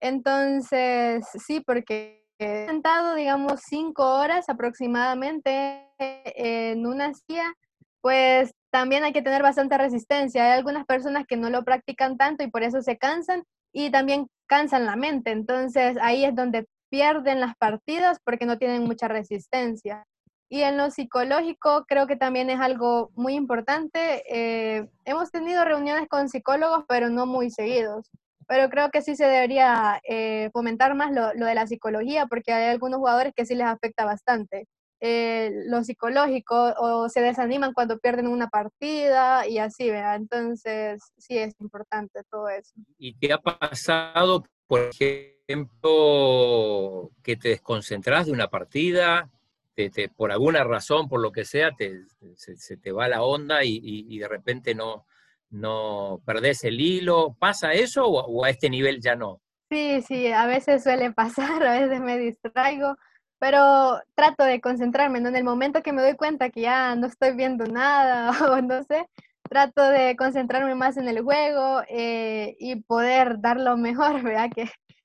Entonces, 0.00 1.26
sí, 1.46 1.60
porque 1.60 2.25
sentado, 2.38 3.14
digamos, 3.14 3.60
cinco 3.68 4.04
horas 4.04 4.48
aproximadamente 4.48 5.86
en 5.98 6.86
una 6.86 7.12
silla, 7.14 7.54
pues 8.00 8.52
también 8.70 9.04
hay 9.04 9.12
que 9.12 9.22
tener 9.22 9.42
bastante 9.42 9.78
resistencia. 9.78 10.44
Hay 10.44 10.52
algunas 10.52 10.84
personas 10.84 11.24
que 11.26 11.36
no 11.36 11.50
lo 11.50 11.64
practican 11.64 12.16
tanto 12.16 12.44
y 12.44 12.50
por 12.50 12.62
eso 12.62 12.82
se 12.82 12.98
cansan 12.98 13.42
y 13.72 13.90
también 13.90 14.28
cansan 14.46 14.86
la 14.86 14.96
mente. 14.96 15.30
Entonces 15.30 15.96
ahí 16.00 16.24
es 16.24 16.34
donde 16.34 16.66
pierden 16.90 17.40
las 17.40 17.56
partidas 17.56 18.18
porque 18.24 18.46
no 18.46 18.58
tienen 18.58 18.84
mucha 18.84 19.08
resistencia. 19.08 20.04
Y 20.48 20.60
en 20.62 20.76
lo 20.76 20.90
psicológico 20.90 21.84
creo 21.88 22.06
que 22.06 22.16
también 22.16 22.50
es 22.50 22.60
algo 22.60 23.10
muy 23.14 23.34
importante. 23.34 24.22
Eh, 24.30 24.88
hemos 25.04 25.30
tenido 25.30 25.64
reuniones 25.64 26.08
con 26.08 26.28
psicólogos, 26.28 26.84
pero 26.88 27.08
no 27.08 27.26
muy 27.26 27.50
seguidos. 27.50 28.08
Pero 28.46 28.68
creo 28.70 28.90
que 28.90 29.02
sí 29.02 29.16
se 29.16 29.26
debería 29.26 30.00
eh, 30.08 30.50
fomentar 30.52 30.94
más 30.94 31.12
lo, 31.12 31.34
lo, 31.34 31.46
de 31.46 31.54
la 31.54 31.66
psicología, 31.66 32.26
porque 32.26 32.52
hay 32.52 32.70
algunos 32.70 32.98
jugadores 32.98 33.32
que 33.34 33.46
sí 33.46 33.54
les 33.54 33.66
afecta 33.66 34.04
bastante. 34.04 34.66
Eh, 35.00 35.50
lo 35.66 35.84
psicológico 35.84 36.72
o 36.78 37.10
se 37.10 37.20
desaniman 37.20 37.74
cuando 37.74 37.98
pierden 37.98 38.28
una 38.28 38.48
partida 38.48 39.46
y 39.46 39.58
así, 39.58 39.90
¿verdad? 39.90 40.16
Entonces, 40.16 41.02
sí 41.18 41.36
es 41.36 41.54
importante 41.60 42.22
todo 42.30 42.48
eso. 42.48 42.72
¿Y 42.98 43.14
qué 43.18 43.32
ha 43.32 43.38
pasado, 43.38 44.44
por 44.66 44.90
ejemplo, 44.90 47.10
que 47.22 47.36
te 47.36 47.50
desconcentras 47.50 48.26
de 48.26 48.32
una 48.32 48.48
partida, 48.48 49.30
te, 49.74 50.08
por 50.08 50.32
alguna 50.32 50.64
razón, 50.64 51.08
por 51.08 51.20
lo 51.20 51.30
que 51.30 51.44
sea, 51.44 51.72
te, 51.72 52.00
se, 52.36 52.78
te 52.78 52.92
va 52.92 53.08
la 53.08 53.22
onda 53.22 53.64
y, 53.64 54.18
de 54.18 54.28
repente 54.28 54.74
no, 54.74 55.04
no 55.50 56.20
perdés 56.24 56.64
el 56.64 56.80
hilo? 56.80 57.36
¿Pasa 57.38 57.72
eso 57.72 58.06
o, 58.06 58.24
o 58.24 58.44
a 58.44 58.50
este 58.50 58.70
nivel 58.70 59.00
ya 59.00 59.16
no? 59.16 59.40
Sí, 59.70 60.02
sí, 60.02 60.30
a 60.30 60.46
veces 60.46 60.82
suele 60.82 61.12
pasar, 61.12 61.62
a 61.66 61.80
veces 61.80 62.00
me 62.00 62.18
distraigo 62.18 62.96
pero 63.38 64.00
trato 64.14 64.44
de 64.44 64.60
concentrarme, 64.60 65.20
¿no? 65.20 65.28
En 65.28 65.36
el 65.36 65.44
momento 65.44 65.82
que 65.82 65.92
me 65.92 66.02
doy 66.02 66.14
cuenta 66.14 66.50
que 66.50 66.62
ya 66.62 66.94
no 66.96 67.06
estoy 67.06 67.34
viendo 67.34 67.66
nada 67.66 68.30
o 68.52 68.62
no 68.62 68.82
sé, 68.84 69.06
trato 69.48 69.82
de 69.82 70.16
concentrarme 70.16 70.74
más 70.74 70.96
en 70.96 71.08
el 71.08 71.22
juego 71.22 71.82
eh, 71.88 72.56
y 72.58 72.76
poder 72.76 73.40
dar 73.40 73.60
lo 73.60 73.76
mejor, 73.76 74.22
¿verdad? 74.22 74.50
Que 74.54 74.62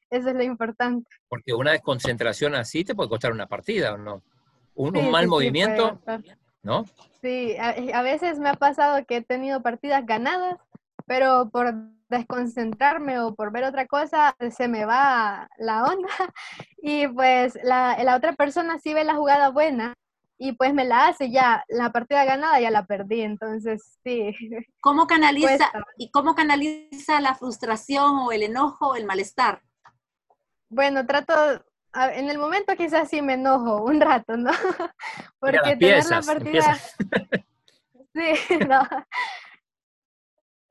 eso 0.10 0.30
es 0.30 0.36
lo 0.36 0.44
importante. 0.44 1.10
Porque 1.28 1.54
una 1.54 1.72
desconcentración 1.72 2.56
así 2.56 2.84
te 2.84 2.96
puede 2.96 3.10
costar 3.10 3.32
una 3.32 3.48
partida, 3.48 3.94
¿o 3.94 3.98
no? 3.98 4.24
Un, 4.74 5.12
mal 5.12 5.28
movimiento, 5.28 6.00
¿no? 6.64 6.86
Sí, 7.22 7.56
a 7.58 8.02
veces 8.02 8.40
me 8.40 8.50
ha 8.50 8.54
pasado 8.56 9.06
que 9.06 9.18
he 9.18 9.22
tenido 9.22 9.62
partidas 9.62 10.06
ganadas, 10.06 10.58
pero 11.06 11.50
por 11.52 11.74
desconcentrarme 12.10 13.20
o 13.20 13.36
por 13.36 13.52
ver 13.52 13.64
otra 13.64 13.88
cosa, 13.88 14.36
se 14.56 14.68
me 14.68 14.86
va 14.86 15.50
la 15.58 15.84
onda 15.84 16.10
y 16.82 17.08
pues 17.08 17.58
la, 17.64 17.98
la 18.04 18.16
otra 18.16 18.34
persona 18.34 18.78
sí 18.80 18.94
ve 18.94 19.04
la 19.04 19.16
jugada 19.16 19.50
buena 19.50 19.96
y 20.44 20.54
pues 20.54 20.74
me 20.74 20.86
la 20.86 21.08
hace 21.08 21.30
ya, 21.30 21.64
la 21.70 21.92
partida 21.92 22.26
ganada 22.26 22.60
ya 22.60 22.72
la 22.72 22.88
perdí, 22.88 23.22
entonces 23.22 24.00
sí. 24.04 24.34
¿Cómo 24.82 25.06
canaliza, 25.06 25.72
¿Y 25.98 26.10
cómo 26.10 26.34
canaliza 26.34 27.22
la 27.22 27.36
frustración 27.36 28.18
o 28.18 28.32
el 28.32 28.42
enojo 28.42 28.90
o 28.90 28.96
el 28.96 29.06
malestar? 29.06 29.62
Bueno, 30.68 31.06
trato, 31.06 31.34
en 31.94 32.30
el 32.30 32.38
momento 32.38 32.76
quizás 32.76 33.10
sí 33.10 33.22
me 33.22 33.34
enojo 33.34 33.84
un 33.84 34.00
rato, 34.02 34.38
¿no? 34.38 34.52
Porque 35.40 35.76
tener 35.78 36.06
la 36.06 36.22
partida... 36.22 36.78
Sí, 38.14 38.58
no. 38.68 38.82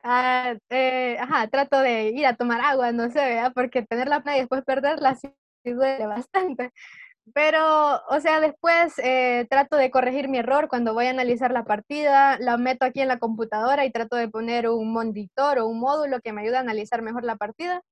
Ah, 0.03 0.55
eh, 0.71 1.17
ajá, 1.19 1.49
trato 1.49 1.81
de 1.81 2.11
ir 2.11 2.27
a 2.27 2.37
tomar 2.37 2.61
agua, 2.61 2.93
no 2.93 3.11
sé, 3.11 3.19
¿verdad? 3.19 3.53
porque 3.55 3.83
tener 3.83 4.09
la 4.09 4.21
playa 4.23 4.39
y 4.39 4.41
después 4.41 4.63
perderla 4.65 5.15
sí, 5.15 5.33
duele 5.65 6.07
bastante. 6.07 6.71
Pero, 7.35 8.03
o 8.09 8.21
sea, 8.21 8.41
después 8.41 8.99
eh, 8.99 9.47
trato 9.51 9.77
de 9.77 9.91
corregir 9.91 10.29
mi 10.29 10.39
error 10.39 10.69
cuando 10.69 10.95
voy 10.95 11.07
a 11.07 11.11
analizar 11.11 11.53
la 11.53 11.65
partida, 11.65 12.39
la 12.41 12.57
meto 12.57 12.85
aquí 12.85 13.01
en 13.01 13.09
la 13.09 13.19
computadora 13.19 13.85
y 13.85 13.93
trato 13.93 14.17
de 14.17 14.29
poner 14.29 14.69
un 14.69 14.93
monitor 14.93 15.59
o 15.59 15.67
un 15.69 15.81
módulo 15.81 16.21
que 16.21 16.33
me 16.33 16.43
ayude 16.43 16.57
a 16.57 16.61
analizar 16.61 17.03
mejor 17.03 17.25
la 17.25 17.37
partida. 17.37 17.83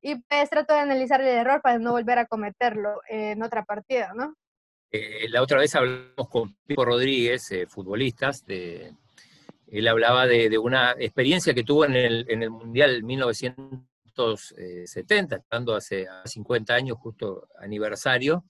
Y 0.00 0.16
pues 0.16 0.50
trato 0.50 0.74
de 0.74 0.80
analizar 0.80 1.20
el 1.20 1.28
error 1.28 1.60
para 1.62 1.78
no 1.78 1.92
volver 1.92 2.18
a 2.18 2.26
cometerlo 2.26 3.00
en 3.08 3.42
otra 3.42 3.64
partida, 3.64 4.12
¿no? 4.14 4.34
Eh, 4.90 5.28
la 5.28 5.42
otra 5.42 5.58
vez 5.58 5.74
hablamos 5.74 6.28
con 6.30 6.56
Pipo 6.66 6.84
Rodríguez, 6.84 7.50
futbolistas 7.68 8.46
de, 8.46 8.94
él 9.70 9.86
hablaba 9.86 10.26
de, 10.26 10.56
una 10.58 10.92
experiencia 10.92 11.52
que 11.54 11.64
tuvo 11.64 11.84
en 11.84 11.94
el, 11.94 12.24
en 12.28 12.42
el 12.42 12.50
Mundial 12.50 13.02
1970, 13.02 15.36
estando 15.36 15.74
hace 15.74 16.06
50 16.24 16.74
años, 16.74 16.96
justo 16.98 17.48
aniversario, 17.60 18.44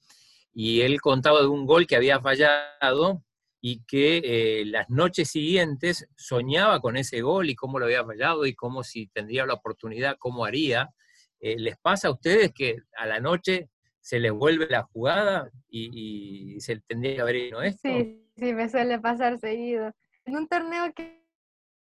y 0.53 0.83
él 0.83 1.01
contaba 1.01 1.41
de 1.41 1.49
un 1.49 1.67
gol 1.67 1.85
que 1.87 1.97
había 1.97 2.21
fallado 2.21 3.25
y 3.61 3.83
que 3.85 4.21
eh, 4.25 4.65
las 4.67 4.89
noches 4.89 5.31
siguientes 5.31 6.07
soñaba 6.17 6.81
con 6.81 6.97
ese 6.97 7.21
gol 7.21 7.51
y 7.51 7.57
cómo 7.57 7.81
lo 7.81 7.87
había 7.87 8.05
fallado 8.05 8.47
y 8.47 8.55
cómo 8.55 8.85
si 8.85 9.09
tendría 9.09 9.47
la 9.47 9.55
oportunidad, 9.55 10.17
cómo 10.19 10.45
haría. 10.45 10.91
Eh, 11.41 11.57
¿Les 11.59 11.77
pasa 11.79 12.09
a 12.09 12.13
ustedes 12.13 12.53
que 12.53 12.79
a 12.97 13.07
la 13.07 13.21
noche 13.21 13.69
se 14.01 14.19
les 14.19 14.33
vuelve 14.33 14.67
la 14.69 14.83
jugada 14.85 15.51
y, 15.69 16.57
se 16.61 16.81
tendría 16.81 17.17
que 17.17 17.21
haber 17.21 17.37
ido 17.37 17.63
esto? 17.63 17.89
Sí, 17.89 18.27
sí, 18.37 18.55
me 18.55 18.69
suele 18.69 18.99
pasar 18.99 19.39
seguido 19.39 19.93
en 20.25 20.37
un 20.37 20.49
torneo 20.49 20.93
que 20.93 21.19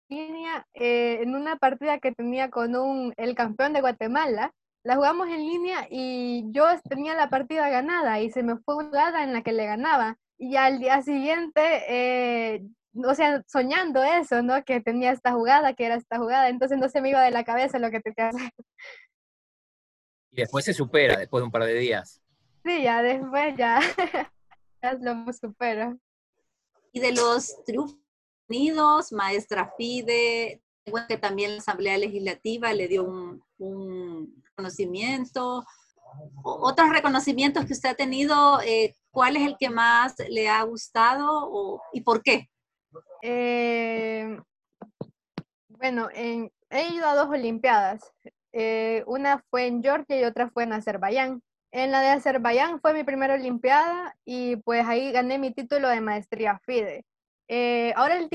línea, 0.10 0.66
eh, 0.74 1.20
en 1.22 1.36
una 1.36 1.58
partida 1.58 2.00
que 2.00 2.14
tenía 2.14 2.50
con 2.50 2.76
un, 2.76 3.14
el 3.18 3.36
campeón 3.36 3.74
de 3.74 3.82
Guatemala, 3.82 4.54
la 4.84 4.96
jugamos 4.96 5.28
en 5.28 5.40
línea 5.40 5.88
y 5.90 6.46
yo 6.52 6.66
tenía 6.90 7.14
la 7.14 7.30
partida 7.30 7.68
ganada 7.70 8.22
y 8.22 8.32
se 8.32 8.44
me 8.44 8.58
fue 8.58 8.76
una 8.76 8.88
jugada 8.88 9.24
en 9.24 9.34
la 9.34 9.42
que 9.42 9.52
le 9.52 9.66
ganaba. 9.66 10.18
Y 10.38 10.56
al 10.56 10.80
día 10.80 11.02
siguiente, 11.02 11.62
eh, 11.90 12.64
o 12.94 13.14
sea, 13.16 13.44
soñando 13.48 14.04
eso, 14.04 14.42
¿no? 14.44 14.64
Que 14.64 14.80
tenía 14.80 15.12
esta 15.12 15.34
jugada, 15.34 15.74
que 15.74 15.86
era 15.86 15.96
esta 15.96 16.20
jugada, 16.20 16.48
entonces 16.50 16.78
no 16.78 16.88
se 16.90 17.02
me 17.02 17.10
iba 17.10 17.22
de 17.22 17.32
la 17.32 17.44
cabeza 17.44 17.80
lo 17.80 17.92
que 17.92 18.00
te 18.00 18.14
hacer. 18.22 18.52
Y 20.38 20.42
después 20.42 20.64
se 20.64 20.74
supera, 20.76 21.18
después 21.18 21.42
de 21.42 21.46
un 21.46 21.52
par 21.52 21.64
de 21.64 21.74
días. 21.74 22.22
Sí, 22.64 22.84
ya 22.84 23.02
después 23.02 23.58
ya, 23.58 23.80
ya 24.84 24.94
lo 24.94 25.34
supera. 25.34 25.98
Y 26.92 27.00
de 27.00 27.12
los 27.12 27.64
triunfos 27.66 27.98
Unidos, 28.48 29.12
maestra 29.12 29.74
FIDE, 29.78 30.62
que 31.10 31.18
también 31.18 31.54
la 31.54 31.58
Asamblea 31.58 31.98
Legislativa 31.98 32.72
le 32.72 32.88
dio 32.88 33.04
un, 33.04 33.44
un 33.58 34.42
reconocimiento. 34.46 35.66
Otros 36.44 36.90
reconocimientos 36.92 37.66
que 37.66 37.74
usted 37.74 37.90
ha 37.90 37.96
tenido, 37.96 38.62
eh, 38.62 38.96
¿cuál 39.12 39.36
es 39.36 39.46
el 39.46 39.58
que 39.60 39.70
más 39.70 40.16
le 40.30 40.48
ha 40.48 40.62
gustado 40.64 41.82
y 41.92 42.02
por 42.02 42.22
qué? 42.22 42.48
Eh, 43.22 44.40
bueno, 45.68 46.10
he 46.14 46.94
ido 46.94 47.08
a 47.08 47.16
dos 47.16 47.28
Olimpiadas. 47.28 48.14
Eh, 48.60 49.04
una 49.06 49.44
fue 49.52 49.68
en 49.68 49.84
Georgia 49.84 50.20
y 50.20 50.24
otra 50.24 50.50
fue 50.50 50.64
en 50.64 50.74
Azerbaiyán. 50.74 51.44
En 51.72 51.92
la 51.92 52.02
de 52.02 52.08
Azerbaiyán 52.08 52.82
fue 52.82 52.96
mi 52.96 53.04
primera 53.04 53.36
Olimpiada 53.36 54.16
y 54.26 54.56
pues 54.56 54.84
ahí 54.88 55.12
gané 55.12 55.38
mi 55.38 55.54
título 55.54 55.88
de 55.90 56.02
maestría 56.02 56.60
FIDE. 56.66 57.06
Eh, 57.48 57.94
ahora 57.96 58.18
el 58.18 58.30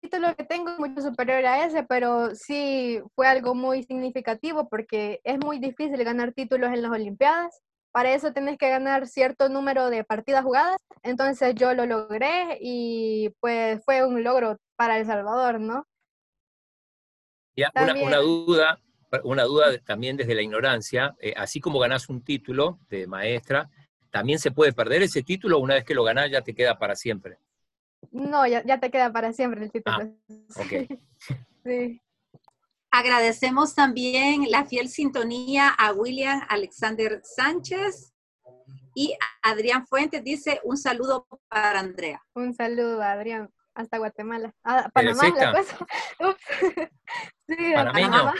título 0.00 0.36
que 0.36 0.44
tengo 0.44 0.70
es 0.70 0.78
mucho 0.78 1.02
superior 1.02 1.44
a 1.44 1.66
ese, 1.66 1.82
pero 1.82 2.36
sí 2.36 3.02
fue 3.16 3.26
algo 3.26 3.56
muy 3.56 3.82
significativo 3.82 4.68
porque 4.68 5.20
es 5.24 5.40
muy 5.40 5.58
difícil 5.58 6.04
ganar 6.04 6.32
títulos 6.32 6.70
en 6.72 6.80
las 6.80 6.92
Olimpiadas. 6.92 7.60
Para 7.90 8.12
eso 8.12 8.32
tienes 8.32 8.58
que 8.58 8.70
ganar 8.70 9.08
cierto 9.08 9.48
número 9.48 9.90
de 9.90 10.04
partidas 10.04 10.44
jugadas. 10.44 10.76
Entonces 11.02 11.56
yo 11.56 11.74
lo 11.74 11.84
logré 11.84 12.58
y 12.60 13.30
pues 13.40 13.84
fue 13.84 14.06
un 14.06 14.22
logro 14.22 14.56
para 14.76 14.98
El 14.98 15.06
Salvador, 15.06 15.58
¿no? 15.58 15.84
Ya, 17.56 17.72
una, 17.74 18.18
duda, 18.18 18.78
una 19.24 19.44
duda 19.44 19.78
también 19.78 20.16
desde 20.16 20.34
la 20.34 20.42
ignorancia. 20.42 21.14
Eh, 21.20 21.34
así 21.36 21.60
como 21.60 21.78
ganas 21.78 22.08
un 22.08 22.22
título 22.22 22.78
de 22.88 23.06
maestra, 23.06 23.70
también 24.10 24.38
se 24.38 24.50
puede 24.50 24.72
perder 24.72 25.02
ese 25.02 25.22
título 25.22 25.58
una 25.58 25.74
vez 25.74 25.84
que 25.84 25.94
lo 25.94 26.04
ganas 26.04 26.30
ya 26.30 26.42
te 26.42 26.54
queda 26.54 26.78
para 26.78 26.96
siempre. 26.96 27.38
No, 28.10 28.46
ya, 28.46 28.64
ya 28.64 28.78
te 28.80 28.90
queda 28.90 29.12
para 29.12 29.32
siempre 29.32 29.64
el 29.64 29.72
título. 29.72 29.96
Ah, 29.96 30.62
okay. 30.64 30.88
sí. 31.64 32.00
Agradecemos 32.90 33.74
también 33.74 34.50
la 34.50 34.64
fiel 34.64 34.88
sintonía 34.88 35.68
a 35.68 35.92
William 35.92 36.40
Alexander 36.48 37.20
Sánchez 37.22 38.14
y 38.94 39.14
Adrián 39.42 39.86
Fuentes 39.86 40.24
dice 40.24 40.60
un 40.64 40.76
saludo 40.76 41.26
para 41.48 41.80
Andrea. 41.80 42.22
Un 42.34 42.54
saludo, 42.54 43.02
Adrián, 43.02 43.50
hasta 43.74 43.98
Guatemala. 43.98 44.54
Ah, 44.64 44.88
Panamá, 44.92 45.28
la 45.36 45.52
cosa. 45.56 45.86
sí, 47.46 47.56
Panamá. 47.74 48.34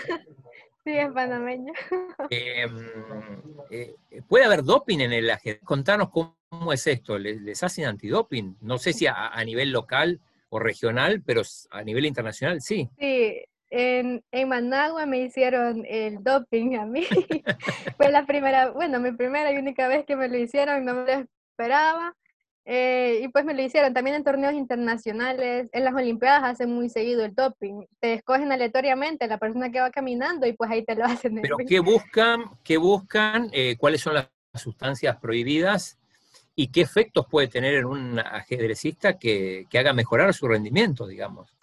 Sí, 0.89 0.97
es 0.97 1.13
panameño. 1.13 1.73
Em, 2.31 2.71
eh, 3.71 3.95
¿Puede 4.27 4.47
haber 4.47 4.63
doping 4.63 5.01
en 5.01 5.13
el 5.13 5.29
ajedrez? 5.29 5.61
Contanos 5.63 6.09
cómo, 6.09 6.73
es 6.73 6.87
esto. 6.87 7.19
¿Les, 7.19 7.63
hacen 7.63 7.85
antidoping? 7.85 8.57
No 8.63 8.79
sé 8.79 8.95
si 8.95 9.07
a, 9.07 9.31
nivel 9.45 9.71
local 9.71 10.19
o 10.49 10.59
regional, 10.59 11.23
pero 11.27 11.43
a 11.71 11.83
nivel 11.83 12.07
internacional 12.07 12.63
sí. 12.63 12.89
Sí, 12.99 13.45
en, 13.69 14.25
en, 14.33 14.49
Managua 14.49 15.05
me 15.05 15.19
hicieron 15.19 15.85
el 15.87 16.25
doping 16.25 16.77
a 16.77 16.87
mí. 16.87 17.05
Fue 17.99 18.11
la 18.11 18.25
primera, 18.25 18.71
bueno, 18.71 18.99
mi 18.99 19.13
primera 19.13 19.53
y 19.53 19.59
única 19.59 19.89
vez 19.89 20.07
que 20.07 20.17
me 20.17 20.29
lo 20.29 20.39
hicieron, 20.39 20.87
no 20.87 20.95
me 20.95 21.05
lo 21.05 21.27
esperaba. 21.51 22.17
Eh, 22.71 23.21
y 23.23 23.29
pues 23.29 23.47
me 23.47 23.55
lo 23.55 23.63
hicieron 23.63 23.95
también 23.95 24.17
en 24.17 24.25
torneos 24.25 24.53
internacionales, 24.53 25.71
en 25.73 25.85
las 25.85 25.95
Olimpiadas 25.95 26.45
hacen 26.45 26.71
muy 26.71 26.91
seguido 26.91 27.25
el 27.25 27.35
doping. 27.35 27.87
Te 27.99 28.13
escogen 28.13 28.53
aleatoriamente 28.53 29.27
la 29.27 29.39
persona 29.39 29.71
que 29.71 29.81
va 29.81 29.91
caminando 29.91 30.47
y 30.47 30.53
pues 30.53 30.71
ahí 30.71 30.85
te 30.85 30.95
lo 30.95 31.05
hacen. 31.07 31.41
Pero 31.41 31.57
¿qué 31.67 31.81
buscan? 31.81 32.45
¿Qué 32.63 32.77
buscan? 32.77 33.49
Eh, 33.53 33.77
¿Cuáles 33.79 34.03
son 34.03 34.13
las 34.13 34.29
sustancias 34.53 35.17
prohibidas 35.17 35.99
y 36.55 36.69
qué 36.69 36.83
efectos 36.83 37.25
puede 37.31 37.49
tener 37.49 37.73
en 37.75 37.87
un 37.87 38.19
ajedrecista 38.19 39.17
que, 39.17 39.67
haga 39.73 39.95
mejorar 39.95 40.35
su 40.35 40.47
rendimiento, 40.47 41.07
digamos. 41.07 41.57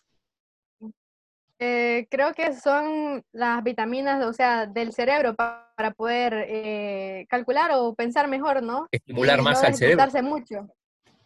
Eh, 1.60 2.08
creo 2.10 2.34
que 2.34 2.54
son 2.54 3.24
las 3.32 3.64
vitaminas, 3.64 4.26
o 4.26 4.34
sea, 4.34 4.66
del 4.66 4.92
cerebro 4.92 5.36
para 5.36 5.92
poder 5.96 6.46
eh, 6.48 7.28
calcular 7.30 7.72
o 7.76 7.94
pensar 7.94 8.28
mejor, 8.28 8.64
¿no? 8.64 8.88
Estimular 8.90 9.42
más 9.44 9.64
al 9.64 9.76
cerebro. 9.76 10.24
mucho. 10.24 10.68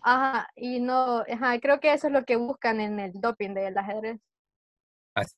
Ajá, 0.02 0.48
y 0.56 0.80
no, 0.80 1.20
ajá, 1.20 1.60
creo 1.60 1.80
que 1.80 1.94
eso 1.94 2.08
es 2.08 2.14
lo 2.14 2.26
que 2.26 2.36
buscan 2.36 2.80
en 2.80 3.00
el 3.00 3.12
doping 3.14 3.54
del 3.54 3.78
ajedrez. 3.78 4.20
Así 5.14 5.36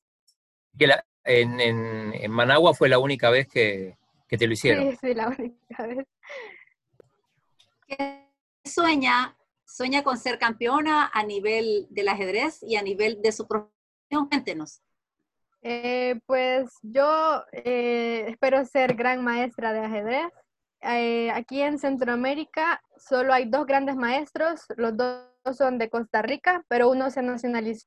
que 0.78 0.88
en, 1.24 1.60
en, 1.60 2.30
Managua 2.30 2.74
fue 2.74 2.88
la 2.88 2.98
única 2.98 3.30
vez 3.30 3.48
que, 3.48 3.96
te 4.28 4.46
lo 4.46 4.52
hicieron. 4.52 4.90
Sí, 4.90 4.98
sí, 5.00 5.14
la 5.14 5.28
única 5.38 5.86
vez. 5.86 6.06
¿Qué 7.86 8.28
sueña? 8.64 9.36
¿Sueña 9.66 10.02
con 10.02 10.18
ser 10.18 10.38
campeona 10.38 11.10
a 11.12 11.22
nivel 11.22 11.86
del 11.90 12.08
ajedrez 12.08 12.62
y 12.62 12.76
a 12.76 12.82
nivel 12.82 13.20
de 13.22 13.32
su 13.32 13.46
profesión? 13.46 14.28
Cuéntenos. 14.28 14.82
Eh, 15.62 16.20
pues 16.26 16.70
yo 16.82 17.44
eh, 17.52 18.26
espero 18.28 18.64
ser 18.64 18.94
gran 18.94 19.22
maestra 19.22 19.72
de 19.72 19.80
ajedrez. 19.80 20.26
Eh, 20.82 21.30
aquí 21.30 21.62
en 21.62 21.78
Centroamérica 21.78 22.82
solo 22.96 23.32
hay 23.32 23.48
dos 23.48 23.66
grandes 23.66 23.96
maestros, 23.96 24.66
los 24.76 24.96
dos 24.96 25.22
son 25.56 25.78
de 25.78 25.88
Costa 25.88 26.22
Rica, 26.22 26.64
pero 26.68 26.90
uno 26.90 27.10
se 27.10 27.22
nacionalizó. 27.22 27.86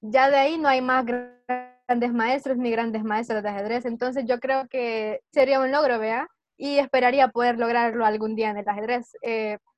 Ya 0.00 0.30
de 0.30 0.36
ahí 0.36 0.58
no 0.58 0.68
hay 0.68 0.80
más 0.80 1.04
grandes 1.06 2.12
maestros 2.12 2.56
ni 2.56 2.70
grandes 2.70 3.04
maestras 3.04 3.42
de 3.42 3.48
ajedrez, 3.48 3.84
entonces 3.84 4.24
yo 4.26 4.40
creo 4.40 4.66
que 4.68 5.20
sería 5.32 5.60
un 5.60 5.70
logro, 5.70 5.98
¿vea? 5.98 6.28
Y 6.56 6.78
esperaría 6.78 7.28
poder 7.28 7.58
lograrlo 7.58 8.06
algún 8.06 8.34
día 8.34 8.50
en 8.50 8.58
el 8.58 8.68
ajedrez. 8.68 9.12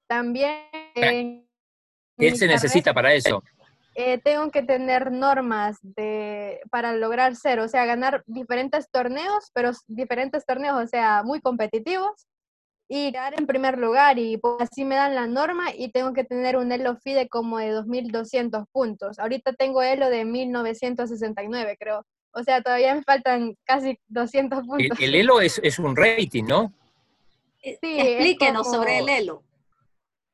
también... 0.07 1.46
¿Qué 2.16 2.36
se 2.36 2.46
necesita 2.46 2.94
para 2.94 3.12
eso? 3.12 3.42
Eh, 3.96 4.18
tengo 4.18 4.50
que 4.50 4.62
tener 4.62 5.12
normas 5.12 5.78
de, 5.82 6.61
para 6.70 6.92
lograr 6.94 7.36
ser, 7.36 7.61
o 7.61 7.68
sea, 7.68 7.84
ganar 7.84 8.24
diferentes 8.26 8.90
torneos, 8.90 9.50
pero 9.55 9.70
diferentes 9.86 10.44
torneos, 10.44 10.82
o 10.82 10.86
sea, 10.86 11.22
muy 11.22 11.40
competitivos, 11.40 12.26
y 12.89 13.12
quedar 13.12 13.39
en 13.39 13.47
primer 13.47 13.78
lugar, 13.78 14.18
y 14.18 14.37
pues 14.37 14.57
así 14.61 14.85
me 14.85 14.95
dan 14.97 15.14
la 15.14 15.26
norma, 15.26 15.74
y 15.74 15.91
tengo 15.91 16.12
que 16.12 16.24
tener 16.24 16.57
un 16.57 16.70
Elo 16.70 16.97
FIDE 16.97 17.28
como 17.28 17.59
de 17.59 17.72
2.200 17.72 18.66
puntos. 18.70 19.18
Ahorita 19.18 19.53
tengo 19.55 19.82
Elo 19.82 20.11
de 20.11 20.24
1.969, 20.24 21.76
creo. 21.78 22.05
O 22.32 22.43
sea, 22.43 22.62
todavía 22.62 22.95
me 22.95 23.03
faltan 23.03 23.57
casi 23.64 23.99
200 24.09 24.66
puntos. 24.66 25.01
El, 25.01 25.14
Elo 25.14 25.41
es, 25.41 25.61
es, 25.62 25.78
un 25.78 25.97
rating, 25.97 26.45
¿no? 26.45 26.72
Sí, 27.62 27.78
Explíquenos 27.82 28.70
sobre 28.70 28.99
el 28.99 29.09
Elo. 29.09 29.43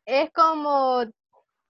Es 0.05 0.31
como 0.33 1.05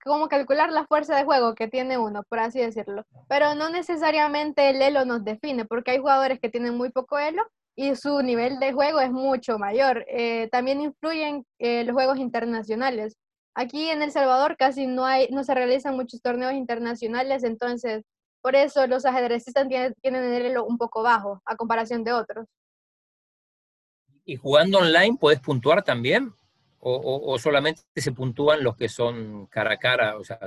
cómo 0.03 0.27
calcular 0.27 0.71
la 0.71 0.85
fuerza 0.85 1.15
de 1.15 1.23
juego 1.23 1.53
que 1.55 1.67
tiene 1.67 1.97
uno, 1.97 2.23
por 2.23 2.39
así 2.39 2.59
decirlo. 2.59 3.05
Pero 3.27 3.55
no 3.55 3.69
necesariamente 3.69 4.69
el 4.69 4.81
elo 4.81 5.05
nos 5.05 5.23
define, 5.23 5.65
porque 5.65 5.91
hay 5.91 5.99
jugadores 5.99 6.39
que 6.39 6.49
tienen 6.49 6.75
muy 6.75 6.89
poco 6.89 7.19
elo 7.19 7.43
y 7.81 7.95
su 7.95 8.21
nivel 8.21 8.59
de 8.59 8.73
juego 8.73 8.99
es 8.99 9.11
mucho 9.11 9.57
mayor. 9.57 10.05
Eh, 10.07 10.49
también 10.51 10.81
influyen 10.81 11.47
eh, 11.57 11.83
los 11.83 11.93
juegos 11.93 12.19
internacionales. 12.19 13.17
Aquí 13.55 13.89
en 13.89 14.03
El 14.03 14.11
Salvador 14.11 14.55
casi 14.55 14.85
no, 14.85 15.03
hay, 15.03 15.27
no 15.31 15.43
se 15.43 15.55
realizan 15.55 15.95
muchos 15.95 16.21
torneos 16.21 16.53
internacionales, 16.53 17.43
entonces 17.43 18.03
por 18.41 18.55
eso 18.55 18.85
los 18.85 19.05
ajedrecistas 19.05 19.67
tienen, 19.67 19.95
tienen 19.99 20.23
el 20.23 20.45
elo 20.45 20.63
un 20.65 20.77
poco 20.77 21.01
bajo 21.01 21.41
a 21.43 21.55
comparación 21.55 22.03
de 22.03 22.13
otros. 22.13 22.45
¿Y 24.25 24.35
jugando 24.35 24.77
online 24.77 25.17
puedes 25.19 25.39
puntuar 25.39 25.83
también? 25.83 26.33
o, 26.83 27.37
solamente 27.37 27.83
se 27.95 28.11
puntúan 28.11 28.63
los 28.63 28.75
que 28.75 28.89
son 28.89 29.45
cara 29.47 29.73
a 29.73 29.77
cara? 29.77 30.17
O 30.17 30.23
sea, 30.23 30.39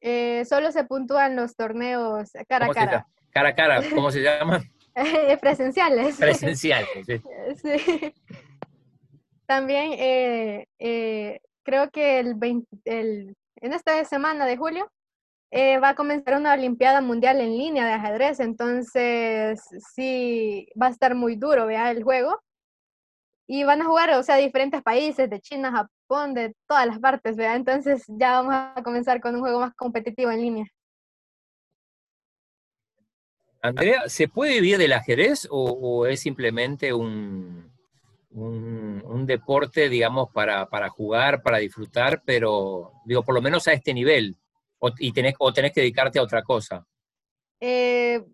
eh, 0.00 0.44
solo 0.44 0.70
se 0.72 0.84
puntúan 0.84 1.36
los 1.36 1.56
torneos 1.56 2.30
cara 2.46 2.66
a 2.66 2.68
cara. 2.68 3.06
Cara 3.30 3.48
a 3.48 3.54
cara, 3.54 3.82
¿cómo 3.94 4.10
se 4.10 4.22
llama? 4.22 4.62
Presenciales. 5.40 6.16
Presenciales, 6.16 7.06
sí. 7.06 7.20
sí. 7.62 8.14
También 9.46 9.92
eh, 9.94 10.66
eh, 10.78 11.40
creo 11.62 11.90
que 11.90 12.20
el, 12.20 12.34
20, 12.34 12.66
el, 12.84 13.36
en 13.56 13.72
esta 13.72 14.04
semana 14.04 14.46
de 14.46 14.56
julio 14.56 14.90
va 15.50 15.90
a 15.90 15.94
comenzar 15.94 16.36
una 16.36 16.52
Olimpiada 16.52 17.00
Mundial 17.00 17.40
en 17.40 17.56
línea 17.56 17.86
de 17.86 17.92
ajedrez, 17.92 18.38
entonces 18.38 19.58
sí 19.94 20.68
va 20.80 20.88
a 20.88 20.90
estar 20.90 21.14
muy 21.14 21.36
duro, 21.36 21.66
vea, 21.66 21.90
el 21.90 22.02
juego 22.02 22.38
y 23.48 23.64
van 23.64 23.80
a 23.80 23.86
jugar, 23.86 24.10
o 24.10 24.22
sea, 24.22 24.36
diferentes 24.36 24.82
países, 24.82 25.28
de 25.30 25.40
China, 25.40 25.72
Japón, 25.72 26.34
de 26.34 26.54
todas 26.68 26.86
las 26.86 26.98
partes, 26.98 27.34
¿verdad? 27.34 27.56
Entonces 27.56 28.04
ya 28.06 28.42
vamos 28.42 28.54
a 28.54 28.82
comenzar 28.84 29.20
con 29.22 29.34
un 29.34 29.40
juego 29.40 29.60
más 29.60 29.74
competitivo 29.74 30.30
en 30.30 30.42
línea. 30.42 30.66
Andrea, 33.60 34.08
¿se 34.08 34.28
puede 34.28 34.54
vivir 34.54 34.78
del 34.78 34.92
ajedrez 34.92 35.48
o, 35.50 36.06
es 36.06 36.20
simplemente 36.20 36.92
un, 36.92 37.72
un, 38.30 39.26
deporte, 39.26 39.88
digamos, 39.88 40.30
para, 40.32 40.66
para, 40.68 40.88
jugar, 40.88 41.42
para 41.42 41.58
disfrutar, 41.58 42.22
pero 42.24 42.92
digo, 43.04 43.22
por 43.22 43.34
lo 43.34 43.42
menos 43.42 43.66
a 43.68 43.72
este 43.72 43.92
nivel? 43.92 44.36
¿O, 44.78 44.90
y 44.98 45.12
tenés, 45.12 45.34
o 45.38 45.52
tenés 45.52 45.72
que 45.72 45.80
dedicarte 45.80 46.18
a 46.18 46.22
otra 46.22 46.42
cosa? 46.42 46.86
Eh, 47.60 48.24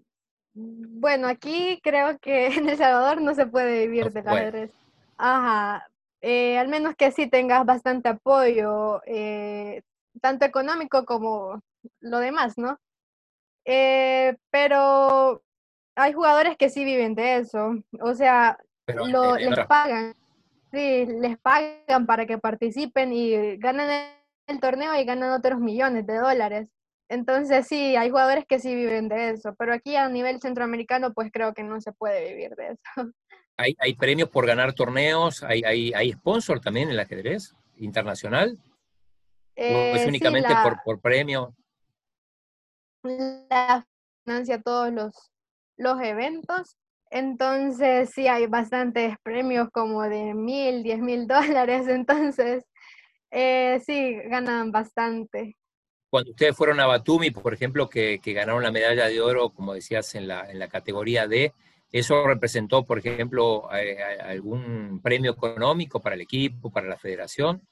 bueno, 0.52 1.26
aquí 1.26 1.80
creo 1.82 2.18
que 2.18 2.46
en 2.58 2.68
El 2.68 2.76
Salvador 2.76 3.20
no 3.20 3.34
se 3.34 3.46
puede 3.46 3.86
vivir 3.86 4.12
del 4.12 4.28
ajedrez. 4.28 4.70
Ajá, 5.16 5.88
eh, 6.20 6.58
al 6.58 6.68
menos 6.68 6.94
que 6.96 7.12
sí 7.12 7.28
tengas 7.28 7.64
bastante 7.64 8.08
apoyo, 8.08 9.02
eh, 9.06 9.82
tanto 10.20 10.44
económico 10.44 11.04
como 11.04 11.60
lo 12.00 12.18
demás, 12.18 12.56
¿no? 12.56 12.78
Eh, 13.64 14.36
pero 14.50 15.42
hay 15.96 16.12
jugadores 16.12 16.56
que 16.56 16.68
sí 16.68 16.84
viven 16.84 17.14
de 17.14 17.36
eso, 17.36 17.74
o 18.00 18.14
sea, 18.14 18.58
lo, 18.86 19.36
les 19.36 19.66
pagan, 19.66 20.14
sí, 20.72 21.06
les 21.06 21.38
pagan 21.38 22.06
para 22.06 22.26
que 22.26 22.38
participen 22.38 23.12
y 23.12 23.56
ganan 23.56 23.88
el 24.46 24.60
torneo 24.60 24.94
y 24.94 25.04
ganan 25.04 25.30
otros 25.30 25.60
millones 25.60 26.06
de 26.06 26.16
dólares. 26.16 26.68
Entonces 27.08 27.66
sí, 27.66 27.96
hay 27.96 28.10
jugadores 28.10 28.44
que 28.46 28.58
sí 28.58 28.74
viven 28.74 29.08
de 29.08 29.30
eso, 29.30 29.54
pero 29.58 29.72
aquí 29.72 29.94
a 29.96 30.08
nivel 30.08 30.40
centroamericano 30.40 31.12
pues 31.12 31.30
creo 31.32 31.54
que 31.54 31.62
no 31.62 31.80
se 31.80 31.92
puede 31.92 32.28
vivir 32.28 32.54
de 32.56 32.72
eso. 32.72 33.12
¿Hay, 33.56 33.76
hay 33.78 33.94
premios 33.94 34.30
por 34.30 34.46
ganar 34.46 34.72
torneos? 34.72 35.42
¿Hay, 35.44 35.62
hay, 35.64 35.92
hay 35.94 36.12
sponsor 36.12 36.60
también 36.60 36.88
en 36.88 36.94
el 36.94 37.00
ajedrez 37.00 37.54
internacional? 37.76 38.58
¿O 39.56 39.62
es 39.62 40.02
eh, 40.02 40.08
únicamente 40.08 40.52
por, 40.62 40.82
por 40.82 41.00
premio? 41.00 41.54
La 43.04 43.86
financia 44.24 44.60
todos 44.60 44.92
los, 44.92 45.32
los 45.76 46.00
eventos. 46.00 46.76
Entonces, 47.10 48.10
sí, 48.10 48.26
hay 48.26 48.46
bastantes 48.46 49.16
premios 49.22 49.68
como 49.72 50.02
de 50.02 50.34
mil, 50.34 50.82
diez 50.82 50.98
mil 50.98 51.26
dólares. 51.28 51.86
Entonces, 51.88 52.64
eh, 53.30 53.80
sí, 53.86 54.14
ganan 54.26 54.72
bastante. 54.72 55.56
Cuando 56.10 56.30
ustedes 56.30 56.56
fueron 56.56 56.80
a 56.80 56.86
Batumi, 56.86 57.30
por 57.30 57.54
ejemplo, 57.54 57.88
que, 57.88 58.20
que, 58.20 58.32
ganaron 58.32 58.62
la 58.62 58.70
medalla 58.70 59.06
de 59.06 59.20
oro, 59.20 59.50
como 59.50 59.74
decías, 59.74 60.14
en 60.14 60.28
la, 60.28 60.48
en 60.50 60.58
la 60.58 60.68
categoría 60.68 61.26
D, 61.26 61.52
¿Eso 61.94 62.26
representó, 62.26 62.84
por 62.84 62.98
ejemplo, 62.98 63.68
algún 63.70 65.00
premio 65.00 65.30
económico 65.30 66.00
para 66.00 66.16
el 66.16 66.22
equipo, 66.22 66.72
para 66.72 66.88
la 66.88 66.98
federación? 66.98 67.62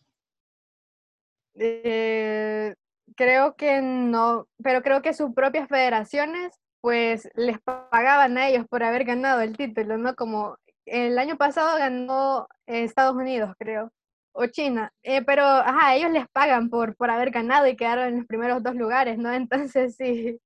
Eh, 1.56 2.72
creo 3.16 3.54
que 3.56 3.80
no, 3.82 4.46
pero 4.62 4.82
creo 4.82 5.02
que 5.02 5.14
sus 5.14 5.32
propias 5.34 5.68
federaciones 5.68 6.58
pues 6.80 7.28
les 7.34 7.60
pagaban 7.60 8.36
a 8.38 8.48
ellos 8.48 8.66
por 8.68 8.82
haber 8.82 9.04
ganado 9.04 9.40
el 9.40 9.56
título, 9.56 9.98
¿no? 9.98 10.16
Como 10.16 10.56
el 10.84 11.18
año 11.18 11.36
pasado 11.36 11.78
ganó 11.78 12.48
Estados 12.66 13.14
Unidos, 13.14 13.54
creo, 13.58 13.92
o 14.32 14.46
China, 14.46 14.92
eh, 15.02 15.22
pero 15.22 15.44
ajá, 15.44 15.94
ellos 15.94 16.10
les 16.10 16.28
pagan 16.28 16.70
por, 16.70 16.96
por 16.96 17.10
haber 17.10 17.30
ganado 17.30 17.68
y 17.68 17.76
quedaron 17.76 18.08
en 18.08 18.18
los 18.18 18.26
primeros 18.26 18.62
dos 18.62 18.74
lugares, 18.74 19.16
¿no? 19.18 19.32
Entonces 19.32 19.94
sí, 19.96 20.40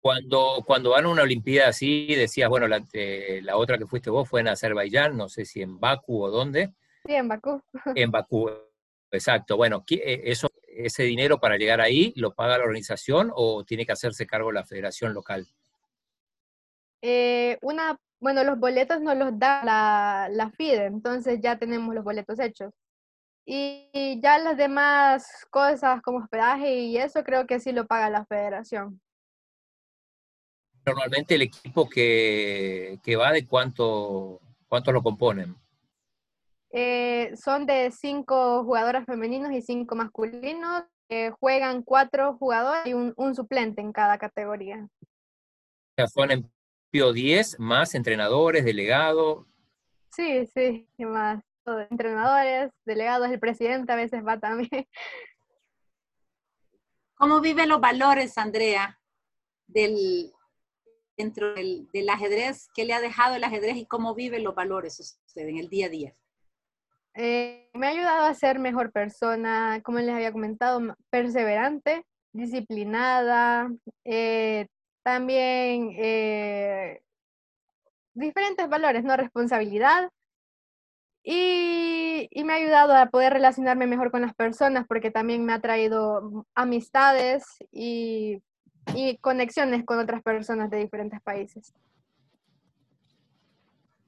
cuando, 0.00 0.62
cuando 0.64 0.90
van 0.90 1.04
a 1.04 1.08
una 1.08 1.22
Olimpiada 1.22 1.70
así, 1.70 2.14
decías, 2.14 2.48
bueno, 2.48 2.68
la, 2.68 2.84
eh, 2.92 3.40
la, 3.42 3.56
otra 3.56 3.78
que 3.78 3.86
fuiste 3.86 4.10
vos 4.10 4.28
fue 4.28 4.40
en 4.40 4.48
Azerbaiyán, 4.48 5.16
no 5.16 5.28
sé 5.28 5.44
si 5.44 5.60
en 5.60 5.80
Bakú 5.80 6.22
o 6.22 6.30
dónde. 6.30 6.72
Sí, 7.04 7.14
en 7.14 7.28
Bakú. 7.28 7.60
En 7.96 8.10
Bakú, 8.10 8.50
exacto. 9.10 9.56
Bueno, 9.56 9.84
eh, 9.90 10.22
eso, 10.24 10.50
¿ese 10.86 11.02
dinero 11.02 11.38
para 11.38 11.56
llegar 11.56 11.80
ahí 11.80 12.12
lo 12.16 12.34
paga 12.34 12.58
la 12.58 12.64
organización 12.64 13.30
o 13.34 13.64
tiene 13.64 13.84
que 13.84 13.92
hacerse 13.92 14.26
cargo 14.26 14.52
la 14.52 14.64
federación 14.64 15.14
local? 15.14 15.46
Eh, 17.02 17.58
una, 17.62 17.98
bueno, 18.20 18.44
los 18.44 18.58
boletos 18.58 19.00
nos 19.00 19.16
los 19.16 19.38
da 19.38 19.64
la, 19.64 20.28
la 20.30 20.50
FIDE, 20.50 20.86
entonces 20.86 21.40
ya 21.40 21.58
tenemos 21.58 21.94
los 21.94 22.04
boletos 22.04 22.38
hechos. 22.38 22.72
Y 23.50 24.20
ya 24.22 24.38
las 24.38 24.58
demás 24.58 25.46
cosas 25.50 26.02
como 26.02 26.18
hospedaje 26.18 26.80
y 26.80 26.98
eso 26.98 27.24
creo 27.24 27.46
que 27.46 27.60
sí 27.60 27.72
lo 27.72 27.86
paga 27.86 28.10
la 28.10 28.26
federación 28.26 29.00
normalmente 30.88 31.34
el 31.34 31.42
equipo 31.42 31.88
que, 31.88 32.98
va 33.18 33.32
de 33.32 33.46
cuánto, 33.46 34.40
cuánto 34.68 34.92
lo 34.92 35.02
componen? 35.02 35.54
Eh, 36.80 37.34
son 37.36 37.66
de 37.66 37.90
cinco 37.90 38.62
jugadoras 38.62 39.04
femeninos 39.04 39.50
y 39.50 39.62
cinco 39.62 39.96
masculinos. 39.96 40.84
juegan 41.40 41.82
cuatro 41.82 42.36
jugadores 42.36 42.86
y 42.86 42.92
un, 42.92 43.34
suplente 43.34 43.80
en 43.80 43.92
cada 43.92 44.16
categoría. 44.16 44.86
Son 46.14 46.30
en 46.30 46.48
PIO 46.90 47.12
10, 47.12 47.58
más 47.58 47.96
entrenadores, 47.96 48.64
delegados. 48.64 49.44
Sí, 50.12 50.46
sí, 50.46 50.86
más. 51.00 51.42
Entrenadores, 51.90 52.70
delegados, 52.84 53.28
el 53.28 53.40
presidente 53.40 53.92
a 53.92 53.96
veces 53.96 54.24
va 54.24 54.38
también. 54.38 54.70
¿Cómo 57.16 57.40
viven 57.40 57.68
los 57.68 57.80
valores, 57.80 58.38
Andrea, 58.38 59.00
del, 59.66 60.32
dentro 61.16 61.54
del, 61.54 62.08
ajedrez? 62.08 62.68
¿Qué 62.72 62.84
le 62.84 62.94
ha 62.94 63.00
dejado 63.00 63.34
el 63.34 63.42
ajedrez 63.42 63.76
y 63.78 63.86
cómo 63.86 64.14
viven 64.14 64.44
los 64.44 64.54
valores 64.54 65.00
usted 65.00 65.48
en 65.48 65.58
el 65.58 65.68
día 65.68 65.86
a 65.86 65.88
día? 65.88 66.14
Eh, 67.14 67.70
me 67.74 67.86
ha 67.86 67.90
ayudado 67.90 68.26
a 68.26 68.34
ser 68.34 68.58
mejor 68.58 68.92
persona, 68.92 69.80
como 69.82 69.98
les 69.98 70.14
había 70.14 70.32
comentado, 70.32 70.80
perseverante, 71.10 72.04
disciplinada, 72.32 73.70
eh, 74.04 74.66
también 75.02 75.92
eh, 75.98 77.00
diferentes 78.14 78.68
valores, 78.68 79.04
¿no? 79.04 79.16
Responsabilidad, 79.16 80.10
y, 81.30 82.30
me 82.42 82.54
ha 82.54 82.56
ayudado 82.56 82.94
a 82.94 83.06
poder 83.06 83.34
relacionarme 83.34 83.86
mejor 83.86 84.10
con 84.10 84.22
las 84.22 84.34
personas 84.34 84.86
porque 84.88 85.10
también 85.10 85.44
me 85.44 85.52
ha 85.52 85.60
traído 85.60 86.46
amistades 86.54 87.44
y, 87.70 88.42
conexiones 89.20 89.84
con 89.84 89.98
otras 89.98 90.22
personas 90.22 90.70
de 90.70 90.78
diferentes 90.78 91.20
países. 91.20 91.74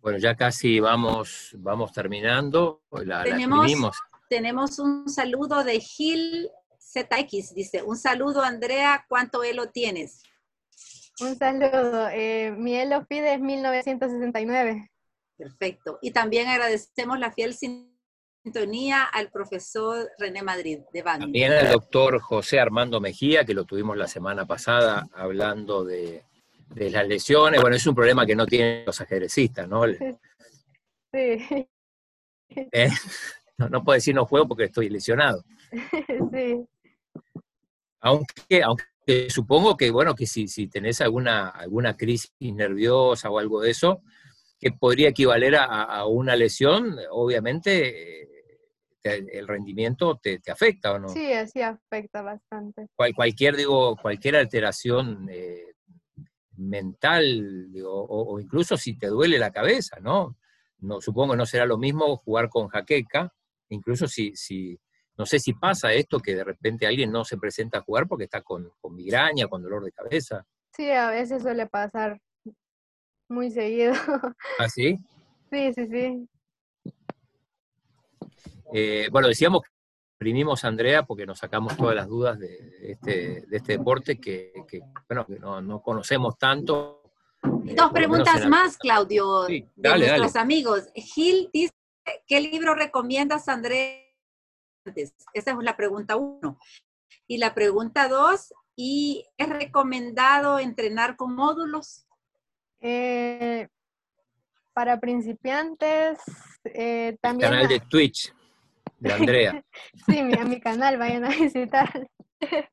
Bueno, 0.02 0.18
ya 0.18 0.34
casi 0.34 0.80
vamos, 0.80 1.54
vamos 1.58 1.92
terminando. 1.92 2.82
tenemos, 2.90 3.96
tenemos 4.28 4.78
un 4.78 5.08
saludo 5.08 5.62
de 5.62 5.80
Gil 5.80 6.50
ZX, 6.78 7.54
dice, 7.54 7.82
un 7.82 7.96
saludo 7.96 8.42
Andrea, 8.42 9.04
¿cuánto 9.08 9.44
elo 9.44 9.70
tienes? 9.70 10.22
Un 11.20 11.36
saludo, 11.36 12.08
eh, 12.08 12.52
mi 12.56 12.74
elo 12.74 13.04
pide 13.06 13.34
es 13.34 13.40
1969. 13.40 14.90
Perfecto. 15.36 15.98
Y 16.02 16.10
también 16.10 16.48
agradecemos 16.48 17.18
la 17.18 17.32
fiel 17.32 17.54
sintonía 17.54 19.04
al 19.04 19.30
profesor 19.30 20.10
René 20.18 20.42
Madrid 20.42 20.80
de 20.92 21.02
Bani. 21.02 21.24
También 21.24 21.52
al 21.52 21.70
doctor 21.70 22.20
José 22.20 22.58
Armando 22.58 23.00
Mejía, 23.00 23.44
que 23.44 23.54
lo 23.54 23.64
tuvimos 23.64 23.96
la 23.96 24.06
semana 24.06 24.46
pasada 24.46 25.08
hablando 25.14 25.84
de, 25.84 26.24
las 26.74 27.06
lesiones. 27.06 27.60
Bueno, 27.60 27.76
es 27.76 27.86
un 27.86 27.94
problema 27.94 28.26
que 28.26 28.36
no 28.36 28.46
tienen 28.46 28.84
los 28.86 29.00
ajedrecistas, 29.00 29.68
¿no? 29.68 29.82
Sí. 31.12 31.68
¿Eh? 32.72 32.90
No, 33.58 33.84
puedo 33.84 33.94
decir 33.94 34.14
no 34.14 34.24
juego 34.26 34.48
porque 34.48 34.64
estoy 34.64 34.88
lesionado. 34.88 35.44
Sí. 36.32 36.64
Aunque, 38.02 38.62
aunque 38.62 39.28
supongo 39.28 39.76
que, 39.76 39.90
bueno, 39.90 40.14
que 40.14 40.26
si, 40.26 40.48
si 40.48 40.68
tenés 40.68 41.02
alguna, 41.02 41.50
alguna 41.50 41.94
crisis 41.96 42.32
nerviosa 42.40 43.28
o 43.28 43.38
algo 43.38 43.60
de 43.60 43.70
eso, 43.70 44.02
que 44.58 44.70
podría 44.72 45.10
equivaler 45.10 45.56
a, 45.56 46.06
una 46.06 46.34
lesión, 46.34 46.96
obviamente 47.10 48.22
eh, 48.22 48.28
el 49.04 49.48
rendimiento 49.48 50.18
te, 50.22 50.40
afecta 50.50 50.92
o 50.92 50.98
no. 50.98 51.08
Sí, 51.08 51.30
sí 51.52 51.60
afecta 51.60 52.22
bastante. 52.22 52.88
cualquier, 53.14 53.56
digo, 53.56 53.96
cualquier 53.96 54.36
alteración 54.36 55.28
eh, 55.30 55.74
mental 56.60 57.72
o, 57.84 58.38
incluso 58.40 58.76
si 58.76 58.96
te 58.96 59.08
duele 59.08 59.38
la 59.38 59.50
cabeza, 59.50 59.98
¿no? 60.00 60.36
no 60.78 61.00
supongo 61.00 61.32
que 61.32 61.38
no 61.38 61.46
será 61.46 61.66
lo 61.66 61.78
mismo 61.78 62.16
jugar 62.18 62.48
con 62.48 62.68
jaqueca, 62.68 63.32
incluso 63.68 64.06
si, 64.06 64.34
si, 64.34 64.78
no 65.16 65.26
sé 65.26 65.38
si 65.38 65.52
pasa 65.52 65.92
esto 65.92 66.20
que 66.20 66.34
de 66.34 66.44
repente 66.44 66.86
alguien 66.86 67.10
no 67.10 67.24
se 67.24 67.36
presenta 67.36 67.78
a 67.78 67.82
jugar 67.82 68.06
porque 68.06 68.24
está 68.24 68.42
con, 68.42 68.70
con 68.80 68.94
migraña, 68.94 69.48
con 69.48 69.62
dolor 69.62 69.84
de 69.84 69.92
cabeza. 69.92 70.46
Sí, 70.74 70.90
a 70.90 71.10
veces 71.10 71.42
suele 71.42 71.66
pasar 71.66 72.20
muy 73.28 73.50
seguido. 73.50 73.94
¿Ah, 74.58 74.68
sí? 74.68 74.98
Sí, 75.52 75.72
sí, 75.72 75.88
sí. 75.88 76.28
Eh, 78.72 79.08
bueno, 79.10 79.26
decíamos 79.26 79.62
que 80.20 80.28
imprimimos 80.28 80.64
a 80.64 80.68
Andrea 80.68 81.04
porque 81.04 81.24
nos 81.24 81.38
sacamos 81.38 81.76
todas 81.78 81.94
las 81.94 82.06
dudas 82.06 82.38
de 82.38 82.76
este, 82.82 83.42
de 83.46 83.56
este 83.56 83.78
deporte 83.78 84.20
que, 84.20 84.52
bueno, 85.08 85.26
que 85.26 85.38
no, 85.38 85.80
conocemos 85.80 86.38
tanto. 86.38 87.02
Eh, 87.66 87.74
Dos 87.74 87.90
preguntas 87.90 88.46
más, 88.46 88.76
Claudio, 88.76 89.44
de 89.44 89.66
nuestros 89.76 90.36
amigos. 90.36 90.88
Gil 90.94 91.48
dice, 91.54 91.72
¿qué 92.26 92.40
libro 92.40 92.74
recomiendas, 92.74 93.48
Andrea? 93.48 93.96
Esa 94.94 95.50
es 95.52 95.56
la 95.62 95.76
pregunta 95.76 96.16
uno. 96.16 96.58
Y 97.26 97.38
la 97.38 97.54
pregunta 97.54 98.06
dos, 98.08 98.52
¿y 98.76 99.24
es 99.38 99.48
recomendado 99.48 100.58
entrenar 100.58 101.16
con 101.16 101.34
módulos? 101.34 102.06
Eh, 102.80 103.68
para 104.74 105.00
principiantes, 105.00 106.18
eh, 106.64 107.16
también... 107.22 107.52
El 107.52 107.60
canal 107.60 107.68
de 107.68 107.80
Twitch 107.80 108.34
de 109.00 109.12
Andrea. 109.12 109.64
sí, 110.06 110.22
mi, 110.22 110.34
a 110.34 110.44
mi 110.44 110.60
canal, 110.60 110.98
vayan 110.98 111.24
a 111.24 111.30
visitar. 111.30 112.08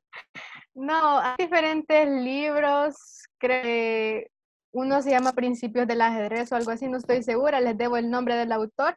no, 0.74 1.18
hay 1.18 1.34
diferentes 1.38 2.08
libros, 2.08 2.96
creo 3.38 4.24
uno 4.70 5.02
se 5.02 5.10
llama 5.10 5.32
Principios 5.32 5.88
del 5.88 6.02
ajedrez 6.02 6.52
o 6.52 6.56
algo 6.56 6.70
así, 6.70 6.88
no 6.88 6.98
estoy 6.98 7.22
segura, 7.22 7.60
les 7.60 7.76
debo 7.76 7.96
el 7.96 8.10
nombre 8.10 8.36
del 8.36 8.52
autor. 8.52 8.96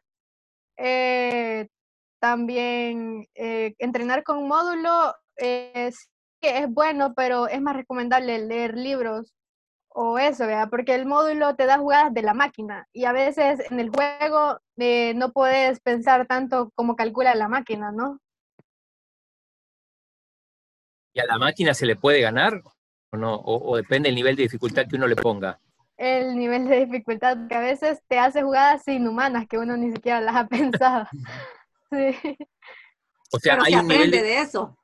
Eh, 0.76 1.68
también 2.20 3.26
entrenar 3.34 4.22
con 4.22 4.46
módulo 4.46 5.14
es, 5.36 6.08
es 6.40 6.68
bueno, 6.68 7.14
pero 7.14 7.48
es 7.48 7.60
más 7.60 7.74
recomendable 7.74 8.38
leer 8.38 8.76
libros 8.76 9.32
o 9.94 10.18
eso, 10.18 10.46
¿verdad? 10.46 10.68
Porque 10.70 10.94
el 10.94 11.06
módulo 11.06 11.54
te 11.54 11.66
da 11.66 11.78
jugadas 11.78 12.12
de 12.14 12.22
la 12.22 12.34
máquina 12.34 12.88
y 12.92 13.04
a 13.04 13.12
veces 13.12 13.60
en 13.70 13.80
el 13.80 13.90
juego 13.90 14.58
eh, 14.76 15.14
no 15.14 15.32
puedes 15.32 15.80
pensar 15.80 16.26
tanto 16.26 16.70
como 16.74 16.96
calcula 16.96 17.34
la 17.34 17.48
máquina, 17.48 17.92
¿no? 17.92 18.18
¿Y 21.14 21.20
a 21.20 21.26
la 21.26 21.38
máquina 21.38 21.74
se 21.74 21.86
le 21.86 21.96
puede 21.96 22.20
ganar 22.20 22.62
o 23.10 23.16
no? 23.16 23.34
O, 23.44 23.76
depende 23.76 24.08
del 24.08 24.16
nivel 24.16 24.36
de 24.36 24.44
dificultad 24.44 24.86
que 24.88 24.96
uno 24.96 25.06
le 25.06 25.16
ponga. 25.16 25.60
El 25.96 26.36
nivel 26.36 26.66
de 26.66 26.86
dificultad, 26.86 27.46
que 27.48 27.54
a 27.54 27.60
veces 27.60 28.02
te 28.08 28.18
hace 28.18 28.42
jugadas 28.42 28.88
inhumanas 28.88 29.46
que 29.46 29.58
uno 29.58 29.76
ni 29.76 29.92
siquiera 29.92 30.20
las 30.20 30.36
ha 30.36 30.46
pensado. 30.48 31.06
sí. 31.90 32.36
O 33.34 33.38
sea, 33.38 33.58
hay 33.64 33.74
un 33.76 33.88
nivel 33.88 34.10
de 34.10 34.40
eso 34.40 34.76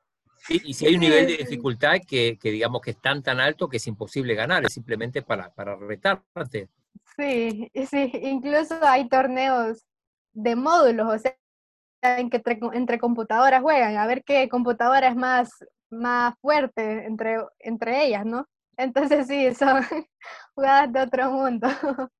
y 0.47 0.73
si 0.73 0.85
hay 0.85 0.95
un 0.95 1.01
nivel 1.01 1.27
de 1.27 1.37
dificultad 1.37 1.97
que, 2.07 2.37
digamos 2.41 2.81
que 2.81 2.91
es 2.91 3.01
tan 3.01 3.21
tan 3.21 3.39
alto 3.39 3.67
que 3.67 3.77
es 3.77 3.87
imposible 3.87 4.35
ganar, 4.35 4.65
es 4.65 4.73
simplemente 4.73 5.21
para, 5.21 5.53
para 5.53 5.75
retarte. 5.75 6.69
Sí, 7.17 7.69
sí, 7.89 8.11
incluso 8.23 8.75
hay 8.81 9.09
torneos 9.09 9.85
de 10.33 10.55
módulos, 10.55 11.13
o 11.13 11.19
sea, 11.19 11.35
en 12.01 12.29
que 12.29 12.41
entre, 12.73 12.99
computadoras 12.99 13.61
juegan, 13.61 13.97
a 13.97 14.07
ver 14.07 14.23
qué 14.23 14.47
computadora 14.47 15.09
es 15.09 15.15
más, 15.15 15.49
más 15.89 16.35
fuerte 16.39 17.05
entre, 17.05 17.39
entre 17.59 18.05
ellas, 18.05 18.25
¿no? 18.25 18.47
Entonces 18.77 19.27
sí, 19.27 19.53
son 19.53 19.83
jugadas 20.55 20.91
de 20.93 21.01
otro 21.01 21.31
mundo. 21.31 21.67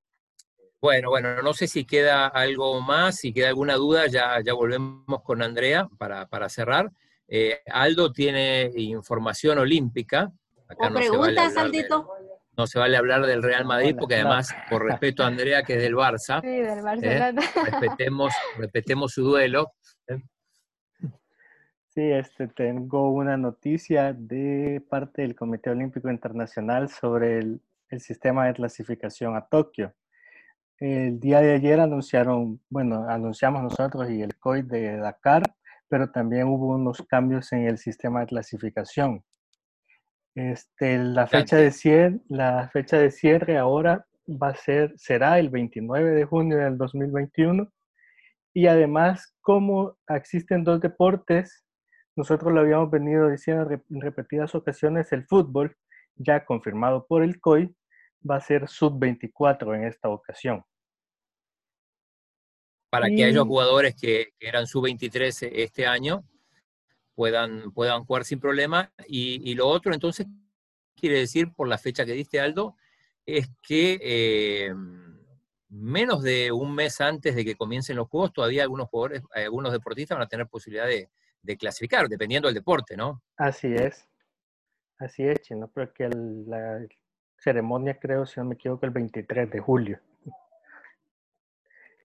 Bueno, 0.82 1.10
bueno, 1.10 1.42
no 1.42 1.52
sé 1.52 1.66
si 1.66 1.84
queda 1.84 2.26
algo 2.26 2.80
más, 2.80 3.16
si 3.16 3.34
queda 3.34 3.48
alguna 3.48 3.74
duda, 3.74 4.06
ya, 4.06 4.40
ya 4.42 4.54
volvemos 4.54 5.22
con 5.22 5.42
Andrea 5.42 5.86
para, 5.98 6.26
para 6.26 6.48
cerrar. 6.48 6.90
Eh, 7.32 7.60
Aldo 7.66 8.12
tiene 8.12 8.72
información 8.74 9.58
olímpica. 9.58 10.32
Acá 10.68 10.90
no 10.90 10.98
preguntas, 10.98 11.56
Aldito? 11.56 12.08
no 12.56 12.66
se 12.66 12.78
vale 12.78 12.96
hablar 12.96 13.24
del 13.24 13.42
Real 13.42 13.64
Madrid, 13.64 13.96
porque 13.98 14.16
además, 14.16 14.54
por 14.68 14.84
respeto 14.84 15.22
a 15.22 15.28
Andrea, 15.28 15.62
que 15.62 15.76
es 15.76 15.82
del 15.82 15.94
Barça, 15.94 16.40
sí, 16.42 16.48
del 16.48 16.82
Barcelona. 16.82 17.42
¿eh? 17.42 17.70
respetemos, 17.70 18.34
respetemos 18.58 19.12
su 19.12 19.22
duelo. 19.22 19.72
Sí, 21.88 22.02
este, 22.02 22.48
tengo 22.48 23.10
una 23.10 23.36
noticia 23.36 24.12
de 24.12 24.82
parte 24.88 25.22
del 25.22 25.34
Comité 25.34 25.70
Olímpico 25.70 26.10
Internacional 26.10 26.88
sobre 26.88 27.38
el, 27.38 27.60
el 27.88 28.00
sistema 28.00 28.46
de 28.46 28.54
clasificación 28.54 29.36
a 29.36 29.46
Tokio. 29.46 29.94
El 30.78 31.18
día 31.18 31.40
de 31.40 31.54
ayer 31.54 31.80
anunciaron, 31.80 32.60
bueno, 32.68 33.08
anunciamos 33.08 33.62
nosotros 33.62 34.10
y 34.10 34.22
el 34.22 34.36
COI 34.36 34.62
de 34.62 34.98
Dakar 34.98 35.42
pero 35.90 36.10
también 36.10 36.46
hubo 36.46 36.68
unos 36.68 37.02
cambios 37.08 37.52
en 37.52 37.66
el 37.66 37.76
sistema 37.76 38.20
de 38.20 38.26
clasificación. 38.26 39.24
Este, 40.36 40.96
la, 40.98 41.26
fecha 41.26 41.56
de 41.56 41.72
cierre, 41.72 42.20
la 42.28 42.70
fecha 42.72 42.96
de 42.96 43.10
cierre 43.10 43.58
ahora 43.58 44.06
va 44.28 44.50
a 44.50 44.54
ser, 44.54 44.94
será 44.96 45.40
el 45.40 45.50
29 45.50 46.12
de 46.12 46.24
junio 46.24 46.58
del 46.58 46.78
2021. 46.78 47.68
Y 48.54 48.68
además, 48.68 49.34
como 49.40 49.96
existen 50.08 50.62
dos 50.62 50.80
deportes, 50.80 51.64
nosotros 52.14 52.52
lo 52.52 52.60
habíamos 52.60 52.90
venido 52.90 53.28
diciendo 53.28 53.68
en 53.70 54.00
repetidas 54.00 54.54
ocasiones, 54.54 55.12
el 55.12 55.26
fútbol, 55.26 55.76
ya 56.14 56.44
confirmado 56.44 57.04
por 57.08 57.24
el 57.24 57.40
COI, 57.40 57.74
va 58.28 58.36
a 58.36 58.40
ser 58.40 58.68
sub-24 58.68 59.74
en 59.74 59.84
esta 59.84 60.08
ocasión. 60.08 60.62
Para 62.90 63.08
que 63.08 63.24
aquellos 63.24 63.46
jugadores 63.46 63.94
que, 63.94 64.34
eran 64.40 64.66
sub-23 64.66 65.48
este 65.52 65.86
año 65.86 66.24
puedan, 67.14 67.70
puedan 67.72 68.04
jugar 68.04 68.24
sin 68.24 68.40
problema. 68.40 68.92
Y, 69.06 69.54
lo 69.54 69.68
otro, 69.68 69.94
entonces, 69.94 70.26
quiere 70.96 71.20
decir, 71.20 71.52
por 71.52 71.68
la 71.68 71.78
fecha 71.78 72.04
que 72.04 72.12
diste, 72.12 72.40
Aldo, 72.40 72.76
es 73.24 73.48
que 73.62 73.98
eh, 74.02 74.74
menos 75.68 76.22
de 76.22 76.50
un 76.50 76.74
mes 76.74 77.00
antes 77.00 77.34
de 77.36 77.44
que 77.44 77.54
comiencen 77.54 77.96
los 77.96 78.08
juegos, 78.08 78.32
todavía 78.32 78.64
algunos 78.64 78.88
jugadores, 78.88 79.22
algunos 79.32 79.72
deportistas 79.72 80.18
van 80.18 80.26
a 80.26 80.28
tener 80.28 80.48
posibilidad 80.48 80.86
de, 80.86 81.08
clasificar, 81.56 82.08
dependiendo 82.08 82.48
del 82.48 82.54
deporte, 82.54 82.96
¿no? 82.96 83.22
Así 83.36 83.72
es. 83.74 84.06
Así 84.98 85.22
es, 85.22 85.40
Chino, 85.40 85.68
porque 85.72 86.08
la 86.08 86.86
ceremonia, 87.38 87.98
creo, 87.98 88.26
si 88.26 88.38
no 88.38 88.46
me 88.46 88.54
equivoco, 88.54 88.84
el 88.84 88.92
23 88.92 89.50
de 89.50 89.58
julio. 89.58 90.00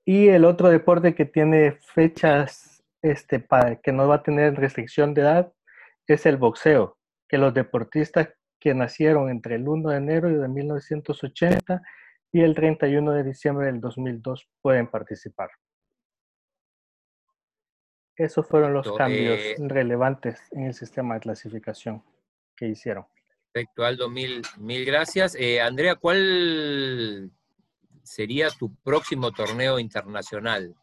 Y 0.06 0.28
el 0.28 0.46
otro 0.46 0.70
deporte 0.70 1.16
que 1.16 1.26
tiene 1.26 1.80
fechas 1.94 2.84
este, 3.02 3.40
para, 3.40 3.76
que 3.78 3.92
no 3.92 4.08
va 4.08 4.16
a 4.16 4.24
tener 4.24 4.56
restricción 4.56 5.14
de 5.14 5.22
edad 5.22 5.54
es 6.08 6.26
el 6.28 6.38
boxeo, 6.38 6.98
que 7.28 7.40
los 7.40 7.54
deportistas 7.54 8.30
que 8.60 8.76
nacieron 8.76 9.30
entre 9.30 9.56
el 9.56 9.68
1 9.68 9.90
de 9.90 9.98
enero 9.98 10.30
de 10.30 10.48
1980 10.48 11.82
y 12.32 12.42
el 12.42 12.54
31 12.54 13.12
de 13.14 13.24
diciembre 13.24 13.68
del 13.68 13.82
2002 13.82 14.48
pueden 14.62 14.88
participar. 14.88 15.50
Esos 18.16 18.48
fueron 18.48 18.74
los 18.74 18.96
cambios 18.96 19.40
eh, 19.40 19.56
relevantes 19.60 20.40
en 20.52 20.66
el 20.66 20.74
sistema 20.74 21.16
de 21.16 21.22
clasificación 21.22 22.04
que 22.56 22.68
hicieron. 22.68 23.06
Perfecto, 23.52 23.84
Aldo, 23.84 24.10
mil, 24.10 24.42
mil 24.58 24.86
gracias. 24.86 25.36
Eh, 25.36 25.60
Andrea, 25.60 25.96
¿cuál 25.96 27.32
sería 28.06 28.50
tu 28.50 28.74
próximo 28.76 29.32
torneo 29.32 29.80
internacional? 29.80 30.76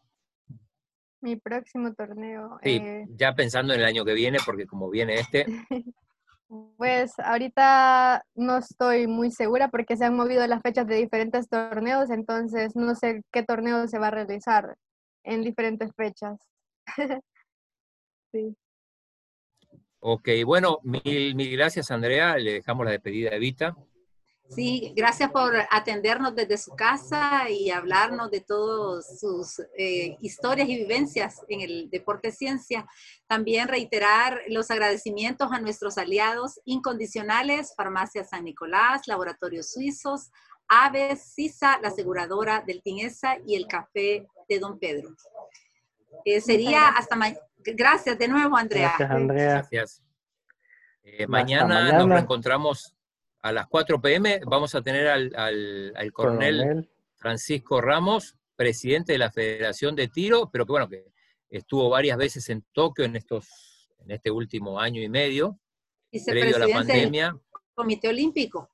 Mi 1.21 1.37
próximo 1.37 1.93
torneo. 1.93 2.59
Sí, 2.61 2.75
eh, 2.75 3.05
ya 3.09 3.33
pensando 3.33 3.73
en 3.73 3.79
el 3.79 3.85
año 3.85 4.03
que 4.03 4.13
viene, 4.13 4.39
porque 4.45 4.67
como 4.67 4.89
viene 4.89 5.15
este. 5.15 5.45
Pues 6.77 7.17
ahorita 7.17 8.23
no 8.35 8.57
estoy 8.57 9.07
muy 9.07 9.31
segura 9.31 9.69
porque 9.69 9.97
se 9.97 10.05
han 10.05 10.15
movido 10.15 10.45
las 10.45 10.61
fechas 10.61 10.85
de 10.85 10.97
diferentes 10.97 11.49
torneos, 11.49 12.11
entonces 12.11 12.75
no 12.75 12.93
sé 12.93 13.23
qué 13.31 13.41
torneo 13.41 13.87
se 13.87 13.97
va 13.97 14.09
a 14.09 14.11
realizar 14.11 14.75
en 15.23 15.41
diferentes 15.41 15.89
fechas. 15.95 16.37
sí. 18.31 18.55
Ok, 19.99 20.29
bueno, 20.45 20.77
mil, 20.83 21.33
mil 21.33 21.51
gracias 21.57 21.89
Andrea, 21.89 22.37
le 22.37 22.53
dejamos 22.53 22.85
la 22.85 22.91
despedida 22.91 23.31
de 23.31 23.39
Vita. 23.39 23.75
Sí, 24.49 24.93
gracias 24.95 25.31
por 25.31 25.55
atendernos 25.71 26.35
desde 26.35 26.57
su 26.57 26.75
casa 26.75 27.49
y 27.49 27.71
hablarnos 27.71 28.29
de 28.29 28.41
todas 28.41 29.19
sus 29.19 29.59
eh, 29.77 30.17
historias 30.21 30.69
y 30.69 30.75
vivencias 30.75 31.41
en 31.47 31.61
el 31.61 31.89
deporte 31.89 32.31
ciencia. 32.31 32.85
También 33.27 33.67
reiterar 33.67 34.41
los 34.49 34.69
agradecimientos 34.69 35.51
a 35.51 35.59
nuestros 35.59 35.97
aliados 35.97 36.59
incondicionales, 36.65 37.73
Farmacia 37.75 38.23
San 38.23 38.43
Nicolás, 38.43 39.07
Laboratorios 39.07 39.71
Suizos, 39.71 40.29
Aves, 40.67 41.33
CISA, 41.33 41.79
la 41.81 41.87
aseguradora 41.87 42.63
del 42.65 42.81
Tinesa 42.83 43.37
y 43.45 43.55
el 43.55 43.67
Café 43.67 44.27
de 44.47 44.59
Don 44.59 44.77
Pedro. 44.77 45.15
Eh, 46.25 46.41
sería 46.41 46.89
hasta 46.89 47.15
mañana. 47.15 47.39
Gracias 47.65 48.17
de 48.17 48.27
nuevo, 48.27 48.57
Andrea. 48.57 48.95
Gracias, 48.97 49.09
Andrea. 49.09 49.53
Gracias. 49.53 50.03
Eh, 51.03 51.27
mañana, 51.27 51.93
nos 51.93 52.09
reencontramos 52.09 52.92
a 53.43 53.51
las 53.51 53.67
4 53.67 54.01
pm 54.01 54.39
vamos 54.45 54.73
a 54.73 54.81
tener 54.81 55.07
al, 55.07 56.13
coronel, 56.13 56.89
Francisco 57.15 57.81
Ramos, 57.81 58.37
presidente 58.55 59.11
de 59.11 59.17
la 59.17 59.31
Federación 59.31 59.95
de 59.95 60.07
Tiro, 60.07 60.49
pero 60.51 60.65
que 60.65 60.71
bueno, 60.71 60.89
que 60.89 61.11
estuvo 61.49 61.89
varias 61.89 62.17
veces 62.17 62.49
en 62.49 62.63
Tokio 62.71 63.03
en 63.03 63.17
estos, 63.17 63.89
en 63.99 64.11
este 64.11 64.31
último 64.31 64.79
año 64.79 65.01
y 65.01 65.09
medio, 65.09 65.59
previo 66.25 66.55
a 66.55 66.59
la 66.59 66.67
pandemia. 66.69 67.31
Del 67.31 67.41
Comité 67.73 68.07
Olímpico. 68.07 68.69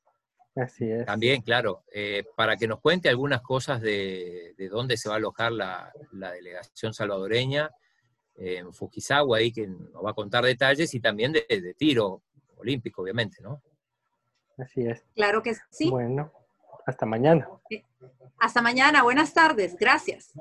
Así 0.56 0.90
es. 0.90 1.06
También, 1.06 1.42
claro, 1.42 1.84
eh, 1.92 2.24
para 2.36 2.56
que 2.56 2.68
nos 2.68 2.80
cuente 2.80 3.10
algunas 3.10 3.42
cosas 3.42 3.82
de, 3.82 4.54
dónde 4.70 4.98
se 4.98 5.10
va 5.10 5.16
a 5.16 5.18
alojar 5.18 5.52
la, 5.52 5.92
delegación 6.12 6.94
salvadoreña 6.94 7.72
en 8.36 8.72
Fujisawa, 8.72 9.38
ahí 9.38 9.52
que 9.52 9.66
nos 9.66 10.06
va 10.06 10.12
a 10.12 10.16
contar 10.16 10.46
detalles, 10.46 10.94
y 10.94 11.00
también 11.00 11.32
de 11.34 11.76
tiro 11.76 12.22
olímpico, 12.58 13.02
obviamente, 13.02 13.42
¿no? 13.42 13.64
Así 14.60 14.86
es. 14.86 15.04
Claro 15.16 15.42
que 15.42 15.56
sí. 15.70 15.90
Bueno, 15.90 16.32
hasta 16.86 17.06
mañana. 17.06 17.50
Hasta 18.40 18.62
mañana. 18.62 19.04
Buenas 19.04 19.34
tardes. 19.34 19.76
Gracias. 19.78 20.34